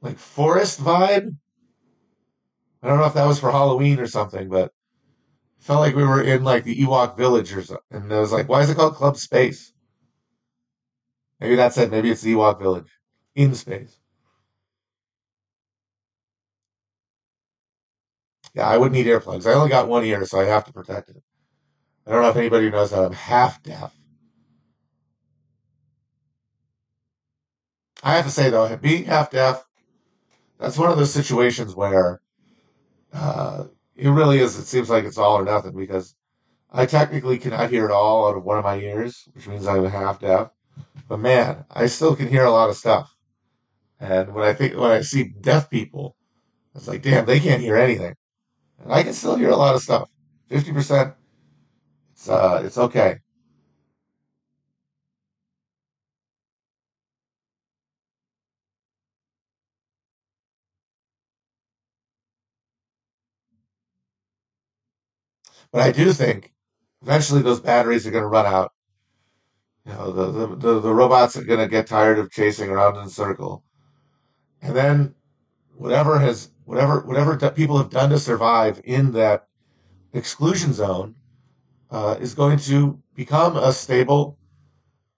like 0.00 0.18
forest 0.18 0.80
vibe. 0.80 1.36
I 2.82 2.88
don't 2.88 2.98
know 2.98 3.06
if 3.06 3.14
that 3.14 3.26
was 3.26 3.40
for 3.40 3.50
Halloween 3.52 3.98
or 4.00 4.06
something, 4.06 4.48
but 4.48 4.66
it 4.66 4.72
felt 5.62 5.80
like 5.80 5.94
we 5.94 6.04
were 6.04 6.22
in 6.22 6.42
like 6.44 6.64
the 6.64 6.76
Ewok 6.76 7.16
village 7.16 7.52
or 7.54 7.62
something. 7.62 7.84
And 7.90 8.12
I 8.12 8.18
was 8.20 8.32
like, 8.32 8.48
why 8.48 8.62
is 8.62 8.70
it 8.70 8.76
called 8.76 8.96
Club 8.96 9.16
Space? 9.16 9.72
Maybe 11.40 11.56
that's 11.56 11.78
it. 11.78 11.90
Maybe 11.90 12.10
it's 12.10 12.22
the 12.22 12.34
Ewok 12.34 12.58
village 12.60 12.98
in 13.34 13.54
space. 13.54 13.98
Yeah, 18.54 18.66
I 18.66 18.76
would 18.76 18.92
need 18.92 19.06
earplugs. 19.06 19.46
I 19.46 19.54
only 19.54 19.70
got 19.70 19.88
one 19.88 20.04
ear, 20.04 20.24
so 20.26 20.40
I 20.40 20.44
have 20.44 20.64
to 20.66 20.72
protect 20.72 21.10
it. 21.10 21.22
I 22.06 22.10
don't 22.10 22.22
know 22.22 22.28
if 22.28 22.36
anybody 22.36 22.68
knows 22.68 22.90
that 22.90 23.04
I'm 23.04 23.12
half 23.12 23.62
deaf. 23.62 23.94
I 28.02 28.16
have 28.16 28.24
to 28.24 28.30
say 28.30 28.50
though, 28.50 28.76
being 28.76 29.04
half 29.04 29.30
deaf, 29.30 29.64
that's 30.58 30.76
one 30.76 30.90
of 30.90 30.98
those 30.98 31.12
situations 31.12 31.74
where 31.76 32.20
uh, 33.12 33.64
it 33.96 34.08
really 34.08 34.38
is. 34.38 34.58
It 34.58 34.66
seems 34.66 34.90
like 34.90 35.04
it's 35.04 35.18
all 35.18 35.38
or 35.38 35.44
nothing 35.44 35.76
because 35.76 36.14
I 36.70 36.86
technically 36.86 37.38
cannot 37.38 37.70
hear 37.70 37.84
at 37.84 37.90
all 37.90 38.28
out 38.28 38.36
of 38.36 38.44
one 38.44 38.58
of 38.58 38.64
my 38.64 38.76
ears, 38.76 39.28
which 39.34 39.46
means 39.46 39.66
I'm 39.66 39.84
half 39.84 40.20
deaf. 40.20 40.50
But 41.08 41.18
man, 41.18 41.64
I 41.70 41.86
still 41.86 42.16
can 42.16 42.28
hear 42.28 42.44
a 42.44 42.50
lot 42.50 42.70
of 42.70 42.76
stuff. 42.76 43.14
And 44.00 44.34
when 44.34 44.44
I 44.44 44.52
think 44.54 44.74
when 44.76 44.90
I 44.90 45.02
see 45.02 45.34
deaf 45.40 45.70
people, 45.70 46.16
it's 46.74 46.88
like, 46.88 47.02
damn, 47.02 47.26
they 47.26 47.40
can't 47.40 47.60
hear 47.60 47.76
anything. 47.76 48.14
And 48.82 48.92
I 48.92 49.02
can 49.02 49.12
still 49.12 49.36
hear 49.36 49.50
a 49.50 49.56
lot 49.56 49.74
of 49.74 49.82
stuff. 49.82 50.08
Fifty 50.48 50.72
percent, 50.72 51.14
it's 52.12 52.28
uh, 52.28 52.62
it's 52.64 52.78
okay. 52.78 53.18
But 65.72 65.80
I 65.80 65.90
do 65.90 66.12
think 66.12 66.52
eventually 67.00 67.42
those 67.42 67.60
batteries 67.60 68.06
are 68.06 68.10
going 68.10 68.22
to 68.22 68.28
run 68.28 68.46
out. 68.46 68.72
You 69.86 69.92
know, 69.94 70.12
the, 70.12 70.30
the, 70.30 70.56
the, 70.56 70.80
the 70.80 70.94
robots 70.94 71.36
are 71.36 71.44
going 71.44 71.58
to 71.58 71.66
get 71.66 71.86
tired 71.86 72.18
of 72.18 72.30
chasing 72.30 72.70
around 72.70 72.96
in 72.96 73.06
a 73.06 73.10
circle. 73.10 73.64
And 74.60 74.76
then 74.76 75.14
whatever 75.74 76.18
has, 76.18 76.50
whatever, 76.64 77.00
whatever 77.00 77.36
that 77.36 77.56
people 77.56 77.78
have 77.78 77.90
done 77.90 78.10
to 78.10 78.18
survive 78.18 78.80
in 78.84 79.12
that 79.12 79.48
exclusion 80.12 80.72
zone 80.72 81.16
uh, 81.90 82.16
is 82.20 82.34
going 82.34 82.58
to 82.58 83.02
become 83.14 83.56
a 83.56 83.72
stable, 83.72 84.38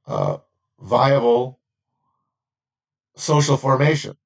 uh, 0.07 0.39
viable 0.81 1.61
social 3.17 3.57
formation. 3.57 4.17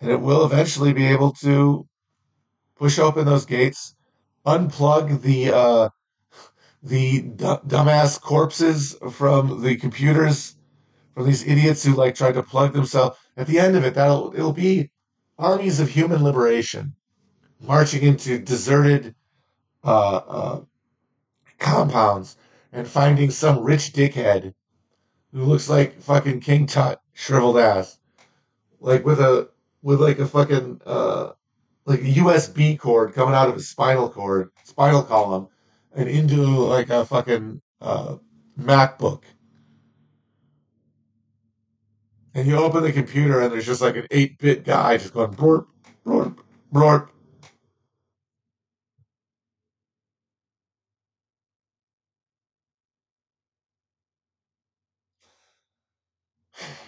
And 0.00 0.10
it 0.10 0.20
will 0.20 0.44
eventually 0.44 0.92
be 0.92 1.06
able 1.06 1.32
to 1.34 1.86
push 2.76 2.98
open 2.98 3.26
those 3.26 3.44
gates 3.44 3.94
unplug 4.46 5.22
the 5.22 5.52
uh, 5.54 5.88
the 6.82 7.22
d- 7.22 7.44
dumbass 7.66 8.20
corpses 8.20 8.96
from 9.10 9.62
the 9.62 9.76
computers 9.76 10.56
from 11.14 11.26
these 11.26 11.46
idiots 11.46 11.82
who 11.82 11.94
like 11.94 12.14
tried 12.14 12.34
to 12.34 12.42
plug 12.42 12.72
themselves. 12.72 13.18
At 13.36 13.46
the 13.46 13.58
end 13.58 13.76
of 13.76 13.84
it, 13.84 13.94
that'll 13.94 14.32
it'll 14.34 14.52
be 14.52 14.90
armies 15.38 15.80
of 15.80 15.88
human 15.88 16.22
liberation 16.22 16.94
marching 17.60 18.02
into 18.02 18.38
deserted 18.38 19.14
uh, 19.84 20.16
uh, 20.16 20.60
compounds 21.58 22.36
and 22.72 22.86
finding 22.86 23.30
some 23.30 23.60
rich 23.64 23.92
dickhead 23.92 24.54
who 25.32 25.44
looks 25.44 25.68
like 25.68 26.00
fucking 26.00 26.40
King 26.40 26.66
Tut, 26.66 27.00
shriveled 27.12 27.58
ass, 27.58 27.98
like 28.80 29.04
with 29.04 29.20
a 29.20 29.50
with 29.82 30.00
like 30.00 30.18
a 30.18 30.26
fucking 30.26 30.80
uh, 30.86 31.32
like 31.88 32.00
a 32.00 32.02
USB 32.02 32.78
cord 32.78 33.14
coming 33.14 33.34
out 33.34 33.48
of 33.48 33.54
his 33.54 33.66
spinal 33.66 34.10
cord, 34.10 34.50
spinal 34.62 35.02
column, 35.02 35.48
and 35.96 36.06
into 36.06 36.36
like 36.36 36.90
a 36.90 37.06
fucking 37.06 37.62
uh, 37.80 38.16
MacBook. 38.60 39.22
And 42.34 42.46
you 42.46 42.56
open 42.58 42.82
the 42.82 42.92
computer 42.92 43.40
and 43.40 43.50
there's 43.50 43.64
just 43.64 43.80
like 43.80 43.96
an 43.96 44.06
8 44.10 44.38
bit 44.38 44.64
guy 44.64 44.98
just 44.98 45.14
going 45.14 45.32
blorp, 45.32 45.66
blorp, 46.06 46.38
blorp. 46.72 47.08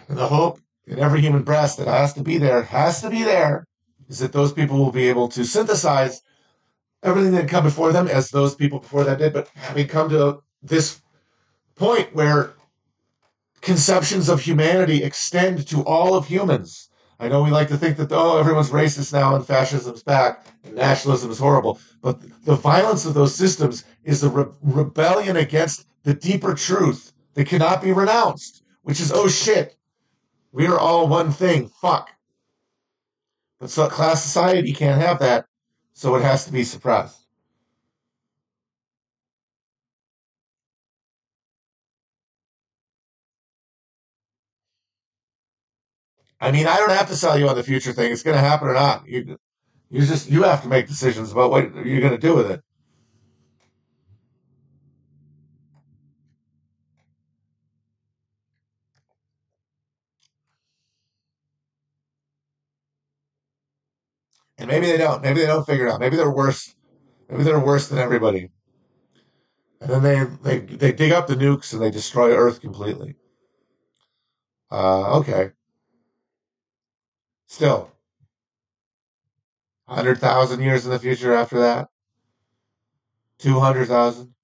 And 0.08 0.18
the 0.18 0.26
hope 0.26 0.60
in 0.86 0.98
every 0.98 1.22
human 1.22 1.42
breast 1.42 1.78
that 1.78 1.86
has 1.86 2.12
to 2.14 2.22
be 2.22 2.36
there, 2.36 2.62
has 2.64 3.00
to 3.00 3.08
be 3.08 3.22
there, 3.22 3.64
is 4.10 4.18
that 4.18 4.32
those 4.32 4.52
people 4.52 4.76
will 4.76 4.90
be 4.90 5.08
able 5.08 5.28
to 5.28 5.44
synthesize 5.44 6.22
everything 7.02 7.32
that 7.32 7.48
come 7.48 7.64
before 7.64 7.92
them 7.92 8.08
as 8.08 8.28
those 8.28 8.54
people 8.56 8.80
before 8.80 9.04
them 9.04 9.16
did, 9.16 9.32
but 9.32 9.48
having 9.54 9.86
come 9.86 10.10
to 10.10 10.42
this 10.62 11.00
point 11.76 12.14
where 12.14 12.52
conceptions 13.60 14.28
of 14.28 14.42
humanity 14.42 15.04
extend 15.04 15.66
to 15.68 15.82
all 15.84 16.14
of 16.14 16.26
humans. 16.26 16.90
I 17.20 17.28
know 17.28 17.42
we 17.42 17.50
like 17.50 17.68
to 17.68 17.76
think 17.76 17.96
that, 17.98 18.10
oh, 18.10 18.38
everyone's 18.38 18.70
racist 18.70 19.12
now 19.12 19.36
and 19.36 19.46
fascism's 19.46 20.02
back 20.02 20.44
and 20.64 20.74
nationalism 20.74 21.30
is 21.30 21.38
horrible, 21.38 21.78
but 22.02 22.20
the 22.44 22.56
violence 22.56 23.06
of 23.06 23.14
those 23.14 23.34
systems 23.34 23.84
is 24.02 24.24
a 24.24 24.28
re- 24.28 24.52
rebellion 24.60 25.36
against 25.36 25.86
the 26.02 26.14
deeper 26.14 26.54
truth 26.54 27.12
that 27.34 27.46
cannot 27.46 27.80
be 27.80 27.92
renounced, 27.92 28.64
which 28.82 29.00
is, 29.00 29.12
oh 29.12 29.28
shit, 29.28 29.76
we 30.50 30.66
are 30.66 30.78
all 30.78 31.06
one 31.06 31.30
thing. 31.30 31.68
Fuck. 31.68 32.10
But 33.60 33.70
so 33.70 33.88
class 33.88 34.22
society 34.22 34.72
can't 34.72 35.00
have 35.00 35.18
that, 35.20 35.46
so 35.92 36.14
it 36.16 36.22
has 36.22 36.46
to 36.46 36.52
be 36.52 36.64
suppressed. 36.64 37.20
I 46.40 46.50
mean, 46.52 46.66
I 46.66 46.76
don't 46.78 46.90
have 46.90 47.08
to 47.08 47.16
sell 47.16 47.38
you 47.38 47.48
on 47.48 47.56
the 47.56 47.62
future 47.62 47.92
thing. 47.92 48.12
It's 48.12 48.22
going 48.22 48.36
to 48.36 48.40
happen 48.40 48.68
or 48.68 48.74
not. 48.74 49.06
You, 49.06 49.38
you 49.90 50.06
just 50.06 50.30
you 50.30 50.42
have 50.44 50.62
to 50.62 50.68
make 50.68 50.88
decisions 50.88 51.32
about 51.32 51.50
what 51.50 51.74
you're 51.84 52.00
going 52.00 52.12
to 52.12 52.18
do 52.18 52.34
with 52.34 52.50
it. 52.50 52.62
Maybe 64.70 64.86
they 64.86 64.96
don't. 64.96 65.22
Maybe 65.22 65.40
they 65.40 65.46
don't 65.46 65.66
figure 65.66 65.86
it 65.86 65.92
out. 65.92 66.00
Maybe 66.00 66.16
they're 66.16 66.30
worse. 66.30 66.74
Maybe 67.28 67.42
they're 67.42 67.60
worse 67.60 67.88
than 67.88 67.98
everybody. 67.98 68.50
And 69.80 69.90
then 69.90 70.02
they 70.02 70.24
they 70.42 70.58
they 70.76 70.92
dig 70.92 71.12
up 71.12 71.26
the 71.26 71.34
nukes 71.34 71.72
and 71.72 71.82
they 71.82 71.90
destroy 71.90 72.34
Earth 72.34 72.60
completely. 72.60 73.16
Uh, 74.70 75.18
okay. 75.18 75.50
Still, 77.46 77.90
hundred 79.88 80.18
thousand 80.18 80.60
years 80.62 80.84
in 80.84 80.92
the 80.92 80.98
future 80.98 81.34
after 81.34 81.58
that. 81.60 81.88
Two 83.38 83.58
hundred 83.58 83.88
thousand. 83.88 84.34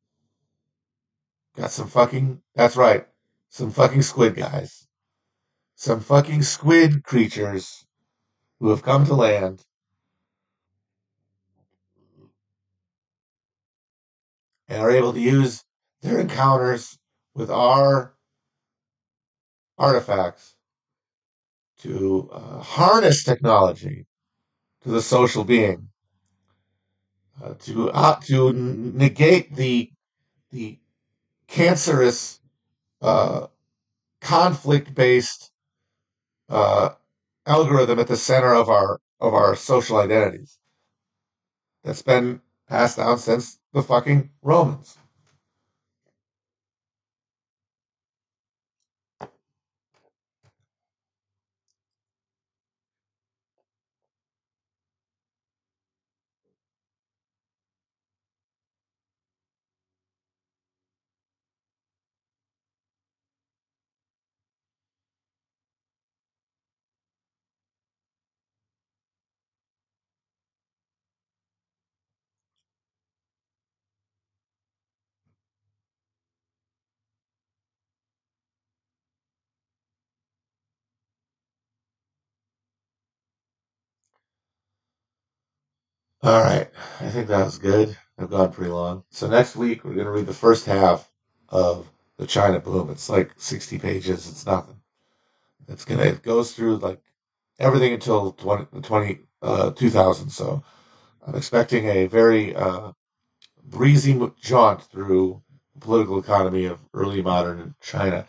Got 1.57 1.71
some 1.71 1.89
fucking. 1.89 2.43
That's 2.55 2.77
right. 2.77 3.07
Some 3.51 3.71
fucking 3.71 4.03
squid 4.03 4.35
guys. 4.35 4.89
Some 5.77 6.01
fucking 6.01 6.43
squid 6.43 7.05
creatures 7.05 7.87
who 8.59 8.71
have 8.71 8.83
come 8.83 9.07
to 9.07 9.15
land 9.15 9.65
and 14.69 14.83
are 14.83 14.91
able 14.91 15.13
to 15.13 15.21
use 15.21 15.65
their 16.03 16.19
encounters 16.19 16.99
with 17.35 17.51
our 17.51 18.15
artifacts 19.79 20.57
to 21.79 22.31
uh, 22.33 22.61
harness 22.61 23.23
technology 23.23 24.07
to 24.83 24.91
the 24.91 25.03
social 25.03 25.45
being, 25.45 25.89
uh, 27.43 27.55
to 27.61 27.91
uh, 27.91 28.19
to 28.21 28.53
negate 28.53 29.55
the 29.55 29.91
the 30.51 30.79
cancerous 31.49 32.41
uh, 33.03 33.47
conflict 34.21 34.95
based 34.95 35.51
uh, 36.49 36.91
algorithm 37.47 37.99
at 37.99 38.07
the 38.07 38.17
center 38.17 38.55
of 38.55 38.69
our 38.69 39.01
of 39.21 39.35
our 39.35 39.55
social 39.55 39.99
identities. 39.99 40.59
That's 41.85 42.03
been 42.03 42.41
passed 42.69 42.99
down 42.99 43.19
since 43.19 43.59
the 43.73 43.83
fucking 43.83 44.31
Romans. 44.43 44.99
All 86.27 86.43
right. 86.43 86.69
I 86.99 87.09
think 87.09 87.29
that 87.29 87.45
was 87.45 87.57
good. 87.57 87.97
I've 88.19 88.31
gone 88.31 88.53
pretty 88.53 88.73
long. 88.73 89.05
So 89.11 89.29
next 89.29 89.55
week 89.55 89.85
we're 89.85 89.95
going 89.95 90.07
to 90.07 90.11
read 90.11 90.27
the 90.27 90.35
first 90.35 90.67
half 90.67 91.09
of 91.51 91.89
the 92.19 92.27
China 92.27 92.59
Boom. 92.59 92.91
It's 92.91 93.09
like 93.09 93.31
60 93.37 93.79
pages. 93.79 94.29
It's 94.29 94.45
nothing. 94.45 94.81
It's 95.69 95.85
going 95.85 96.01
to, 96.01 96.09
it 96.09 96.25
goes 96.25 96.51
through 96.51 96.79
like 96.79 97.01
everything 97.61 97.93
until 97.93 98.33
20, 98.33 98.81
20 98.83 99.19
uh, 99.41 99.71
2000. 99.71 100.31
So 100.31 100.65
I'm 101.25 101.37
expecting 101.37 101.87
a 101.87 102.07
very 102.09 102.57
uh, 102.57 102.91
breezy 103.63 104.21
jaunt 104.41 104.83
through 104.83 105.45
the 105.75 105.81
political 105.81 106.19
economy 106.19 106.65
of 106.65 106.81
early 106.93 107.23
modern 107.23 107.77
China, 107.81 108.27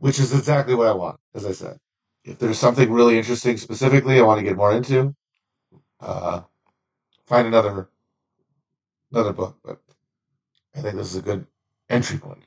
which 0.00 0.18
is 0.18 0.34
exactly 0.34 0.74
what 0.74 0.88
I 0.88 0.92
want, 0.92 1.18
as 1.34 1.46
I 1.46 1.52
said. 1.52 1.78
If 2.24 2.38
there's 2.38 2.58
something 2.58 2.92
really 2.92 3.16
interesting 3.16 3.56
specifically 3.56 4.18
I 4.18 4.22
want 4.22 4.38
to 4.40 4.44
get 4.44 4.58
more 4.58 4.72
into, 4.72 5.14
uh, 6.00 6.42
find 7.28 7.46
another 7.46 7.90
another 9.12 9.32
book, 9.34 9.58
but 9.62 9.80
I 10.74 10.80
think 10.80 10.96
this 10.96 11.10
is 11.10 11.16
a 11.16 11.22
good 11.22 11.46
entry 11.90 12.18
point. 12.18 12.44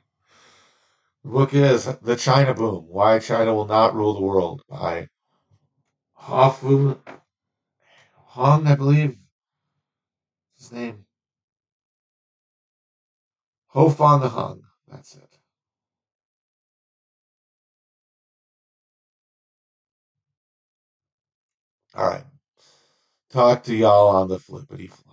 The 1.24 1.30
book 1.30 1.54
is 1.54 1.84
The 1.84 2.16
China 2.16 2.52
Boom 2.52 2.86
Why 2.88 3.20
China 3.20 3.54
Will 3.54 3.66
Not 3.66 3.94
Rule 3.94 4.14
the 4.14 4.22
World 4.22 4.62
by 4.68 5.08
Hofun 6.18 6.98
Hong, 8.14 8.66
I 8.66 8.74
believe. 8.74 9.18
His 10.58 10.72
name. 10.72 11.04
Ho-fung 13.68 14.22
Hung. 14.22 14.62
That's 14.88 15.14
it. 15.16 15.38
All 21.94 22.06
right. 22.06 22.24
Talk 23.32 23.64
to 23.64 23.76
y'all 23.76 24.08
on 24.16 24.28
the 24.28 24.40
flippity 24.40 24.88
flop. 24.88 25.11